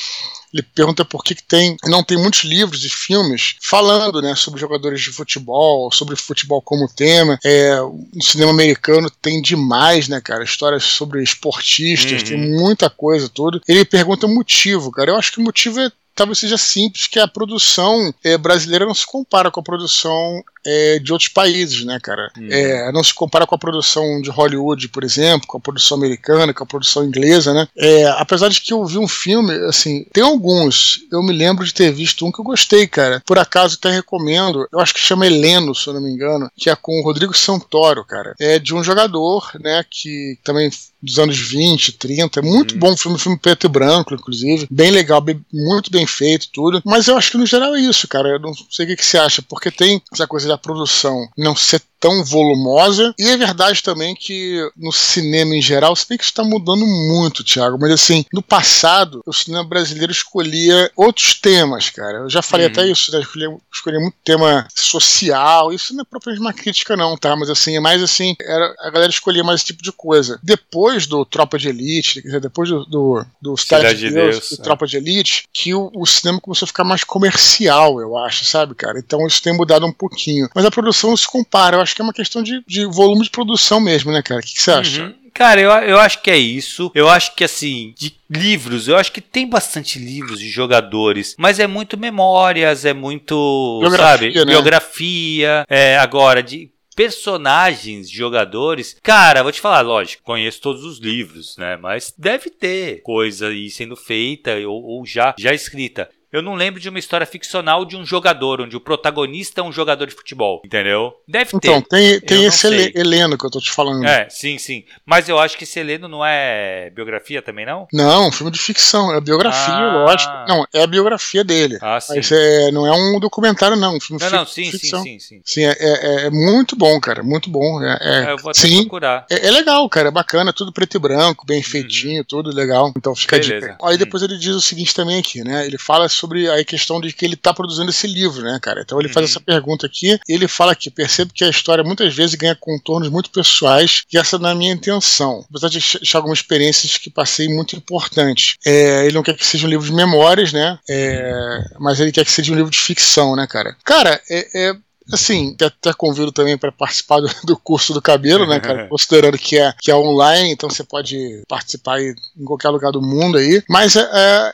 Ele 0.52 0.62
pergunta 0.62 1.04
por 1.04 1.22
que, 1.22 1.35
que 1.35 1.42
tem, 1.42 1.76
não 1.85 2.02
tem 2.02 2.16
muitos 2.16 2.44
livros 2.44 2.82
e 2.82 2.88
filmes 2.88 3.56
falando 3.61 4.22
né, 4.22 4.35
sobre 4.35 4.59
jogadores 4.59 5.02
de 5.02 5.11
futebol, 5.11 5.92
sobre 5.92 6.16
futebol 6.16 6.62
como 6.62 6.88
tema. 6.88 7.38
É, 7.44 7.76
no 7.78 8.22
cinema 8.22 8.52
americano 8.52 9.11
tem 9.11 9.42
demais, 9.42 10.09
né, 10.09 10.18
cara? 10.18 10.44
Histórias 10.44 10.85
sobre 10.85 11.22
esportistas, 11.22 12.22
uhum. 12.22 12.28
tem 12.28 12.38
muita 12.38 12.88
coisa, 12.88 13.28
tudo. 13.28 13.61
Ele 13.68 13.85
pergunta 13.85 14.26
o 14.26 14.35
motivo, 14.35 14.90
cara. 14.90 15.11
Eu 15.11 15.16
acho 15.16 15.30
que 15.32 15.40
o 15.40 15.44
motivo 15.44 15.78
é 15.78 15.92
talvez 16.14 16.38
seja 16.38 16.56
simples 16.56 17.06
que 17.06 17.20
a 17.20 17.28
produção 17.28 18.12
é, 18.24 18.38
brasileira 18.38 18.87
não 18.87 18.94
se 18.94 19.06
compara 19.06 19.50
com 19.50 19.61
a 19.61 19.62
produção 19.62 20.42
é, 20.66 20.98
de 20.98 21.12
outros 21.12 21.31
países, 21.31 21.85
né, 21.85 21.98
cara? 22.02 22.31
Hum. 22.37 22.48
É, 22.50 22.90
não 22.92 23.05
se 23.05 23.14
compara 23.14 23.46
com 23.46 23.55
a 23.55 23.59
produção 23.59 24.20
de 24.20 24.31
Hollywood, 24.31 24.88
por 24.88 25.05
exemplo, 25.05 25.46
com 25.46 25.59
a 25.59 25.61
produção 25.61 25.96
americana, 25.96 26.52
com 26.52 26.64
a 26.64 26.66
produção 26.66 27.05
inglesa, 27.05 27.55
né? 27.55 27.68
É, 27.76 28.07
apesar 28.18 28.48
de 28.48 28.61
que 28.61 28.72
eu 28.72 28.85
vi 28.85 28.98
um 28.98 29.09
filme, 29.09 29.52
assim, 29.66 30.05
tem 30.12 30.24
alguns, 30.24 31.00
eu 31.12 31.22
me 31.22 31.33
lembro 31.33 31.64
de 31.64 31.72
ter 31.72 31.92
visto 31.92 32.26
um 32.26 32.33
que 32.33 32.40
eu 32.40 32.44
gostei, 32.44 32.87
cara. 32.87 33.22
Por 33.24 33.38
acaso 33.38 33.76
até 33.76 33.90
recomendo, 33.90 34.66
eu 34.72 34.81
acho 34.81 34.92
que 34.92 35.00
chama 35.00 35.26
Heleno, 35.26 35.74
se 35.74 35.87
eu 35.87 35.94
não 35.94 36.00
me 36.00 36.11
engano, 36.11 36.50
que 36.57 36.68
é 36.68 36.76
com 36.76 37.00
o 37.00 37.05
Rodrigo 37.05 37.37
Santoro, 37.37 38.05
cara. 38.05 38.35
É 38.40 38.59
de 38.59 38.74
um 38.74 38.83
jogador, 38.83 39.50
né, 39.61 39.85
que 39.88 40.38
também 40.42 40.70
dos 41.07 41.18
anos 41.18 41.38
20, 41.38 41.92
30. 41.92 42.42
Muito 42.42 42.74
hum. 42.74 42.79
bom 42.79 42.96
filme, 42.96 43.18
filme 43.18 43.38
preto 43.38 43.66
e 43.66 43.68
branco, 43.68 44.14
inclusive. 44.14 44.66
Bem 44.70 44.90
legal, 44.90 45.20
bem, 45.20 45.40
muito 45.52 45.90
bem 45.90 46.07
feito, 46.07 46.48
tudo. 46.52 46.83
Mas 46.85 47.07
eu 47.07 47.16
acho 47.16 47.31
que 47.31 47.38
no 47.38 47.46
geral 47.46 47.74
é 47.74 47.81
isso, 47.81 48.09
cara. 48.09 48.29
Eu 48.29 48.40
não 48.40 48.52
sei 48.70 48.85
o 48.85 48.88
que, 48.88 48.96
que 48.96 49.05
você 49.05 49.18
acha, 49.18 49.42
porque 49.42 49.70
tem 49.70 50.02
essa 50.12 50.26
coisa 50.26 50.48
da 50.48 50.56
a 50.57 50.59
produção 50.59 51.29
não 51.37 51.55
ser 51.55 51.83
tão 52.07 52.25
volumosa. 52.25 53.12
E 53.19 53.29
é 53.29 53.37
verdade 53.37 53.83
também 53.83 54.14
que 54.14 54.61
no 54.77 54.92
cinema 54.92 55.57
em 55.57 55.61
geral, 55.61 55.97
se 55.97 56.09
bem 56.09 56.16
que 56.16 56.23
isso 56.23 56.31
está 56.31 56.45
mudando 56.45 56.87
muito, 56.87 57.42
Thiago, 57.42 57.77
mas 57.81 57.90
assim, 57.90 58.25
no 58.33 58.40
passado, 58.40 59.23
o 59.27 59.33
cinema 59.33 59.64
brasileiro 59.64 60.12
escolhia 60.12 60.88
outros 60.95 61.35
temas, 61.35 61.90
cara. 61.90 62.19
Eu 62.19 62.31
já 62.31 62.42
falei 62.42 62.66
uhum. 62.66 62.73
até 62.73 62.87
isso, 62.87 63.11
né? 63.11 63.19
Escolhia, 63.19 63.57
escolhia 63.73 64.01
muito 64.01 64.16
tema 64.25 64.69
social. 64.73 65.73
Isso 65.73 65.95
não 65.95 66.03
é 66.03 66.05
propriamente 66.05 66.40
uma 66.40 66.53
crítica, 66.53 66.97
não, 66.97 67.16
tá? 67.16 67.35
Mas 67.35 67.51
assim, 67.51 67.77
é 67.77 67.81
mais 67.81 68.01
assim, 68.01 68.37
era, 68.40 68.73
a 68.79 68.90
galera 68.90 69.11
escolhia 69.11 69.42
mais 69.42 69.61
esse 69.61 69.66
tipo 69.66 69.83
de 69.83 69.90
coisa. 69.90 70.38
Depois 70.45 71.09
do 71.09 71.25
Tropa 71.25 71.59
de 71.59 71.69
Elite, 71.69 72.23
quer 72.23 72.29
dizer, 72.29 72.40
depois 72.40 72.69
do, 72.69 72.85
do, 72.85 73.27
do 73.42 73.57
Cidade 73.57 73.99
de 73.99 74.11
Deus, 74.11 74.38
Deus 74.38 74.61
é. 74.61 74.62
Tropa 74.62 74.87
de 74.87 74.97
Elite, 74.97 75.45
que 75.53 75.75
o, 75.75 75.90
o 75.92 76.07
cinema 76.07 76.40
começou 76.40 76.66
a 76.66 76.69
ficar 76.69 76.85
mais 76.85 77.03
comercial, 77.03 78.01
eu 78.01 78.16
acho, 78.16 78.45
sabe, 78.45 78.77
cara? 78.77 78.97
Então 78.99 79.27
isso 79.27 79.42
tem 79.42 79.57
mudado 79.57 79.85
um 79.85 79.92
pouquinho. 79.92 80.49
Mas 80.55 80.64
a 80.64 80.71
produção 80.71 81.16
se 81.16 81.27
compara. 81.27 81.77
Eu 81.77 81.81
acho 81.81 81.95
que 81.96 82.02
é 82.02 82.04
uma 82.04 82.12
questão 82.12 82.42
de, 82.42 82.62
de 82.66 82.85
volume 82.85 83.24
de 83.24 83.30
produção 83.30 83.80
mesmo, 83.80 84.12
né, 84.12 84.22
cara? 84.22 84.40
O 84.40 84.42
que, 84.44 84.54
que 84.54 84.62
você 84.62 84.70
acha? 84.70 85.02
Uhum. 85.02 85.14
Cara, 85.32 85.61
eu, 85.61 85.70
eu 85.70 85.98
acho 85.98 86.20
que 86.22 86.30
é 86.30 86.37
isso. 86.37 86.90
Eu 86.94 87.09
acho 87.09 87.35
que, 87.35 87.42
assim, 87.42 87.94
de 87.96 88.14
livros, 88.28 88.87
eu 88.87 88.96
acho 88.96 89.11
que 89.12 89.20
tem 89.20 89.48
bastante 89.48 89.98
livros 89.98 90.38
de 90.38 90.48
jogadores, 90.48 91.35
mas 91.38 91.59
é 91.59 91.66
muito 91.66 91.98
memórias, 91.98 92.85
é 92.85 92.92
muito, 92.92 93.78
biografia, 93.80 94.32
sabe, 94.32 94.35
né? 94.35 94.44
biografia. 94.44 95.66
É, 95.68 95.98
agora, 95.98 96.42
de 96.42 96.70
personagens, 96.94 98.11
jogadores. 98.11 98.96
Cara, 99.02 99.42
vou 99.42 99.52
te 99.52 99.61
falar, 99.61 99.82
lógico, 99.82 100.22
conheço 100.22 100.62
todos 100.62 100.82
os 100.82 100.98
livros, 100.98 101.56
né? 101.59 101.76
Mas 101.76 102.12
deve 102.16 102.48
ter 102.48 103.02
coisa 103.02 103.48
aí 103.48 103.68
sendo 103.68 103.94
feita 103.94 104.56
ou, 104.66 104.82
ou 104.82 105.06
já, 105.06 105.35
já 105.38 105.52
escrita. 105.52 106.09
Eu 106.37 106.42
não 106.42 106.55
lembro 106.55 106.79
de 106.79 106.87
uma 106.90 106.99
história 106.99 107.27
ficcional 107.27 107.87
de 107.87 107.96
um 107.96 108.05
jogador, 108.05 108.61
onde 108.61 108.77
o 108.77 108.81
protagonista 108.81 109.62
é 109.62 109.64
um 109.64 109.72
jogador 109.72 110.07
de 110.07 110.14
futebol, 110.14 110.61
entendeu? 110.62 111.14
Deve 111.27 111.53
ter. 111.53 111.57
Então, 111.57 111.81
tem, 111.81 112.20
tem 112.20 112.44
esse 112.44 112.92
Heleno 112.94 113.38
que 113.38 113.46
eu 113.46 113.51
tô 113.51 113.59
te 113.59 113.72
falando. 113.72 114.05
É, 114.05 114.29
sim, 114.29 114.59
sim. 114.59 114.85
Mas 115.07 115.31
eu 115.31 115.38
acho 115.38 115.57
que 115.57 115.64
esse 115.64 115.81
Heleno 115.81 116.09
não 116.09 116.22
é 116.22 116.90
biografia 116.90 117.40
também, 117.40 117.64
não? 117.64 117.88
Não, 117.90 118.31
filme 118.31 118.53
de 118.53 118.59
ficção. 118.59 119.14
É 119.14 119.18
biografia, 119.18 119.72
ah. 119.72 120.05
lógico. 120.05 120.33
Não, 120.46 120.66
é 120.75 120.83
a 120.83 120.87
biografia 120.87 121.42
dele. 121.42 121.79
Ah, 121.81 121.99
sim. 121.99 122.16
Mas 122.16 122.31
é, 122.31 122.70
não 122.70 122.87
é 122.87 122.92
um 122.92 123.18
documentário, 123.18 123.75
não. 123.75 123.96
Um 123.96 124.01
filme 124.01 124.22
não, 124.22 124.31
não, 124.31 124.46
sim, 124.46 124.70
ficção. 124.70 125.03
sim, 125.03 125.18
sim, 125.18 125.37
sim. 125.37 125.42
Sim, 125.42 125.64
é, 125.64 125.75
é, 125.79 126.27
é 126.27 126.31
muito 126.31 126.77
bom, 126.77 127.01
cara. 127.01 127.22
Muito 127.22 127.49
bom. 127.49 127.83
É, 127.83 127.99
é, 127.99 128.25
é 128.27 128.33
eu 128.33 128.37
vou 128.37 128.51
até 128.51 128.61
sim, 128.61 128.83
procurar. 128.83 129.25
É, 129.31 129.46
é, 129.46 129.51
legal, 129.51 129.88
cara. 129.88 130.09
É 130.09 130.11
bacana. 130.11 130.53
Tudo 130.53 130.70
preto 130.70 130.99
e 130.99 131.01
branco, 131.01 131.46
bem 131.46 131.61
uhum. 131.61 131.64
feitinho, 131.64 132.22
tudo 132.27 132.55
legal. 132.55 132.92
Então 132.94 133.14
fica 133.14 133.38
Beleza. 133.38 133.55
a 133.55 133.70
dica. 133.70 133.79
Aí 133.83 133.96
depois 133.96 134.22
hum. 134.22 134.27
ele 134.27 134.37
diz 134.37 134.55
o 134.55 134.61
seguinte 134.61 134.92
também 134.92 135.18
aqui, 135.18 135.42
né? 135.42 135.64
Ele 135.64 135.79
fala 135.79 136.07
sobre 136.11 136.26
a 136.27 136.65
questão 136.65 136.97
questão 136.97 137.01
de 137.01 137.12
que 137.12 137.25
ele 137.25 137.35
está 137.35 137.53
produzindo 137.53 137.91
esse 137.91 138.07
livro, 138.07 138.43
né, 138.43 138.59
cara? 138.62 138.83
Então 138.83 138.99
ele 138.99 139.09
uhum. 139.09 139.15
faz 139.15 139.31
essa 139.31 139.41
pergunta 139.41 139.87
aqui 139.87 140.19
e 140.29 140.33
ele 140.33 140.49
fala 140.49 140.73
aqui: 140.73 140.91
percebo 140.91 141.33
que 141.33 141.45
a 141.45 141.51
história 141.51 141.83
muitas 141.83 142.15
vezes 142.15 142.35
ganha 142.35 142.55
contornos 142.55 143.09
muito 143.09 143.31
pessoais 143.31 144.03
e 144.12 144.19
essa 144.19 144.39
não 144.39 144.51
é 144.51 144.53
a 144.53 144.55
minha 144.55 144.73
intenção. 144.73 145.45
Apesar 145.51 145.69
de 145.69 145.79
achar 145.79 146.19
algumas 146.19 146.39
experiências 146.39 146.97
que 146.97 147.11
passei 147.11 147.49
muito 147.49 147.77
importantes. 147.77 148.57
É, 148.65 149.05
ele 149.05 149.15
não 149.15 149.23
quer 149.23 149.35
que 149.35 149.45
seja 149.45 149.67
um 149.67 149.71
livro 149.71 149.87
de 149.87 149.93
memórias, 149.93 150.53
né? 150.53 150.79
É, 150.89 151.65
mas 151.79 152.01
ele 152.01 152.12
quer 152.12 152.25
que 152.25 152.31
seja 152.31 152.53
um 152.53 152.57
livro 152.57 152.71
de 152.71 152.79
ficção, 152.79 153.35
né, 153.35 153.47
cara? 153.47 153.77
Cara, 153.85 154.21
é, 154.31 154.69
é 154.71 154.75
assim, 155.12 155.57
até 155.61 155.92
convido 155.92 156.33
também 156.33 156.57
para 156.57 156.73
participar 156.73 157.21
do, 157.21 157.29
do, 157.45 157.57
curso 157.57 157.92
do 157.92 158.03
cabelo, 158.03 158.47
né, 158.47 158.61
cara? 158.61 158.87
Considerando 158.90 159.38
que 159.38 159.59
é, 159.59 159.73
que 159.81 159.90
é 159.90 159.97
online, 159.97 160.51
então 160.51 160.69
você 160.69 160.85
pode 160.85 161.42
participar 161.49 162.01
em 162.01 162.14
qualquer 162.45 162.71
lugar 162.71 162.92
do 162.92 163.03
mundo 163.03 163.38
aí. 163.38 163.62
Mas 163.69 163.97
é, 163.97 164.09
é, 164.12 164.53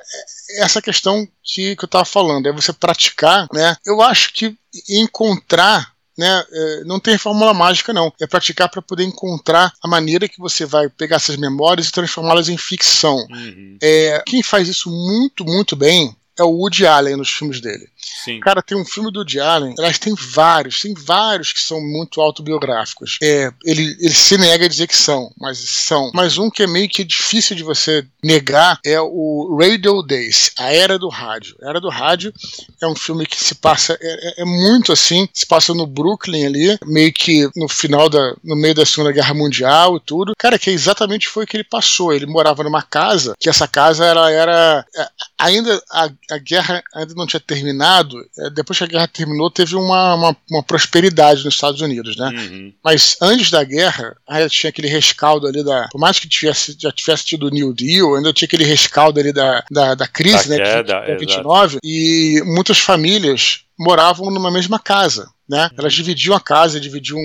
essa 0.58 0.82
questão 0.82 1.26
que, 1.42 1.76
que 1.76 1.84
eu 1.84 1.86
estava 1.86 2.04
falando, 2.04 2.46
é 2.46 2.52
você 2.52 2.72
praticar, 2.72 3.48
né? 3.52 3.76
Eu 3.84 4.00
acho 4.02 4.32
que 4.32 4.54
encontrar 4.88 5.92
né, 6.16 6.44
é, 6.52 6.84
não 6.84 7.00
tem 7.00 7.16
fórmula 7.16 7.54
mágica, 7.54 7.92
não. 7.92 8.12
É 8.20 8.26
praticar 8.26 8.68
para 8.68 8.82
poder 8.82 9.04
encontrar 9.04 9.72
a 9.82 9.88
maneira 9.88 10.28
que 10.28 10.38
você 10.38 10.66
vai 10.66 10.88
pegar 10.88 11.16
essas 11.16 11.36
memórias 11.36 11.88
e 11.88 11.92
transformá-las 11.92 12.48
em 12.48 12.56
ficção. 12.56 13.16
Uhum. 13.30 13.78
É, 13.82 14.22
quem 14.26 14.42
faz 14.42 14.68
isso 14.68 14.90
muito, 14.90 15.44
muito 15.44 15.74
bem 15.74 16.14
é 16.42 16.44
o 16.44 16.50
Woody 16.50 16.86
Allen 16.86 17.16
nos 17.16 17.30
filmes 17.30 17.60
dele. 17.60 17.88
Sim. 18.24 18.40
Cara, 18.40 18.62
tem 18.62 18.76
um 18.76 18.84
filme 18.84 19.12
do 19.12 19.20
Woody 19.20 19.40
Allen, 19.40 19.74
aliás, 19.78 19.98
tem 19.98 20.14
vários, 20.14 20.80
tem 20.80 20.94
vários 20.94 21.52
que 21.52 21.60
são 21.60 21.80
muito 21.80 22.20
autobiográficos. 22.20 23.18
É, 23.22 23.50
ele, 23.64 23.96
ele 24.00 24.14
se 24.14 24.36
nega 24.36 24.64
a 24.64 24.68
dizer 24.68 24.86
que 24.86 24.96
são, 24.96 25.32
mas 25.38 25.58
são. 25.58 26.10
Mas 26.14 26.38
um 26.38 26.50
que 26.50 26.62
é 26.62 26.66
meio 26.66 26.88
que 26.88 27.04
difícil 27.04 27.56
de 27.56 27.62
você 27.62 28.06
negar 28.22 28.78
é 28.84 29.00
o 29.00 29.56
Radio 29.58 30.02
Days, 30.02 30.52
A 30.58 30.72
Era 30.72 30.98
do 30.98 31.08
Rádio. 31.08 31.56
A 31.62 31.68
Era 31.68 31.80
do 31.80 31.88
Rádio 31.88 32.32
é 32.80 32.86
um 32.86 32.94
filme 32.94 33.26
que 33.26 33.42
se 33.42 33.54
passa, 33.54 33.96
é, 34.00 34.40
é, 34.40 34.42
é 34.42 34.44
muito 34.44 34.92
assim, 34.92 35.28
se 35.32 35.46
passa 35.46 35.72
no 35.74 35.86
Brooklyn 35.86 36.46
ali, 36.46 36.78
meio 36.84 37.12
que 37.12 37.48
no 37.56 37.68
final 37.68 38.08
da, 38.08 38.34
no 38.42 38.56
meio 38.56 38.74
da 38.74 38.86
Segunda 38.86 39.12
Guerra 39.12 39.34
Mundial 39.34 39.96
e 39.96 40.00
tudo. 40.00 40.32
Cara, 40.38 40.58
que 40.58 40.70
exatamente 40.70 41.28
foi 41.28 41.44
o 41.44 41.46
que 41.46 41.56
ele 41.56 41.64
passou. 41.64 42.12
Ele 42.12 42.26
morava 42.26 42.62
numa 42.62 42.82
casa, 42.82 43.34
que 43.38 43.48
essa 43.48 43.68
casa 43.68 44.04
ela 44.04 44.30
era 44.30 44.84
é, 44.96 45.08
ainda 45.42 45.82
a, 45.90 46.08
a 46.30 46.38
guerra 46.38 46.82
ainda 46.94 47.14
não 47.14 47.26
tinha 47.26 47.40
terminado. 47.40 48.16
É, 48.38 48.50
depois 48.50 48.78
que 48.78 48.84
a 48.84 48.88
guerra 48.88 49.08
terminou, 49.08 49.50
teve 49.50 49.74
uma, 49.74 50.14
uma, 50.14 50.36
uma 50.50 50.62
prosperidade 50.62 51.44
nos 51.44 51.54
Estados 51.54 51.80
Unidos, 51.80 52.16
né? 52.16 52.28
Uhum. 52.28 52.72
Mas 52.82 53.16
antes 53.20 53.50
da 53.50 53.64
guerra, 53.64 54.16
ainda 54.26 54.48
tinha 54.48 54.70
aquele 54.70 54.88
rescaldo 54.88 55.46
ali 55.46 55.64
da. 55.64 55.88
Por 55.90 56.00
mais 56.00 56.18
que 56.18 56.28
tivesse, 56.28 56.76
já 56.78 56.92
tivesse 56.92 57.24
tido 57.24 57.46
o 57.46 57.50
New 57.50 57.72
Deal, 57.72 58.14
ainda 58.14 58.32
tinha 58.32 58.46
aquele 58.46 58.64
rescaldo 58.64 59.18
ali 59.18 59.32
da, 59.32 59.64
da, 59.70 59.94
da 59.94 60.06
crise, 60.06 60.48
da 60.48 60.56
né? 60.56 60.64
Queda, 60.64 61.00
de 61.00 61.16
29, 61.18 61.78
e 61.82 62.42
muitas 62.44 62.78
famílias 62.78 63.64
moravam 63.78 64.30
numa 64.30 64.50
mesma 64.50 64.78
casa 64.78 65.28
né? 65.52 65.68
Elas 65.76 65.92
dividiam 65.92 66.34
a 66.34 66.40
casa, 66.40 66.80
dividiam 66.80 67.18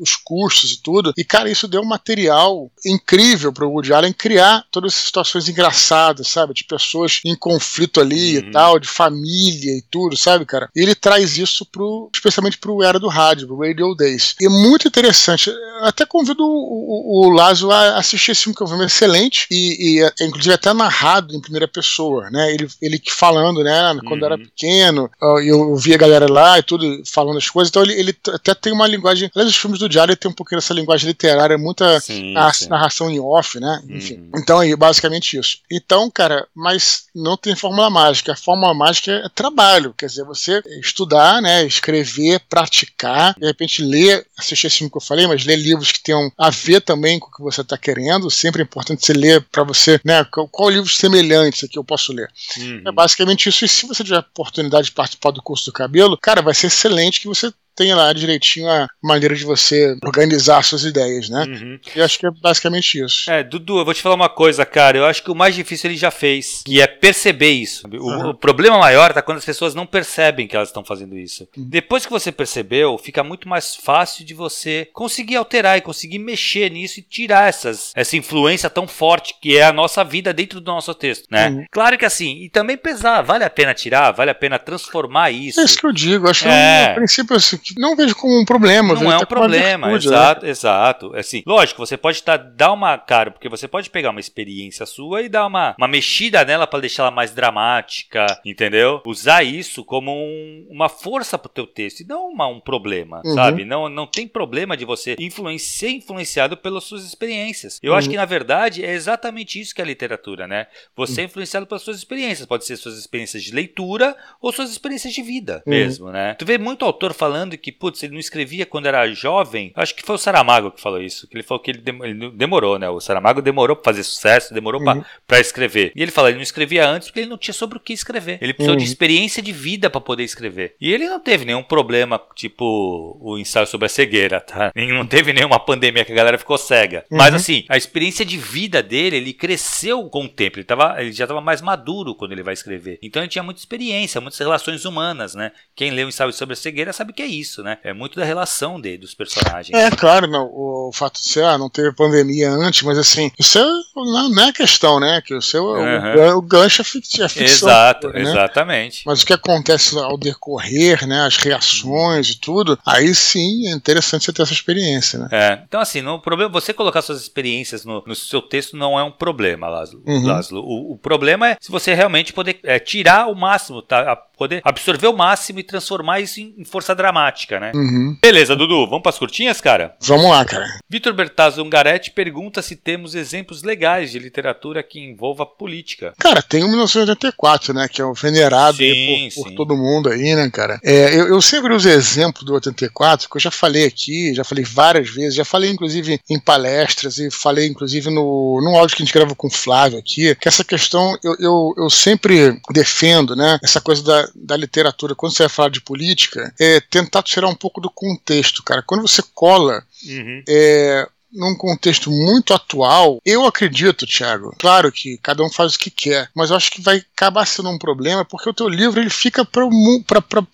os 0.00 0.16
custos 0.16 0.72
e 0.72 0.82
tudo. 0.82 1.12
E, 1.18 1.22
cara, 1.22 1.50
isso 1.50 1.68
deu 1.68 1.82
um 1.82 1.86
material 1.86 2.70
incrível 2.84 3.52
para 3.52 3.66
o 3.66 3.72
Woody 3.72 3.92
Allen 3.92 4.12
criar 4.12 4.64
todas 4.70 4.94
essas 4.94 5.04
situações 5.04 5.48
engraçadas, 5.48 6.28
sabe? 6.28 6.54
De 6.54 6.64
pessoas 6.64 7.20
em 7.24 7.36
conflito 7.36 8.00
ali 8.00 8.38
uhum. 8.38 8.48
e 8.48 8.50
tal, 8.50 8.78
de 8.78 8.88
família 8.88 9.76
e 9.76 9.82
tudo, 9.90 10.16
sabe, 10.16 10.46
cara? 10.46 10.70
E 10.74 10.80
ele 10.80 10.94
traz 10.94 11.36
isso 11.36 11.66
pro, 11.66 12.08
especialmente 12.14 12.56
pro 12.56 12.82
Era 12.82 12.98
do 12.98 13.08
Rádio, 13.08 13.46
pro 13.46 13.60
Radio 13.60 13.94
Days. 13.94 14.34
E 14.40 14.46
é 14.46 14.48
muito 14.48 14.88
interessante. 14.88 15.50
Eu 15.50 15.84
até 15.84 16.06
convido 16.06 16.42
o, 16.42 16.46
o, 16.46 17.26
o 17.26 17.30
Lazo 17.30 17.70
a 17.70 17.98
assistir 17.98 18.30
esse 18.30 18.44
filme, 18.44 18.56
que 18.56 18.62
é 18.62 18.66
um 18.66 18.68
filme 18.68 18.86
excelente 18.86 19.46
e, 19.50 19.98
e 19.98 20.02
é, 20.02 20.24
inclusive 20.24 20.54
até 20.54 20.72
narrado 20.72 21.34
em 21.34 21.40
primeira 21.40 21.68
pessoa, 21.68 22.30
né? 22.30 22.52
Ele, 22.54 22.68
ele 22.80 23.02
falando, 23.10 23.62
né? 23.62 23.94
Quando 24.06 24.22
uhum. 24.22 24.26
era 24.26 24.38
pequeno, 24.38 25.10
eu 25.44 25.76
a 25.94 25.98
galera 25.98 26.30
lá 26.30 26.58
e 26.58 26.62
tudo 26.62 27.02
falando 27.06 27.38
as 27.38 27.48
coisas 27.48 27.70
então 27.70 27.82
ele, 27.82 27.94
ele 27.94 28.16
até 28.32 28.54
tem 28.54 28.72
uma 28.72 28.86
linguagem. 28.86 29.30
Aliás, 29.34 29.50
os 29.50 29.56
filmes 29.56 29.80
do 29.80 29.88
Diário 29.88 30.16
tem 30.16 30.30
um 30.30 30.34
pouquinho 30.34 30.60
dessa 30.60 30.74
linguagem 30.74 31.08
literária, 31.08 31.58
muita 31.58 32.00
sim, 32.00 32.34
sim. 32.52 32.68
narração 32.68 33.10
em 33.10 33.18
off, 33.18 33.58
né? 33.58 33.82
Enfim. 33.88 34.14
Uhum. 34.14 34.30
Então 34.36 34.62
é 34.62 34.76
basicamente 34.76 35.36
isso. 35.36 35.58
Então, 35.70 36.10
cara, 36.10 36.46
mas 36.54 37.06
não 37.14 37.36
tem 37.36 37.54
fórmula 37.56 37.90
mágica. 37.90 38.32
A 38.32 38.36
fórmula 38.36 38.72
mágica 38.74 39.12
é 39.12 39.28
trabalho. 39.34 39.94
Quer 39.96 40.06
dizer, 40.06 40.24
você 40.24 40.62
estudar, 40.80 41.42
né? 41.42 41.64
Escrever, 41.64 42.40
praticar, 42.48 43.34
de 43.38 43.46
repente 43.46 43.82
ler, 43.82 44.26
assistir 44.38 44.66
esse 44.66 44.78
filme 44.78 44.90
que 44.90 44.96
eu 44.96 45.02
falei, 45.02 45.26
mas 45.26 45.44
ler 45.44 45.56
livros 45.56 45.92
que 45.92 46.02
tenham 46.02 46.30
a 46.38 46.50
ver 46.50 46.80
também 46.80 47.18
com 47.18 47.28
o 47.28 47.30
que 47.30 47.42
você 47.42 47.60
está 47.60 47.76
querendo. 47.76 48.30
Sempre 48.30 48.62
é 48.62 48.64
importante 48.64 49.04
você 49.04 49.12
ler 49.12 49.42
para 49.50 49.64
você, 49.64 50.00
né? 50.04 50.24
Qual, 50.24 50.48
qual 50.48 50.70
livro 50.70 50.88
semelhante 50.88 51.68
que 51.68 51.78
eu 51.78 51.84
posso 51.84 52.12
ler. 52.12 52.30
Uhum. 52.56 52.82
É 52.86 52.92
basicamente 52.92 53.48
isso. 53.48 53.64
E 53.64 53.68
se 53.68 53.86
você 53.86 54.02
tiver 54.02 54.16
a 54.16 54.20
oportunidade 54.20 54.86
de 54.86 54.92
participar 54.92 55.30
do 55.30 55.42
curso 55.42 55.66
do 55.66 55.72
cabelo, 55.84 56.18
cara, 56.18 56.42
vai 56.42 56.54
ser 56.54 56.68
excelente 56.68 57.20
que 57.20 57.28
você 57.28 57.52
tem 57.74 57.94
lá 57.94 58.12
direitinho 58.12 58.68
a 58.68 58.86
maneira 59.02 59.34
de 59.34 59.44
você 59.44 59.96
organizar 60.04 60.62
suas 60.62 60.84
ideias, 60.84 61.28
né? 61.28 61.44
Uhum. 61.44 61.78
E 61.94 62.00
acho 62.00 62.18
que 62.18 62.26
é 62.26 62.30
basicamente 62.30 63.02
isso. 63.02 63.30
É, 63.30 63.42
Dudu, 63.42 63.78
eu 63.78 63.84
vou 63.84 63.94
te 63.94 64.02
falar 64.02 64.14
uma 64.14 64.28
coisa, 64.28 64.64
cara. 64.64 64.98
Eu 64.98 65.06
acho 65.06 65.22
que 65.22 65.30
o 65.30 65.34
mais 65.34 65.54
difícil 65.54 65.90
ele 65.90 65.98
já 65.98 66.10
fez, 66.10 66.62
que 66.64 66.80
é 66.80 66.86
perceber 66.86 67.50
isso. 67.50 67.86
O, 67.86 67.96
uhum. 67.96 68.30
o 68.30 68.34
problema 68.34 68.78
maior 68.78 69.12
tá 69.12 69.22
quando 69.22 69.38
as 69.38 69.44
pessoas 69.44 69.74
não 69.74 69.86
percebem 69.86 70.46
que 70.46 70.56
elas 70.56 70.68
estão 70.68 70.84
fazendo 70.84 71.16
isso. 71.16 71.48
Uhum. 71.56 71.64
Depois 71.68 72.04
que 72.04 72.12
você 72.12 72.30
percebeu, 72.30 72.96
fica 72.98 73.24
muito 73.24 73.48
mais 73.48 73.74
fácil 73.74 74.24
de 74.24 74.34
você 74.34 74.88
conseguir 74.92 75.36
alterar 75.36 75.78
e 75.78 75.82
conseguir 75.82 76.18
mexer 76.18 76.70
nisso 76.70 77.00
e 77.00 77.02
tirar 77.02 77.48
essas, 77.48 77.92
essa 77.94 78.16
influência 78.16 78.70
tão 78.70 78.86
forte 78.86 79.34
que 79.40 79.56
é 79.56 79.64
a 79.64 79.72
nossa 79.72 80.04
vida 80.04 80.32
dentro 80.32 80.60
do 80.60 80.70
nosso 80.70 80.94
texto, 80.94 81.26
né? 81.30 81.48
Uhum. 81.48 81.64
Claro 81.70 81.98
que 81.98 82.04
assim, 82.04 82.42
e 82.42 82.48
também 82.48 82.76
pesar, 82.76 83.22
vale 83.22 83.44
a 83.44 83.50
pena 83.50 83.74
tirar, 83.74 84.12
vale 84.12 84.30
a 84.30 84.34
pena 84.34 84.58
transformar 84.58 85.30
isso. 85.30 85.60
É 85.60 85.64
isso 85.64 85.78
que 85.78 85.86
eu 85.86 85.92
digo, 85.92 86.28
acho 86.28 86.46
é. 86.48 86.86
que 86.86 86.92
o 86.92 86.94
princípio 86.96 87.36
assim, 87.36 87.58
não 87.76 87.96
vejo 87.96 88.14
como 88.16 88.38
um 88.40 88.44
problema. 88.44 88.94
Não 88.94 89.12
é 89.12 89.16
um 89.16 89.26
problema, 89.26 89.88
virtude, 89.88 90.08
exato, 90.08 90.44
né? 90.44 90.50
exato. 90.50 91.16
Assim, 91.16 91.42
lógico, 91.46 91.84
você 91.84 91.96
pode 91.96 92.22
tá, 92.22 92.36
dar 92.36 92.72
uma 92.72 92.98
cara, 92.98 93.30
porque 93.30 93.48
você 93.48 93.68
pode 93.68 93.90
pegar 93.90 94.10
uma 94.10 94.20
experiência 94.20 94.84
sua 94.86 95.22
e 95.22 95.28
dar 95.28 95.46
uma, 95.46 95.74
uma 95.78 95.88
mexida 95.88 96.44
nela 96.44 96.66
para 96.66 96.80
deixar 96.80 97.04
ela 97.04 97.10
mais 97.10 97.32
dramática, 97.32 98.26
entendeu? 98.44 99.00
Usar 99.06 99.42
isso 99.42 99.84
como 99.84 100.12
um, 100.12 100.66
uma 100.70 100.88
força 100.88 101.38
pro 101.38 101.48
teu 101.48 101.66
texto 101.66 102.00
e 102.00 102.06
não 102.06 102.28
uma, 102.28 102.46
um 102.46 102.60
problema, 102.60 103.22
uhum. 103.24 103.34
sabe? 103.34 103.64
Não, 103.64 103.88
não 103.88 104.06
tem 104.06 104.26
problema 104.26 104.76
de 104.76 104.84
você 104.84 105.14
ser 105.58 105.92
influenciado 105.94 106.56
pelas 106.56 106.84
suas 106.84 107.04
experiências. 107.04 107.78
Eu 107.82 107.92
uhum. 107.92 107.98
acho 107.98 108.08
que 108.08 108.16
na 108.16 108.24
verdade 108.24 108.84
é 108.84 108.92
exatamente 108.92 109.60
isso 109.60 109.74
que 109.74 109.80
é 109.80 109.84
a 109.84 109.86
literatura, 109.86 110.46
né? 110.46 110.66
Você 110.96 111.20
é 111.20 111.24
influenciado 111.24 111.66
pelas 111.66 111.82
suas 111.82 111.98
experiências, 111.98 112.46
pode 112.46 112.64
ser 112.64 112.76
suas 112.76 112.98
experiências 112.98 113.42
de 113.42 113.52
leitura 113.52 114.16
ou 114.40 114.52
suas 114.52 114.70
experiências 114.70 115.12
de 115.12 115.22
vida 115.22 115.62
uhum. 115.66 115.70
mesmo, 115.70 116.10
né? 116.10 116.34
Tu 116.34 116.46
vê 116.46 116.58
muito 116.58 116.84
autor 116.84 117.12
falando 117.12 117.53
que, 117.56 117.72
putz, 117.72 118.02
ele 118.02 118.12
não 118.12 118.20
escrevia 118.20 118.66
quando 118.66 118.86
era 118.86 119.06
jovem. 119.12 119.72
Acho 119.74 119.94
que 119.94 120.02
foi 120.02 120.14
o 120.14 120.18
Saramago 120.18 120.70
que 120.70 120.80
falou 120.80 121.00
isso. 121.00 121.28
Que 121.28 121.36
ele 121.36 121.42
falou 121.42 121.62
que 121.62 121.70
ele, 121.70 121.78
dem 121.78 121.98
ele 122.02 122.30
demorou, 122.30 122.78
né? 122.78 122.88
O 122.88 123.00
Saramago 123.00 123.42
demorou 123.42 123.76
pra 123.76 123.92
fazer 123.92 124.02
sucesso, 124.02 124.54
demorou 124.54 124.80
uhum. 124.80 124.84
pra, 124.84 125.06
pra 125.26 125.40
escrever. 125.40 125.92
E 125.94 126.02
ele 126.02 126.10
fala, 126.10 126.28
ele 126.28 126.36
não 126.36 126.42
escrevia 126.42 126.88
antes 126.88 127.08
porque 127.08 127.20
ele 127.20 127.30
não 127.30 127.38
tinha 127.38 127.54
sobre 127.54 127.78
o 127.78 127.80
que 127.80 127.92
escrever. 127.92 128.38
Ele 128.40 128.52
precisou 128.52 128.74
uhum. 128.74 128.82
de 128.82 128.88
experiência 128.88 129.42
de 129.42 129.52
vida 129.52 129.88
para 129.90 130.00
poder 130.00 130.24
escrever. 130.24 130.74
E 130.80 130.92
ele 130.92 131.08
não 131.08 131.20
teve 131.20 131.44
nenhum 131.44 131.62
problema, 131.62 132.20
tipo 132.34 133.18
o 133.20 133.38
ensaio 133.38 133.66
sobre 133.66 133.86
a 133.86 133.88
cegueira, 133.88 134.40
tá? 134.40 134.72
Não 134.74 135.06
teve 135.06 135.32
nenhuma 135.32 135.58
pandemia 135.58 136.04
que 136.04 136.12
a 136.12 136.16
galera 136.16 136.38
ficou 136.38 136.58
cega. 136.58 137.04
Uhum. 137.10 137.18
Mas 137.18 137.34
assim, 137.34 137.64
a 137.68 137.76
experiência 137.76 138.24
de 138.24 138.36
vida 138.36 138.82
dele, 138.82 139.16
ele 139.16 139.32
cresceu 139.32 140.08
com 140.08 140.24
o 140.24 140.28
tempo. 140.28 140.58
Ele, 140.58 140.64
tava, 140.64 141.00
ele 141.00 141.12
já 141.12 141.24
estava 141.24 141.40
mais 141.40 141.60
maduro 141.60 142.14
quando 142.14 142.32
ele 142.32 142.42
vai 142.42 142.54
escrever. 142.54 142.98
Então 143.02 143.22
ele 143.22 143.28
tinha 143.28 143.42
muita 143.42 143.60
experiência, 143.60 144.20
muitas 144.20 144.38
relações 144.38 144.84
humanas, 144.84 145.34
né? 145.34 145.52
Quem 145.74 145.90
lê 145.90 146.04
o 146.04 146.08
ensaio 146.08 146.32
sobre 146.32 146.54
a 146.54 146.56
cegueira 146.56 146.92
sabe 146.92 147.12
que 147.12 147.22
é 147.22 147.26
isso, 147.26 147.43
né? 147.62 147.78
É 147.82 147.92
muito 147.92 148.18
da 148.18 148.24
relação 148.24 148.80
dele, 148.80 148.98
dos 148.98 149.14
personagens. 149.14 149.76
É, 149.76 149.90
claro, 149.90 150.26
não, 150.26 150.50
o 150.52 150.90
fato 150.92 151.20
de 151.20 151.28
ser, 151.28 151.44
ah, 151.44 151.58
não 151.58 151.68
teve 151.68 151.92
pandemia 151.92 152.50
antes, 152.50 152.82
mas 152.82 152.98
assim, 152.98 153.30
isso 153.38 153.58
é, 153.58 153.64
não 153.96 154.42
é 154.44 154.52
questão, 154.52 155.00
né? 155.00 155.22
Que 155.24 155.34
o 155.34 155.42
seu 155.42 155.64
uhum. 155.64 156.34
o, 156.34 156.38
o, 156.38 156.42
gancho 156.42 156.82
é, 156.82 156.84
ficção. 156.84 157.26
Exato, 157.26 158.08
né? 158.08 158.20
exatamente. 158.20 159.02
Mas 159.06 159.22
o 159.22 159.26
que 159.26 159.32
acontece 159.32 159.98
ao 159.98 160.16
decorrer, 160.16 161.06
né? 161.06 161.26
As 161.26 161.36
reações 161.36 162.30
e 162.30 162.38
tudo, 162.38 162.78
aí 162.86 163.14
sim 163.14 163.68
é 163.68 163.72
interessante 163.72 164.24
você 164.24 164.32
ter 164.32 164.42
essa 164.42 164.52
experiência, 164.52 165.18
né? 165.18 165.28
É. 165.30 165.62
Então, 165.66 165.80
assim, 165.80 166.00
no 166.00 166.20
problema, 166.20 166.50
você 166.50 166.72
colocar 166.72 167.02
suas 167.02 167.20
experiências 167.20 167.84
no, 167.84 168.02
no 168.06 168.14
seu 168.14 168.40
texto 168.40 168.76
não 168.76 168.98
é 168.98 169.02
um 169.02 169.10
problema, 169.10 169.68
Laszlo. 169.68 170.02
Uhum. 170.06 170.26
Laszlo. 170.26 170.60
O, 170.60 170.92
o, 170.92 170.98
problema 170.98 171.50
é 171.50 171.56
se 171.60 171.70
você 171.70 171.94
realmente 171.94 172.32
poder 172.32 172.60
é, 172.62 172.78
tirar 172.78 173.28
o 173.28 173.34
máximo, 173.34 173.82
tá? 173.82 174.16
poder 174.36 174.60
absorver 174.64 175.08
o 175.08 175.16
máximo 175.16 175.60
e 175.60 175.62
transformar 175.62 176.20
isso 176.20 176.40
em, 176.40 176.54
em 176.58 176.64
força 176.64 176.94
dramática, 176.94 177.33
né? 177.60 177.72
Uhum. 177.74 178.16
Beleza, 178.20 178.56
Dudu, 178.56 178.86
vamos 178.86 179.02
para 179.02 179.10
as 179.10 179.18
curtinhas, 179.18 179.60
cara? 179.60 179.94
Vamos 180.00 180.30
lá, 180.30 180.44
cara. 180.44 180.66
Vitor 180.88 181.12
Bertazzo 181.12 181.62
Ungaretti 181.62 182.10
pergunta 182.10 182.62
se 182.62 182.76
temos 182.76 183.14
exemplos 183.14 183.62
legais 183.62 184.10
de 184.10 184.18
literatura 184.18 184.82
que 184.82 185.00
envolva 185.00 185.46
política. 185.46 186.12
Cara, 186.18 186.42
tem 186.42 186.62
o 186.64 186.68
1984, 186.68 187.74
né? 187.74 187.88
Que 187.88 188.00
é 188.00 188.04
o 188.04 188.14
venerado 188.14 188.76
sim, 188.76 189.28
por, 189.34 189.44
por, 189.44 189.54
todo 189.54 189.76
mundo 189.76 190.08
aí, 190.08 190.34
né, 190.34 190.48
cara? 190.50 190.78
É, 190.82 191.14
eu, 191.14 191.28
eu, 191.28 191.40
sempre 191.40 191.74
uso 191.74 191.88
exemplo 191.88 192.44
do 192.44 192.54
84, 192.54 193.28
que 193.28 193.36
eu 193.36 193.40
já 193.40 193.50
falei 193.50 193.86
aqui, 193.86 194.34
já 194.34 194.44
falei 194.44 194.64
várias 194.64 195.10
vezes, 195.10 195.34
já 195.34 195.44
falei 195.44 195.70
inclusive 195.70 196.20
em 196.28 196.38
palestras 196.38 197.18
e 197.18 197.30
falei 197.30 197.66
inclusive 197.66 198.10
no, 198.10 198.60
no 198.62 198.76
áudio 198.76 198.96
que 198.96 199.02
a 199.02 199.06
gente 199.06 199.14
grava 199.14 199.34
com 199.34 199.48
o 199.48 199.50
Flávio 199.50 199.98
aqui, 199.98 200.34
que 200.34 200.48
essa 200.48 200.64
questão 200.64 201.16
eu, 201.22 201.36
eu, 201.38 201.74
eu 201.78 201.90
sempre 201.90 202.58
defendo, 202.72 203.36
né? 203.36 203.58
Essa 203.62 203.80
coisa 203.80 204.02
da 204.02 204.24
da, 204.34 204.56
literatura, 204.56 205.14
quando 205.14 205.34
você 205.34 205.44
vai 205.44 205.48
falar 205.48 205.68
de 205.68 205.80
política, 205.80 206.52
é 206.58 206.80
tentar 206.80 207.22
tirar 207.24 207.48
um 207.48 207.54
pouco 207.54 207.80
do 207.80 207.90
contexto, 207.90 208.62
cara. 208.62 208.82
Quando 208.82 209.02
você 209.02 209.22
cola 209.34 209.82
uhum. 210.06 210.42
é, 210.48 211.08
num 211.34 211.56
contexto 211.56 212.10
muito 212.10 212.54
atual, 212.54 213.20
eu 213.24 213.44
acredito, 213.44 214.06
Thiago, 214.06 214.54
claro 214.58 214.92
que 214.92 215.18
cada 215.18 215.42
um 215.42 215.50
faz 215.50 215.74
o 215.74 215.78
que 215.78 215.90
quer, 215.90 216.30
mas 216.34 216.50
eu 216.50 216.56
acho 216.56 216.70
que 216.70 216.80
vai 216.80 217.04
acabar 217.14 217.44
sendo 217.46 217.68
um 217.70 217.78
problema 217.78 218.24
porque 218.24 218.48
o 218.48 218.54
teu 218.54 218.68
livro 218.68 219.00
ele 219.00 219.10
fica 219.10 219.44
para 219.44 219.66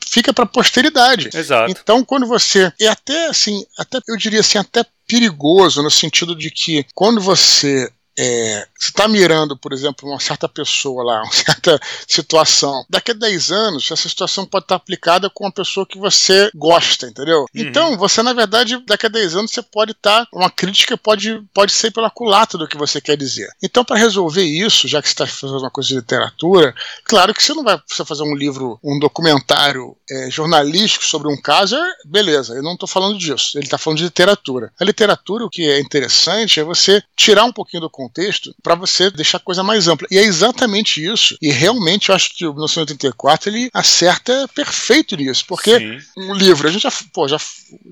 fica 0.06 0.32
para 0.32 0.46
posteridade. 0.46 1.30
Exato. 1.34 1.70
Então, 1.70 2.04
quando 2.04 2.26
você 2.26 2.72
é 2.80 2.88
até 2.88 3.26
assim, 3.26 3.64
até 3.78 3.98
eu 4.08 4.16
diria 4.16 4.40
assim, 4.40 4.58
até 4.58 4.84
perigoso 5.06 5.82
no 5.82 5.90
sentido 5.90 6.34
de 6.34 6.50
que 6.50 6.86
quando 6.94 7.20
você 7.20 7.90
é, 8.22 8.66
você 8.78 8.90
está 8.90 9.08
mirando, 9.08 9.56
por 9.56 9.72
exemplo, 9.72 10.06
uma 10.06 10.20
certa 10.20 10.46
pessoa 10.46 11.02
lá, 11.02 11.22
uma 11.24 11.32
certa 11.32 11.80
situação. 12.06 12.84
Daqui 12.88 13.12
a 13.12 13.14
10 13.14 13.50
anos, 13.50 13.90
essa 13.90 14.08
situação 14.08 14.44
pode 14.44 14.66
estar 14.66 14.74
aplicada 14.74 15.30
com 15.30 15.44
uma 15.44 15.52
pessoa 15.52 15.86
que 15.86 15.98
você 15.98 16.50
gosta, 16.54 17.06
entendeu? 17.06 17.40
Uhum. 17.40 17.46
Então, 17.54 17.96
você, 17.96 18.22
na 18.22 18.34
verdade, 18.34 18.78
daqui 18.86 19.06
a 19.06 19.08
10 19.08 19.36
anos, 19.36 19.50
você 19.50 19.62
pode 19.62 19.92
estar. 19.92 20.28
Uma 20.34 20.50
crítica 20.50 20.98
pode, 20.98 21.42
pode 21.54 21.72
ser 21.72 21.92
pela 21.92 22.10
culata 22.10 22.58
do 22.58 22.68
que 22.68 22.76
você 22.76 23.00
quer 23.00 23.16
dizer. 23.16 23.48
Então, 23.62 23.82
para 23.82 23.96
resolver 23.96 24.44
isso, 24.44 24.86
já 24.86 25.00
que 25.00 25.08
você 25.08 25.14
está 25.14 25.26
fazendo 25.26 25.58
uma 25.58 25.70
coisa 25.70 25.88
de 25.88 25.94
literatura, 25.94 26.74
claro 27.04 27.32
que 27.32 27.42
você 27.42 27.54
não 27.54 27.64
vai 27.64 27.78
precisar 27.78 28.04
fazer 28.04 28.24
um 28.24 28.34
livro, 28.34 28.78
um 28.84 28.98
documentário 28.98 29.96
é, 30.10 30.30
jornalístico 30.30 31.06
sobre 31.06 31.32
um 31.32 31.40
caso, 31.40 31.74
é, 31.74 31.90
beleza, 32.04 32.54
eu 32.54 32.62
não 32.62 32.74
estou 32.74 32.88
falando 32.88 33.18
disso. 33.18 33.56
Ele 33.56 33.64
está 33.64 33.78
falando 33.78 33.98
de 33.98 34.04
literatura. 34.04 34.70
A 34.78 34.84
literatura, 34.84 35.46
o 35.46 35.50
que 35.50 35.66
é 35.66 35.80
interessante 35.80 36.60
é 36.60 36.64
você 36.64 37.02
tirar 37.16 37.44
um 37.44 37.52
pouquinho 37.52 37.80
do 37.80 37.88
contexto 37.88 38.09
para 38.62 38.74
você 38.74 39.10
deixar 39.10 39.38
a 39.38 39.40
coisa 39.40 39.62
mais 39.62 39.88
ampla. 39.88 40.06
E 40.10 40.18
é 40.18 40.22
exatamente 40.22 41.04
isso. 41.04 41.36
E 41.40 41.50
realmente 41.50 42.08
eu 42.08 42.14
acho 42.14 42.36
que 42.36 42.46
o 42.46 42.52
1984 42.52 43.50
ele 43.50 43.70
acerta 43.72 44.48
perfeito 44.54 45.16
nisso, 45.16 45.44
porque 45.46 45.78
Sim. 45.78 45.98
um 46.16 46.34
livro, 46.34 46.68
a 46.68 46.70
gente 46.70 46.82
já, 46.82 46.92
pô, 47.12 47.28
já, 47.28 47.38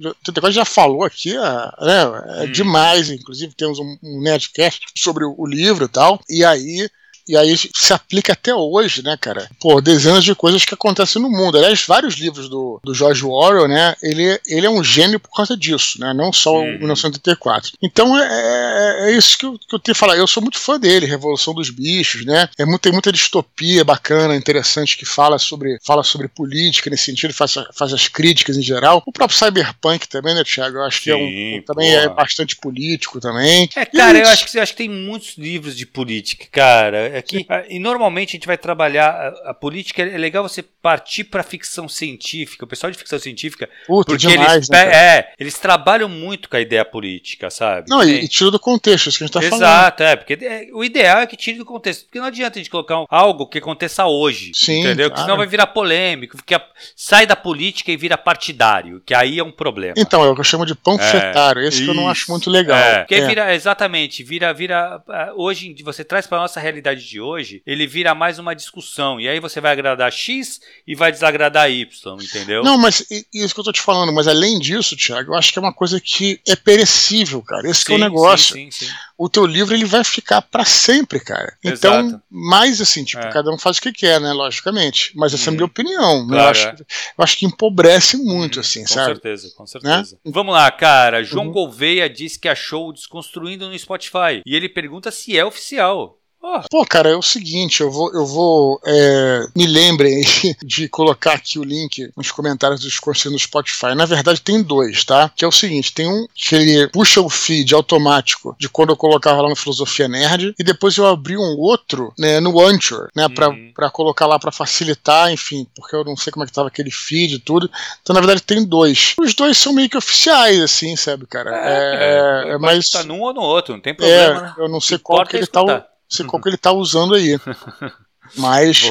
já, 0.01 0.51
já 0.51 0.65
falou 0.65 1.05
aqui, 1.05 1.37
é, 1.37 2.41
é 2.41 2.45
hum. 2.45 2.53
demais, 2.53 3.11
inclusive 3.11 3.55
temos 3.55 3.79
um, 3.79 3.97
um 4.03 4.21
Nerdcast 4.21 4.87
sobre 4.97 5.25
o, 5.25 5.35
o 5.37 5.47
livro 5.47 5.85
e 5.85 5.89
tal, 5.89 6.21
e 6.29 6.45
aí 6.45 6.89
e 7.29 7.37
aí 7.37 7.55
se 7.57 7.93
aplica 7.93 8.33
até 8.33 8.55
hoje, 8.55 9.03
né, 9.03 9.17
cara? 9.21 9.51
Pô, 9.61 9.81
dezenas 9.83 10.25
de 10.25 10.35
coisas 10.35 10.65
que 10.65 10.73
acontecem 10.73 11.21
no 11.21 11.31
mundo. 11.31 11.59
Aliás, 11.59 11.85
vários 11.87 12.15
livros 12.15 12.49
do, 12.49 12.81
do 12.83 12.95
George 12.95 13.25
Orwell, 13.25 13.69
né? 13.69 13.95
Ele, 14.03 14.41
ele 14.47 14.67
é 14.67 14.71
um 14.71 14.83
gênio 14.83 15.21
por 15.21 15.31
causa 15.31 15.55
disso, 15.55 16.01
né? 16.01 16.15
Não 16.15 16.33
só 16.33 16.59
hum. 16.59 16.77
o 16.77 16.79
1984. 16.79 17.73
Então 17.83 18.19
é, 18.19 18.27
é, 18.27 19.11
é, 19.11 19.17
isso 19.17 19.37
que 19.37 19.45
eu, 19.45 19.59
que 19.59 19.75
eu 19.75 19.79
tenho 19.79 19.95
que 19.95 20.01
falar. 20.01 20.17
Eu 20.17 20.27
sou 20.27 20.43
muito 20.43 20.59
fã 20.59 20.81
dele, 20.81 21.05
Revolução 21.05 21.53
dos 21.53 21.69
Bichos, 21.69 22.25
né? 22.25 22.49
É 22.59 22.65
muito, 22.65 22.81
tem 22.81 22.93
muita 22.93 23.13
distopia 23.13 23.85
bacana, 23.85 24.35
interessante, 24.35 24.97
que 24.97 25.05
fala 25.05 25.39
sobre, 25.39 25.79
fala 25.85 26.03
sobre 26.03 26.29
política 26.29 26.89
nesse 26.89 27.05
sentido, 27.05 27.35
faz, 27.35 27.55
faz 27.75 27.93
as 27.93 28.09
críticas 28.09 28.57
em 28.57 28.63
geral. 28.63 29.03
O 29.07 29.13
próprio 29.13 29.39
Cyberpunk 29.39 30.09
também, 30.09 30.35
né, 30.35 30.43
Thiago? 30.45 30.79
Eu 30.79 30.85
acho 30.85 30.99
Sim, 30.99 31.03
que 31.03 31.11
é 31.11 31.17
um, 31.17 31.63
também 31.67 31.95
é 31.95 32.09
bastante 32.09 32.57
político 32.57 33.21
também. 33.21 33.69
É, 33.77 33.85
cara, 33.85 34.19
eu 34.19 34.29
acho, 34.29 34.47
que, 34.47 34.57
eu 34.57 34.63
acho 34.63 34.73
que 34.73 34.79
tem 34.79 34.89
muitos 34.89 35.37
livros 35.37 35.77
de 35.77 35.85
política, 35.85 36.47
cara 36.51 37.18
aqui. 37.19 37.47
Ah, 37.51 37.65
e 37.69 37.79
normalmente 37.79 38.31
a 38.31 38.33
gente 38.33 38.47
vai 38.47 38.59
trabalhar 38.59 39.09
a, 39.09 39.51
a 39.51 39.55
política. 39.55 40.03
É 40.03 40.19
legal 40.19 40.47
você 40.47 40.63
partir 40.63 41.25
para 41.25 41.43
ficção 41.43 41.89
científica. 41.89 42.65
O 42.65 42.69
pessoal 42.69 42.91
de 42.91 42.99
ficção 42.99 43.19
científica. 43.19 43.69
Puta, 43.87 44.13
porque 44.13 44.27
demais, 44.27 44.55
eles, 44.55 44.69
né, 44.69 44.95
é, 44.95 45.33
eles 45.39 45.59
trabalham 45.59 46.09
muito 46.09 46.49
com 46.49 46.57
a 46.57 46.61
ideia 46.61 46.85
política, 46.85 47.49
sabe? 47.49 47.89
Não, 47.89 48.03
e, 48.03 48.25
e 48.25 48.29
tira 48.29 48.51
do 48.51 48.59
contexto, 48.59 49.09
isso 49.09 49.19
que 49.19 49.25
a 49.25 49.27
gente 49.27 49.35
tá 49.35 49.41
Exato, 49.41 49.59
falando. 49.59 49.79
Exato, 49.79 50.03
é. 50.03 50.17
Porque 50.17 50.45
é, 50.45 50.69
o 50.73 50.85
ideal 50.85 51.21
é 51.21 51.27
que 51.27 51.37
tire 51.37 51.59
do 51.59 51.65
contexto. 51.65 52.05
Porque 52.05 52.19
não 52.19 52.27
adianta 52.27 52.59
a 52.59 52.61
gente 52.61 52.71
colocar 52.71 53.05
algo 53.09 53.47
que 53.47 53.59
aconteça 53.59 54.05
hoje. 54.07 54.53
Sim, 54.55 54.81
entendeu? 54.81 55.09
Claro. 55.09 55.23
senão 55.23 55.37
vai 55.37 55.47
virar 55.47 55.69
polêmico. 55.69 56.37
Porque 56.37 56.55
sai 56.95 57.27
da 57.27 57.37
política 57.37 57.91
e 57.91 57.97
vira 57.97 58.19
partidário. 58.19 59.03
Que 59.07 59.15
aí 59.15 59.39
é 59.39 59.45
um 59.45 59.53
problema. 59.53 59.95
Então, 59.97 60.23
é 60.25 60.29
o 60.29 60.35
que 60.35 60.41
eu 60.41 60.45
chamo 60.45 60.67
de 60.67 60.75
panfletário. 60.75 61.63
É, 61.63 61.69
esse 61.69 61.79
isso, 61.79 61.85
que 61.85 61.91
eu 61.91 61.95
não 61.95 62.09
acho 62.09 62.31
muito 62.31 62.51
legal. 62.51 62.79
É, 62.79 62.99
porque 62.99 63.15
é. 63.15 63.27
vira, 63.27 63.55
exatamente, 63.55 64.23
vira, 64.23 64.53
vira. 64.53 65.03
Hoje, 65.37 65.75
você 65.83 66.05
traz 66.05 66.27
para 66.27 66.39
nossa 66.39 66.61
realidade 66.61 67.08
de 67.09 67.21
hoje, 67.21 67.63
ele 67.67 67.87
vira 67.87 68.15
mais 68.15 68.39
uma 68.39 68.55
discussão. 68.55 69.21
E 69.21 69.29
aí 69.29 69.41
você 69.41 69.61
vai 69.61 69.73
agradar 69.73 70.13
X 70.13 70.61
e 70.87 70.95
vai 70.95 71.11
desagradar 71.11 71.71
Y, 71.71 72.17
entendeu? 72.23 72.63
Não, 72.63 72.79
mas 72.79 73.05
isso 73.33 73.55
que 73.55 73.61
eu 73.61 73.65
tô 73.65 73.73
te 73.73 73.81
falando, 73.81 74.13
mas 74.13 74.29
além 74.29 74.59
disso, 74.59 74.97
Thiago, 74.97 75.33
eu 75.33 75.39
acho 75.39 75.53
que 75.53 75.59
é 75.59 75.63
uma 75.63 75.73
coisa 75.73 76.01
que 76.01 76.41
é 76.47 76.55
perecível, 76.57 77.43
cara. 77.43 77.69
Esse 77.69 77.85
sim, 77.85 77.93
é 77.93 77.97
o 77.97 77.99
negócio. 77.99 78.55
Sim, 78.55 78.71
sim, 78.71 78.89
o 79.19 79.29
teu 79.29 79.45
livro 79.45 79.75
ele 79.75 79.85
vai 79.85 80.05
ficar 80.05 80.41
para 80.41 80.65
sempre, 80.65 81.19
cara. 81.19 81.53
Então, 81.65 82.07
Exato. 82.07 82.23
mais 82.31 82.81
assim, 82.81 83.03
tipo, 83.03 83.27
é. 83.27 83.33
cada 83.33 83.51
um 83.51 83.59
faz 83.59 83.79
o 83.79 83.83
que 83.83 83.93
quer, 83.93 84.21
né? 84.21 84.33
Logicamente. 84.33 85.11
Mas 85.17 85.35
essa 85.35 85.47
é 85.47 85.49
a 85.49 85.53
minha 85.53 85.65
uhum. 85.65 85.71
opinião. 85.71 86.27
Claro, 86.29 86.45
eu, 86.45 86.49
acho, 86.51 86.69
é. 86.69 86.77
eu 87.19 87.25
acho 87.25 87.37
que 87.37 87.45
empobrece 87.45 88.17
muito, 88.17 88.57
uhum, 88.57 88.61
assim, 88.61 88.83
com 88.83 88.95
sabe? 88.95 89.09
Com 89.09 89.15
certeza, 89.15 89.55
com 89.57 89.63
né? 89.65 89.67
certeza. 89.67 90.21
Né? 90.25 90.33
Vamos 90.33 90.55
lá, 90.55 90.71
cara. 90.71 91.25
João 91.25 91.47
uhum. 91.47 91.53
Gouveia 91.53 92.09
disse 92.09 92.39
que 92.39 92.49
achou 92.49 92.89
o 92.89 92.93
Desconstruindo 92.93 93.69
no 93.69 93.77
Spotify. 93.77 94.41
E 94.47 94.55
ele 94.55 94.69
pergunta 94.69 95.11
se 95.11 95.37
é 95.37 95.45
oficial. 95.45 96.17
Oh. 96.41 96.61
Pô, 96.71 96.87
cara, 96.87 97.11
é 97.11 97.17
o 97.17 97.23
seguinte, 97.23 97.81
eu 97.81 97.91
vou, 97.91 98.13
eu 98.15 98.25
vou 98.25 98.81
é, 98.87 99.47
me 99.57 99.67
lembrem 99.67 100.23
de 100.63 100.89
colocar 100.89 101.33
aqui 101.33 101.59
o 101.59 101.65
link 101.65 102.11
nos 102.17 102.31
comentários 102.31 102.81
dos 102.81 102.99
cursos 102.99 103.31
no 103.31 103.39
Spotify. 103.39 103.95
Na 103.97 104.07
verdade, 104.07 104.41
tem 104.41 104.63
dois, 104.63 105.05
tá? 105.05 105.31
Que 105.35 105.45
é 105.45 105.49
o 105.49 105.53
seguinte, 105.53 105.93
tem 105.93 106.09
um 106.09 106.27
que 106.35 106.55
ele 106.55 106.89
puxa 106.89 107.21
o 107.21 107.29
feed 107.29 107.75
automático 107.75 108.55
de 108.59 108.69
quando 108.69 108.91
eu 108.91 108.97
colocava 108.97 109.43
lá 109.43 109.49
no 109.49 109.57
Filosofia 109.57 110.07
Nerd, 110.07 110.55
e 110.59 110.63
depois 110.63 110.97
eu 110.97 111.07
abri 111.07 111.37
um 111.37 111.57
outro, 111.59 112.13
né, 112.17 112.39
no 112.39 112.61
Anchor, 112.61 113.09
né, 113.17 113.29
pra, 113.29 113.49
uhum. 113.49 113.73
pra 113.75 113.91
colocar 113.91 114.27
lá 114.27 114.39
pra 114.39 114.53
facilitar, 114.53 115.33
enfim, 115.33 115.67
porque 115.75 115.97
eu 115.97 116.05
não 116.05 116.17
sei 116.17 116.33
como 116.33 116.45
é 116.45 116.47
que 116.47 116.53
tava 116.53 116.69
aquele 116.69 116.91
feed 116.91 117.35
e 117.35 117.39
tudo. 117.41 117.69
Então, 118.01 118.15
na 118.15 118.21
verdade, 118.21 118.43
tem 118.43 118.65
dois. 118.65 119.15
Os 119.19 119.35
dois 119.35 119.59
são 119.59 119.73
meio 119.73 119.89
que 119.89 119.99
oficiais, 119.99 120.61
assim, 120.61 120.95
sabe, 120.95 121.27
cara? 121.27 121.51
É, 121.51 122.49
é, 122.49 122.51
é, 122.51 122.55
é 122.55 122.59
mais... 122.59 122.91
Tá 122.91 123.03
num 123.03 123.21
ou 123.21 123.35
no 123.35 123.43
outro, 123.43 123.75
não 123.75 123.81
tem 123.81 123.95
problema, 123.95 124.39
é, 124.39 124.43
né? 124.43 124.55
Eu 124.57 124.69
não 124.69 124.81
sei 124.81 124.99
qual 124.99 125.27
que 125.27 125.37
ele 125.37 125.47
tá 125.47 125.63
sei 126.09 126.27
qual 126.27 126.43
que 126.43 126.49
ele 126.49 126.57
tá 126.57 126.73
usando 126.73 127.15
aí. 127.15 127.39
Mas, 128.37 128.83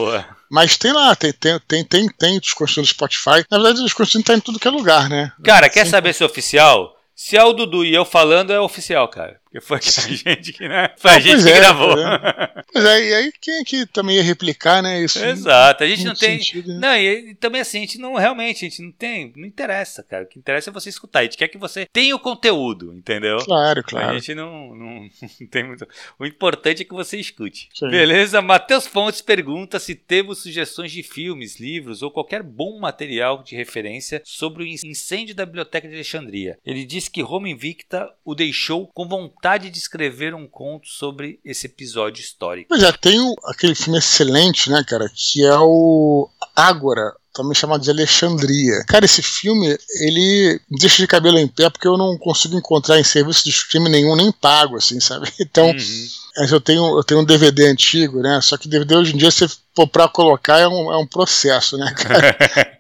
mas 0.50 0.78
tem 0.78 0.92
lá, 0.92 1.16
tem, 1.16 1.32
tem, 1.32 1.60
tem, 1.68 1.84
tem, 1.84 2.10
tem 2.10 2.40
desconstrução 2.40 2.82
do 2.82 2.88
Spotify. 2.88 3.46
Na 3.52 3.58
verdade, 3.60 3.82
o 3.82 3.84
desconstrução 3.84 4.24
tá 4.24 4.34
em 4.34 4.40
tudo 4.40 4.58
que 4.58 4.68
é 4.68 4.72
lugar, 4.72 5.08
né? 5.08 5.32
Cara, 5.44 5.70
quer 5.70 5.86
saber 5.86 6.12
se 6.14 6.24
é 6.24 6.26
oficial? 6.26 6.96
Se 7.16 7.38
é 7.38 7.44
o 7.44 7.54
Dudu 7.54 7.86
e 7.86 7.94
eu 7.94 8.04
falando, 8.04 8.52
é 8.52 8.60
oficial, 8.60 9.08
cara. 9.08 9.40
Porque 9.58 9.62
foi 9.62 9.78
a 9.78 10.16
gente 10.16 10.54
que, 10.54 10.68
né? 10.68 10.90
Foi 10.98 11.12
a 11.12 11.20
gente 11.20 11.44
que 11.44 11.50
é, 11.50 11.56
gravou. 11.56 11.98
É. 11.98 12.64
Pois 12.72 12.86
é, 12.86 13.10
e 13.10 13.14
aí 13.14 13.34
quem 13.42 13.60
é 13.60 13.64
que 13.64 13.86
também 13.88 14.18
ia 14.18 14.24
replicar, 14.24 14.82
né? 14.82 15.02
Isso 15.02 15.24
Exato, 15.24 15.84
a 15.84 15.88
gente 15.88 16.06
não 16.06 16.14
tem. 16.14 16.40
Sentido, 16.40 16.74
né? 16.74 16.80
Não, 16.80 16.96
e, 16.96 17.32
e, 17.32 17.36
também 17.36 17.62
assim, 17.62 17.80
a 17.80 17.82
gente 17.82 17.98
não 17.98 18.16
realmente, 18.16 18.66
a 18.66 18.70
gente 18.70 18.82
não 18.82 18.92
tem. 18.92 19.34
Não 19.36 19.46
interessa, 19.46 20.04
cara. 20.04 20.24
O 20.24 20.28
que 20.28 20.38
interessa 20.38 20.70
é 20.70 20.74
você 20.74 20.90
escutar. 20.90 21.20
A 21.20 21.24
gente 21.24 21.38
quer 21.38 21.48
que 21.48 21.58
você 21.58 21.88
tenha 21.92 22.16
o 22.16 22.20
conteúdo, 22.20 22.94
entendeu? 22.94 23.38
Claro, 23.40 23.84
claro. 23.84 24.10
A 24.10 24.14
gente 24.14 24.36
não, 24.36 24.76
não, 24.76 25.10
não 25.42 25.48
tem 25.50 25.64
muito. 25.64 25.88
O 26.20 26.26
importante 26.26 26.82
é 26.82 26.86
que 26.86 26.94
você 26.94 27.18
escute. 27.18 27.70
Sim. 27.74 27.90
Beleza? 27.90 28.42
Matheus 28.42 28.86
Fontes 28.86 29.22
pergunta 29.22 29.80
se 29.80 29.96
temos 29.96 30.44
sugestões 30.44 30.92
de 30.92 31.02
filmes, 31.02 31.60
livros 31.60 32.02
ou 32.02 32.12
qualquer 32.12 32.44
bom 32.44 32.80
material 32.80 33.42
de 33.42 33.56
referência 33.56 34.22
sobre 34.24 34.64
o 34.64 34.68
incêndio 34.68 35.36
da 35.36 35.46
Biblioteca 35.46 35.88
de 35.88 35.96
Alexandria. 35.96 36.60
Ele 36.66 36.86
diz 36.86 37.08
que 37.08 37.22
Roma 37.22 37.50
Invicta 37.50 38.10
o 38.24 38.36
deixou 38.36 38.88
com 38.88 39.08
vontade 39.08 39.47
vontade 39.48 39.70
de 39.70 39.78
escrever 39.78 40.36
um 40.36 40.46
conto 40.46 40.88
sobre 40.88 41.40
esse 41.44 41.68
episódio 41.68 42.22
histórico. 42.22 42.68
Pois 42.68 42.84
é, 42.84 42.92
tem 42.92 43.20
o, 43.20 43.34
aquele 43.46 43.74
filme 43.74 43.98
excelente, 43.98 44.70
né, 44.70 44.84
cara, 44.86 45.10
que 45.14 45.44
é 45.44 45.58
o 45.58 46.30
Ágora, 46.54 47.14
também 47.34 47.56
chamado 47.56 47.82
de 47.82 47.90
Alexandria. 47.90 48.84
Cara, 48.88 49.06
esse 49.06 49.22
filme, 49.22 49.78
ele 50.02 50.60
deixa 50.70 51.02
de 51.02 51.08
cabelo 51.08 51.38
em 51.38 51.48
pé 51.48 51.70
porque 51.70 51.88
eu 51.88 51.98
não 51.98 52.18
consigo 52.18 52.58
encontrar 52.58 53.00
em 53.00 53.04
serviço 53.04 53.46
de 53.46 53.52
streaming 53.52 53.92
nenhum, 53.92 54.16
nem 54.16 54.32
pago, 54.32 54.76
assim, 54.76 55.00
sabe? 55.00 55.32
Então, 55.40 55.68
uhum. 55.68 56.48
eu 56.52 56.60
tenho, 56.60 56.98
eu 56.98 57.04
tenho 57.04 57.22
um 57.22 57.26
DVD 57.26 57.68
antigo, 57.68 58.20
né? 58.22 58.42
Só 58.42 58.58
que 58.58 58.68
DVD 58.68 58.96
hoje 58.96 59.14
em 59.14 59.18
dia 59.18 59.32
você 59.32 59.48
pra 59.86 60.08
colocar 60.08 60.60
é 60.60 60.68
um, 60.68 60.92
é 60.92 60.98
um 60.98 61.06
processo, 61.06 61.78
né, 61.78 61.94
cara? 61.94 62.38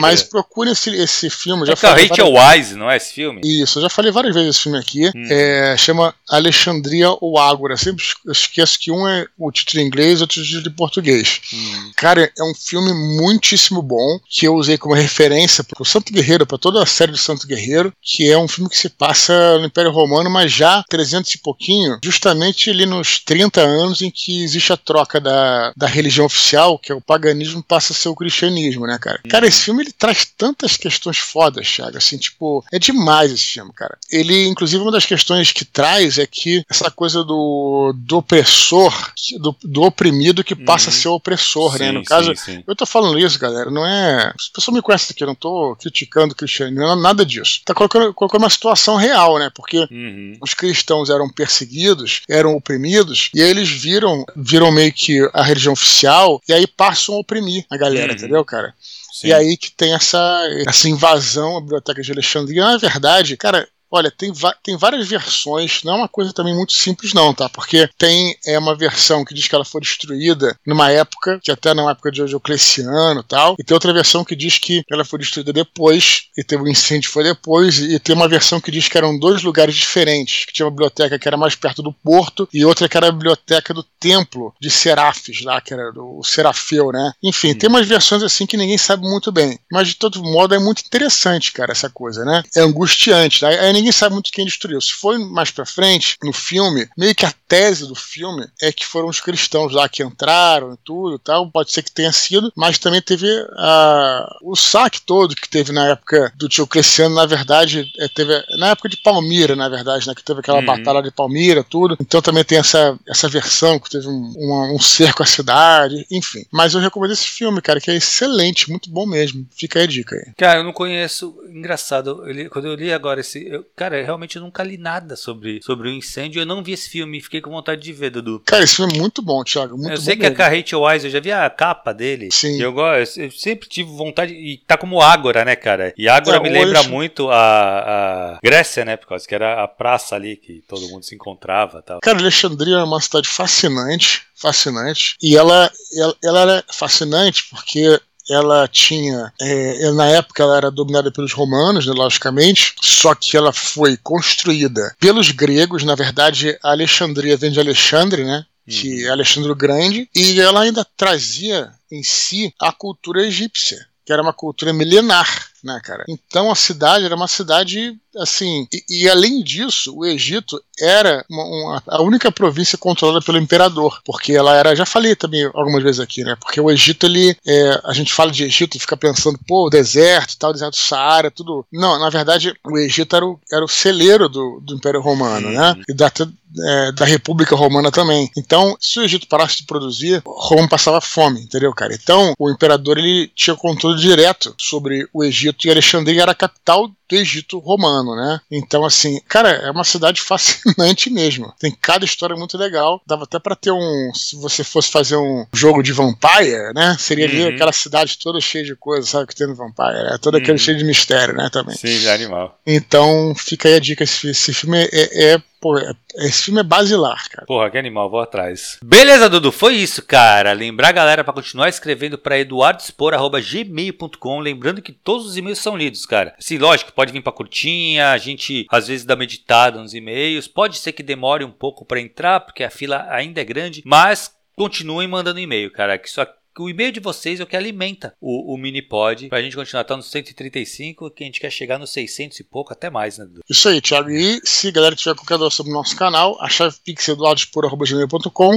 Mas 0.00 0.22
procure 0.22 0.70
esse, 0.70 0.90
esse 0.90 1.30
filme. 1.30 1.66
Já 1.66 1.74
é 1.74 1.76
falei 1.76 2.08
Rachel 2.08 2.32
várias... 2.32 2.66
Wise, 2.66 2.78
não 2.78 2.90
é 2.90 2.96
esse 2.96 3.12
filme? 3.12 3.40
Isso, 3.44 3.78
eu 3.78 3.82
já 3.84 3.88
falei 3.88 4.10
várias 4.10 4.34
vezes 4.34 4.50
esse 4.50 4.62
filme 4.62 4.78
aqui. 4.78 5.06
Hum. 5.14 5.26
É, 5.30 5.76
chama 5.76 6.14
Alexandria 6.28 7.10
ou 7.20 7.38
Ágora. 7.38 7.76
Sempre 7.76 8.04
esqueço 8.28 8.78
que 8.78 8.90
um 8.90 9.06
é 9.06 9.26
o 9.38 9.52
título 9.52 9.82
em 9.82 9.86
inglês 9.86 10.18
e 10.18 10.22
outro 10.22 10.42
título 10.42 10.66
em 10.66 10.72
português. 10.72 11.40
Hum. 11.52 11.92
Cara, 11.96 12.30
é 12.36 12.42
um 12.42 12.54
filme 12.54 12.92
muitíssimo 12.92 13.80
bom 13.82 14.18
que 14.28 14.46
eu 14.46 14.54
usei 14.54 14.76
como 14.76 14.94
referência 14.94 15.62
para 15.62 15.80
o 15.80 15.86
Santo 15.86 16.12
Guerreiro, 16.12 16.46
para 16.46 16.58
toda 16.58 16.82
a 16.82 16.86
série 16.86 17.12
do 17.12 17.18
Santo 17.18 17.46
Guerreiro, 17.46 17.92
que 18.02 18.30
é 18.30 18.36
um 18.36 18.48
filme 18.48 18.68
que 18.68 18.78
se 18.78 18.88
passa 18.88 19.58
no 19.58 19.66
Império 19.66 19.92
Romano, 19.92 20.28
mas 20.28 20.50
já 20.50 20.82
300 20.88 21.34
e 21.34 21.38
pouquinho, 21.38 21.98
justamente 22.02 22.70
ali 22.70 22.86
nos 22.86 23.20
30 23.20 23.60
anos 23.60 24.02
em 24.02 24.10
que 24.10 24.42
existe 24.42 24.72
a 24.72 24.76
troca 24.76 25.20
da, 25.20 25.72
da 25.76 25.86
religião 25.86 26.25
oficial, 26.26 26.78
que 26.78 26.92
é 26.92 26.94
o 26.94 27.00
paganismo, 27.00 27.62
passa 27.62 27.92
a 27.92 27.96
ser 27.96 28.08
o 28.08 28.14
cristianismo, 28.14 28.86
né, 28.86 28.98
cara? 28.98 29.20
Uhum. 29.24 29.30
Cara, 29.30 29.46
esse 29.46 29.62
filme 29.62 29.82
ele 29.82 29.92
traz 29.92 30.24
tantas 30.24 30.76
questões 30.76 31.18
fodas, 31.18 31.68
Thiago, 31.68 31.96
assim, 31.96 32.18
tipo, 32.18 32.64
é 32.72 32.78
demais 32.78 33.32
esse 33.32 33.44
filme, 33.44 33.72
cara. 33.72 33.96
Ele, 34.10 34.46
inclusive, 34.46 34.82
uma 34.82 34.92
das 34.92 35.06
questões 35.06 35.52
que 35.52 35.64
traz 35.64 36.18
é 36.18 36.26
que 36.26 36.64
essa 36.68 36.90
coisa 36.90 37.24
do, 37.24 37.94
do 37.96 38.18
opressor, 38.18 39.12
do, 39.40 39.56
do 39.62 39.82
oprimido 39.82 40.44
que 40.44 40.54
passa 40.54 40.90
uhum. 40.90 40.96
a 40.96 41.00
ser 41.00 41.08
o 41.08 41.14
opressor, 41.14 41.72
sim, 41.72 41.78
né? 41.78 41.92
No 41.92 42.04
caso, 42.04 42.34
sim, 42.36 42.56
sim. 42.56 42.64
eu 42.66 42.76
tô 42.76 42.86
falando 42.86 43.18
isso, 43.18 43.38
galera, 43.38 43.70
não 43.70 43.86
é. 43.86 44.32
As 44.38 44.48
pessoas 44.48 44.74
me 44.74 44.82
conhecem 44.82 45.08
aqui, 45.12 45.22
eu 45.22 45.28
não 45.28 45.34
tô 45.34 45.76
criticando 45.80 46.32
o 46.32 46.36
cristianismo, 46.36 46.80
não 46.80 46.96
nada 46.96 47.24
disso. 47.24 47.60
Tá 47.64 47.74
colocando, 47.74 48.12
colocando 48.14 48.42
uma 48.42 48.50
situação 48.50 48.96
real, 48.96 49.38
né? 49.38 49.50
Porque 49.54 49.86
uhum. 49.90 50.36
os 50.40 50.54
cristãos 50.54 51.10
eram 51.10 51.28
perseguidos, 51.28 52.22
eram 52.28 52.54
oprimidos, 52.56 53.30
e 53.34 53.42
aí 53.42 53.50
eles 53.50 53.68
viram, 53.68 54.24
viram 54.34 54.72
meio 54.72 54.92
que 54.92 55.28
a 55.32 55.42
religião 55.42 55.72
oficial 55.72 56.15
e 56.48 56.52
aí 56.52 56.66
passam 56.66 57.14
a 57.14 57.18
oprimir 57.18 57.64
a 57.70 57.76
galera, 57.76 58.12
uhum. 58.12 58.18
entendeu, 58.18 58.44
cara? 58.44 58.74
Sim. 59.12 59.28
E 59.28 59.32
aí 59.32 59.56
que 59.56 59.70
tem 59.70 59.94
essa, 59.94 60.42
essa 60.66 60.88
invasão 60.88 61.56
à 61.56 61.60
biblioteca 61.60 62.02
de 62.02 62.12
Alexandria. 62.12 62.64
Na 62.64 62.76
verdade, 62.76 63.36
cara, 63.36 63.66
Olha, 63.96 64.10
tem, 64.10 64.30
tem 64.62 64.76
várias 64.76 65.08
versões, 65.08 65.80
não 65.82 65.94
é 65.94 65.96
uma 65.96 66.08
coisa 66.08 66.32
também 66.32 66.54
muito 66.54 66.74
simples, 66.74 67.14
não, 67.14 67.32
tá? 67.32 67.48
Porque 67.48 67.88
tem 67.96 68.36
é 68.46 68.58
uma 68.58 68.76
versão 68.76 69.24
que 69.24 69.32
diz 69.32 69.48
que 69.48 69.54
ela 69.54 69.64
foi 69.64 69.80
destruída 69.80 70.54
numa 70.66 70.90
época, 70.90 71.40
que 71.42 71.50
até 71.50 71.72
na 71.72 71.90
época 71.90 72.10
de 72.10 72.24
Diocleciano 72.26 73.20
e 73.20 73.24
tal, 73.24 73.56
e 73.58 73.64
tem 73.64 73.74
outra 73.74 73.92
versão 73.92 74.22
que 74.22 74.36
diz 74.36 74.58
que 74.58 74.82
ela 74.90 75.04
foi 75.04 75.18
destruída 75.18 75.52
depois, 75.52 76.24
e 76.36 76.44
teve 76.44 76.62
um 76.62 76.68
incêndio 76.68 77.10
foi 77.10 77.24
depois, 77.24 77.78
e 77.78 77.98
tem 77.98 78.14
uma 78.14 78.28
versão 78.28 78.60
que 78.60 78.70
diz 78.70 78.86
que 78.86 78.98
eram 78.98 79.18
dois 79.18 79.42
lugares 79.42 79.74
diferentes, 79.74 80.44
que 80.44 80.52
tinha 80.52 80.66
uma 80.66 80.70
biblioteca 80.70 81.18
que 81.18 81.26
era 81.26 81.36
mais 81.36 81.54
perto 81.54 81.82
do 81.82 81.92
porto, 81.92 82.46
e 82.52 82.64
outra 82.64 82.88
que 82.88 82.96
era 82.96 83.08
a 83.08 83.12
biblioteca 83.12 83.72
do 83.72 83.82
templo 83.82 84.54
de 84.60 84.68
Serafes, 84.68 85.42
lá, 85.42 85.60
que 85.60 85.72
era 85.72 85.90
o 85.96 86.22
Serafeu, 86.22 86.92
né? 86.92 87.12
Enfim, 87.22 87.54
tem 87.54 87.70
umas 87.70 87.86
versões 87.86 88.22
assim 88.22 88.44
que 88.44 88.56
ninguém 88.58 88.76
sabe 88.76 89.08
muito 89.08 89.32
bem, 89.32 89.58
mas 89.72 89.88
de 89.88 89.96
todo 89.96 90.22
modo 90.22 90.54
é 90.54 90.58
muito 90.58 90.82
interessante, 90.84 91.52
cara, 91.52 91.72
essa 91.72 91.88
coisa, 91.88 92.24
né? 92.24 92.42
É 92.54 92.60
angustiante, 92.60 93.42
né? 93.42 93.58
aí 93.58 93.85
ninguém 93.86 93.92
sabe 93.92 94.14
muito 94.14 94.32
quem 94.32 94.44
destruiu. 94.44 94.80
Se 94.80 94.92
foi 94.92 95.18
mais 95.18 95.50
pra 95.50 95.64
frente, 95.64 96.16
no 96.22 96.32
filme, 96.32 96.88
meio 96.96 97.14
que 97.14 97.24
a 97.24 97.32
tese 97.48 97.86
do 97.86 97.94
filme 97.94 98.46
é 98.60 98.72
que 98.72 98.84
foram 98.84 99.08
os 99.08 99.20
cristãos 99.20 99.72
lá 99.72 99.88
que 99.88 100.02
entraram 100.02 100.74
e 100.74 100.76
tudo 100.84 101.18
tal, 101.18 101.50
pode 101.50 101.72
ser 101.72 101.82
que 101.82 101.90
tenha 101.90 102.12
sido, 102.12 102.52
mas 102.56 102.78
também 102.78 103.00
teve 103.00 103.26
a, 103.56 104.38
o 104.42 104.56
saque 104.56 105.00
todo 105.00 105.36
que 105.36 105.48
teve 105.48 105.72
na 105.72 105.88
época 105.88 106.32
do 106.36 106.48
tio 106.48 106.66
Cresciano, 106.66 107.14
na 107.14 107.26
verdade, 107.26 107.90
é, 107.98 108.08
teve 108.08 108.32
na 108.58 108.70
época 108.70 108.88
de 108.88 108.96
Palmira, 108.96 109.54
na 109.54 109.68
verdade, 109.68 110.06
né, 110.06 110.14
que 110.14 110.24
teve 110.24 110.40
aquela 110.40 110.58
uhum. 110.58 110.66
batalha 110.66 111.02
de 111.02 111.10
Palmira, 111.10 111.62
tudo, 111.62 111.96
então 112.00 112.20
também 112.20 112.44
tem 112.44 112.58
essa, 112.58 112.98
essa 113.08 113.28
versão 113.28 113.78
que 113.78 113.90
teve 113.90 114.08
um, 114.08 114.32
um, 114.36 114.74
um 114.74 114.78
cerco 114.80 115.22
à 115.22 115.26
cidade, 115.26 116.06
enfim. 116.10 116.44
Mas 116.50 116.74
eu 116.74 116.80
recomendo 116.80 117.12
esse 117.12 117.26
filme, 117.26 117.60
cara, 117.60 117.80
que 117.80 117.90
é 117.90 117.94
excelente, 117.94 118.70
muito 118.70 118.90
bom 118.90 119.06
mesmo. 119.06 119.46
Fica 119.56 119.78
aí 119.78 119.84
a 119.84 119.88
dica 119.88 120.16
aí. 120.16 120.32
Cara, 120.36 120.60
eu 120.60 120.64
não 120.64 120.72
conheço, 120.72 121.36
engraçado, 121.48 122.24
eu 122.26 122.32
li, 122.32 122.48
quando 122.48 122.66
eu 122.66 122.74
li 122.74 122.92
agora 122.92 123.20
esse, 123.20 123.46
eu, 123.46 123.64
cara, 123.76 123.98
eu 123.98 124.04
realmente 124.04 124.40
nunca 124.40 124.62
li 124.62 124.78
nada 124.78 125.14
sobre, 125.14 125.60
sobre 125.62 125.88
o 125.88 125.92
incêndio, 125.92 126.40
eu 126.40 126.46
não 126.46 126.62
vi 126.62 126.72
esse 126.72 126.88
filme, 126.88 127.20
fiquei 127.20 127.42
com 127.42 127.50
vontade 127.50 127.82
de 127.82 127.92
ver, 127.92 128.10
Dudu. 128.10 128.42
Cara, 128.44 128.64
esse 128.64 128.76
filme 128.76 128.96
é 128.96 128.98
muito 128.98 129.20
bom, 129.20 129.44
Thiago, 129.44 129.76
muito 129.76 129.90
Eu 129.90 129.96
sei 129.98 130.16
bom 130.16 130.22
que 130.22 130.30
mesmo. 130.30 130.42
a 130.42 130.48
Rachel 130.48 130.82
Wise, 130.82 131.06
eu 131.06 131.12
já 131.12 131.20
vi 131.20 131.30
a 131.30 131.50
capa 131.50 131.92
dele. 131.92 132.30
Sim. 132.32 132.60
Eu, 132.60 132.72
gosto, 132.72 133.20
eu 133.20 133.30
sempre 133.30 133.68
tive 133.68 133.90
vontade, 133.90 134.32
e 134.32 134.58
tá 134.66 134.78
como 134.78 135.02
Ágora, 135.02 135.44
né, 135.44 135.54
cara? 135.54 135.92
E 135.96 136.08
Ágora 136.08 136.38
é, 136.38 136.40
me 136.40 136.48
lembra 136.48 136.80
hoje... 136.80 136.88
muito 136.88 137.30
a, 137.30 138.34
a, 138.34 138.38
Grécia, 138.42 138.84
né, 138.84 138.96
por 138.96 139.08
causa 139.08 139.28
que 139.28 139.34
era 139.34 139.62
a 139.62 139.68
praça 139.68 140.14
ali 140.16 140.36
que 140.36 140.64
todo 140.66 140.88
mundo 140.88 141.04
se 141.04 141.14
encontrava 141.14 141.82
tal. 141.82 142.00
Cara, 142.00 142.18
Alexandria 142.18 142.76
é 142.76 142.82
uma 142.82 143.00
cidade 143.00 143.28
fascinante, 143.28 144.22
fascinante, 144.34 145.16
e 145.22 145.36
ela, 145.36 145.70
ela, 145.94 146.16
ela 146.24 146.40
era 146.40 146.64
fascinante 146.72 147.46
porque 147.50 148.00
ela 148.28 148.66
tinha, 148.68 149.32
é, 149.40 149.90
na 149.92 150.06
época 150.06 150.42
ela 150.42 150.56
era 150.56 150.70
dominada 150.70 151.10
pelos 151.10 151.32
romanos, 151.32 151.86
né, 151.86 151.92
logicamente, 151.92 152.74
só 152.82 153.14
que 153.14 153.36
ela 153.36 153.52
foi 153.52 153.96
construída 153.96 154.94
pelos 154.98 155.30
gregos, 155.30 155.84
na 155.84 155.94
verdade 155.94 156.58
a 156.62 156.70
Alexandria 156.70 157.36
vem 157.36 157.50
de 157.50 157.60
Alexandre, 157.60 158.24
né, 158.24 158.44
que 158.68 159.06
é 159.06 159.10
Alexandre 159.10 159.50
o 159.50 159.56
Grande, 159.56 160.08
e 160.14 160.40
ela 160.40 160.62
ainda 160.62 160.84
trazia 160.96 161.70
em 161.90 162.02
si 162.02 162.52
a 162.60 162.72
cultura 162.72 163.24
egípcia, 163.24 163.86
que 164.04 164.12
era 164.12 164.22
uma 164.22 164.32
cultura 164.32 164.72
milenar, 164.72 165.48
né, 165.62 165.80
cara? 165.82 166.04
Então 166.08 166.50
a 166.50 166.54
cidade 166.54 167.04
era 167.04 167.16
uma 167.16 167.28
cidade 167.28 167.96
assim, 168.16 168.66
e, 168.72 169.04
e 169.04 169.08
além 169.08 169.42
disso, 169.42 169.94
o 169.94 170.04
Egito 170.04 170.62
era 170.80 171.24
uma, 171.30 171.44
uma, 171.44 171.82
a 171.86 172.02
única 172.02 172.32
província 172.32 172.78
controlada 172.78 173.24
pelo 173.24 173.38
imperador, 173.38 174.00
porque 174.04 174.32
ela 174.32 174.54
era, 174.54 174.74
já 174.74 174.86
falei 174.86 175.14
também 175.14 175.44
algumas 175.54 175.82
vezes 175.82 176.00
aqui, 176.00 176.24
né? 176.24 176.36
Porque 176.40 176.60
o 176.60 176.70
Egito, 176.70 177.06
ele, 177.06 177.36
é, 177.46 177.80
a 177.84 177.92
gente 177.92 178.12
fala 178.12 178.30
de 178.30 178.44
Egito 178.44 178.76
e 178.76 178.80
fica 178.80 178.96
pensando, 178.96 179.38
pô, 179.46 179.66
o 179.66 179.70
deserto 179.70 180.36
tal, 180.38 180.50
o 180.50 180.52
deserto 180.52 180.74
do 180.74 180.78
Saara, 180.78 181.30
tudo. 181.30 181.66
Não, 181.72 181.98
na 181.98 182.10
verdade, 182.10 182.54
o 182.64 182.78
Egito 182.78 183.14
era 183.14 183.26
o, 183.26 183.38
era 183.52 183.64
o 183.64 183.68
celeiro 183.68 184.28
do, 184.28 184.60
do 184.60 184.74
Império 184.74 185.00
Romano, 185.00 185.50
né? 185.50 185.76
E 185.88 185.94
da, 185.94 186.10
é, 186.58 186.92
da 186.92 187.04
República 187.04 187.56
Romana 187.56 187.90
também. 187.90 188.30
Então, 188.36 188.76
se 188.80 188.98
o 188.98 189.02
Egito 189.02 189.28
parasse 189.28 189.58
de 189.58 189.64
produzir, 189.64 190.22
Roma 190.24 190.68
passava 190.68 191.00
fome, 191.00 191.40
entendeu, 191.40 191.72
cara? 191.72 191.94
Então, 191.94 192.34
o 192.38 192.50
imperador 192.50 192.98
ele 192.98 193.30
tinha 193.34 193.56
controle 193.56 193.98
direto 193.98 194.54
sobre 194.58 195.08
o 195.12 195.24
Egito 195.24 195.55
e 195.64 195.70
Alexandria 195.70 196.22
era 196.22 196.32
a 196.32 196.34
capital 196.34 196.88
do 196.88 197.16
Egito 197.16 197.58
romano, 197.58 198.16
né? 198.16 198.40
Então, 198.50 198.84
assim, 198.84 199.20
cara, 199.28 199.50
é 199.50 199.70
uma 199.70 199.84
cidade 199.84 200.20
fascinante 200.22 201.08
mesmo. 201.10 201.52
Tem 201.58 201.70
cada 201.70 202.04
história 202.04 202.36
muito 202.36 202.58
legal. 202.58 203.00
Dava 203.06 203.24
até 203.24 203.38
para 203.38 203.56
ter 203.56 203.70
um. 203.70 204.12
Se 204.14 204.36
você 204.36 204.64
fosse 204.64 204.90
fazer 204.90 205.16
um 205.16 205.46
jogo 205.52 205.82
de 205.82 205.92
Vampire, 205.92 206.72
né? 206.74 206.96
Seria 206.98 207.26
ali 207.26 207.42
uhum. 207.42 207.54
aquela 207.54 207.72
cidade 207.72 208.18
toda 208.18 208.40
cheia 208.40 208.64
de 208.64 208.74
coisas, 208.74 209.08
sabe? 209.08 209.26
Que 209.26 209.36
tem 209.36 209.46
no 209.46 209.54
Vampire. 209.54 210.14
É 210.14 210.18
toda 210.18 210.38
aquele 210.38 210.52
uhum. 210.52 210.58
cheio 210.58 210.78
de 210.78 210.84
mistério, 210.84 211.34
né? 211.34 211.48
Também. 211.50 211.76
Sim, 211.76 211.98
de 211.98 212.08
animal. 212.08 212.58
Então, 212.66 213.34
fica 213.36 213.68
aí 213.68 213.74
a 213.74 213.80
dica. 213.80 214.04
Esse, 214.04 214.30
esse 214.30 214.52
filme 214.52 214.78
é, 214.78 215.34
é 215.34 215.42
Pô, 215.60 215.76
esse 216.16 216.44
filme 216.44 216.60
é 216.60 216.64
basilar, 216.64 217.28
cara. 217.30 217.46
Porra, 217.46 217.70
que 217.70 217.78
animal, 217.78 218.10
vou 218.10 218.20
atrás. 218.20 218.78
Beleza, 218.82 219.28
Dudu, 219.28 219.50
foi 219.50 219.74
isso, 219.74 220.04
cara. 220.04 220.52
Lembrar 220.52 220.88
a 220.88 220.92
galera 220.92 221.24
para 221.24 221.32
continuar 221.32 221.68
escrevendo 221.68 222.18
para 222.18 222.38
eduardospor.gmail.com. 222.38 224.40
Lembrando 224.40 224.82
que 224.82 224.92
todos 224.92 225.26
os 225.26 225.36
e-mails 225.36 225.58
são 225.58 225.76
lidos, 225.76 226.04
cara. 226.04 226.34
Sim, 226.38 226.58
lógico, 226.58 226.92
pode 226.92 227.12
vir 227.12 227.22
pra 227.22 227.32
curtinha, 227.32 228.12
a 228.12 228.18
gente 228.18 228.66
às 228.70 228.88
vezes 228.88 229.06
dá 229.06 229.16
meditada 229.16 229.80
nos 229.80 229.94
e-mails. 229.94 230.46
Pode 230.46 230.78
ser 230.78 230.92
que 230.92 231.02
demore 231.02 231.44
um 231.44 231.50
pouco 231.50 231.84
para 231.84 232.00
entrar, 232.00 232.40
porque 232.40 232.62
a 232.62 232.70
fila 232.70 233.06
ainda 233.08 233.40
é 233.40 233.44
grande, 233.44 233.82
mas 233.84 234.30
continuem 234.54 235.08
mandando 235.08 235.40
e-mail, 235.40 235.70
cara. 235.70 235.98
Que 235.98 236.08
isso 236.08 236.20
aqui 236.20 236.34
o 236.62 236.70
e-mail 236.70 236.92
de 236.92 237.00
vocês 237.00 237.40
é 237.40 237.42
o 237.42 237.46
que 237.46 237.56
alimenta 237.56 238.14
o, 238.20 238.54
o 238.54 238.58
Minipod 238.58 239.28
pra 239.28 239.42
gente 239.42 239.56
continuar 239.56 239.84
tá 239.84 239.96
no 239.96 240.02
135, 240.02 241.10
que 241.10 241.22
a 241.22 241.26
gente 241.26 241.40
quer 241.40 241.50
chegar 241.50 241.78
nos 241.78 241.90
600 241.90 242.40
e 242.40 242.44
pouco, 242.44 242.72
até 242.72 242.90
mais, 242.90 243.18
né, 243.18 243.24
Dudu? 243.24 243.42
Isso 243.48 243.68
aí, 243.68 243.80
Thiago. 243.80 244.10
E 244.10 244.40
se 244.44 244.68
a 244.68 244.72
galera 244.72 244.96
tiver 244.96 245.14
qualquer 245.14 245.38
dúvida 245.38 245.50
sobre 245.50 245.72
o 245.72 245.74
nosso 245.74 245.96
canal, 245.96 246.36
a 246.40 246.48
chave 246.48 246.76
pix 246.84 247.08
é. 247.08 247.12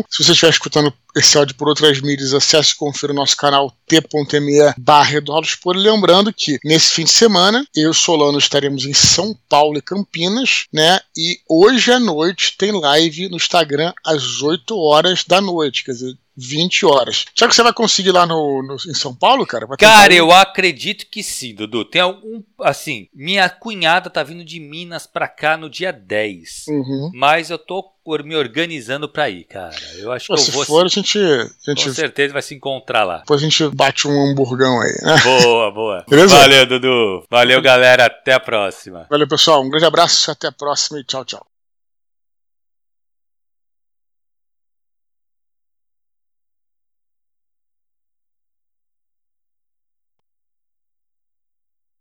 Se 0.10 0.24
você 0.24 0.32
estiver 0.32 0.50
escutando 0.50 0.94
esse 1.16 1.38
áudio 1.38 1.56
por 1.56 1.68
outras 1.68 2.02
mídias, 2.02 2.34
acesse 2.34 2.74
e 2.74 2.76
confira 2.76 3.12
o 3.12 3.16
nosso 3.16 3.36
canal 3.36 3.74
t.me 3.88 4.74
barra 4.78 5.10
Lembrando 5.76 6.34
que 6.34 6.60
nesse 6.64 6.94
fim 6.94 7.04
de 7.04 7.12
semana, 7.12 7.66
eu 7.76 7.84
e 7.84 7.88
o 7.88 7.94
Solano 7.94 8.38
estaremos 8.38 8.86
em 8.86 8.94
São 8.94 9.36
Paulo 9.48 9.78
e 9.78 9.82
Campinas, 9.82 10.66
né? 10.74 11.00
E 11.18 11.40
hoje 11.50 11.92
à 11.92 12.00
noite 12.00 12.56
tem 12.58 12.72
live 12.72 13.30
no 13.30 13.38
Instagram 13.38 13.94
às 14.06 14.42
8 14.42 14.78
horas 14.78 15.24
da 15.24 15.42
noite. 15.42 15.84
Quer 15.84 15.92
dizer, 15.92 16.18
20 16.40 16.86
horas. 16.86 17.26
Será 17.36 17.50
que 17.50 17.56
você 17.56 17.64
vai 17.64 17.74
conseguir 17.74 18.12
lá 18.12 18.26
no, 18.26 18.64
no 18.64 18.76
em 18.76 18.94
São 18.94 19.14
Paulo, 19.14 19.46
cara? 19.46 19.68
Cara, 19.78 20.14
eu 20.14 20.32
acredito 20.32 21.06
que 21.10 21.22
sim, 21.22 21.54
Dudu. 21.54 21.84
Tem 21.84 22.02
algum. 22.02 22.42
Assim, 22.62 23.08
minha 23.14 23.50
cunhada 23.50 24.10
tá 24.10 24.24
vindo 24.24 24.44
de 24.44 24.60
Minas 24.60 25.06
pra 25.06 25.28
cá 25.28 25.58
no 25.58 25.70
dia 25.70 25.92
10. 25.92 26.66
Uhum. 26.68 27.12
Mas 27.14 27.50
eu 27.50 27.58
tô 27.58 27.84
me 28.24 28.36
organizando 28.36 29.08
pra 29.08 29.30
ir, 29.30 29.44
cara. 29.44 29.76
Eu 29.98 30.12
acho 30.12 30.28
Pô, 30.28 30.34
que 30.34 30.42
eu 30.42 30.46
se 30.46 30.52
vou. 30.52 30.64
Se 30.64 30.68
for, 30.68 30.86
a 30.86 30.90
gente, 30.90 31.20
a 31.20 31.70
gente. 31.70 31.86
Com 31.86 31.94
certeza 31.94 32.34
vai 32.34 32.42
se 32.42 32.56
encontrar 32.56 33.04
lá. 33.04 33.20
Depois 33.20 33.42
a 33.42 33.44
gente 33.44 33.68
bate 33.70 34.08
um 34.08 34.32
hamburgão 34.32 34.82
aí, 34.82 34.98
né? 35.04 35.16
Boa, 35.24 35.72
boa. 35.72 36.06
Beleza? 36.10 36.36
Valeu, 36.36 36.66
Dudu. 36.66 37.24
Valeu, 37.30 37.62
galera. 37.62 38.06
Até 38.06 38.34
a 38.34 38.40
próxima. 38.40 39.06
Valeu, 39.10 39.28
pessoal. 39.28 39.62
Um 39.62 39.70
grande 39.70 39.86
abraço. 39.86 40.32
Até 40.32 40.48
a 40.48 40.52
próxima 40.52 41.00
e 41.00 41.04
tchau, 41.04 41.24
tchau. 41.24 41.49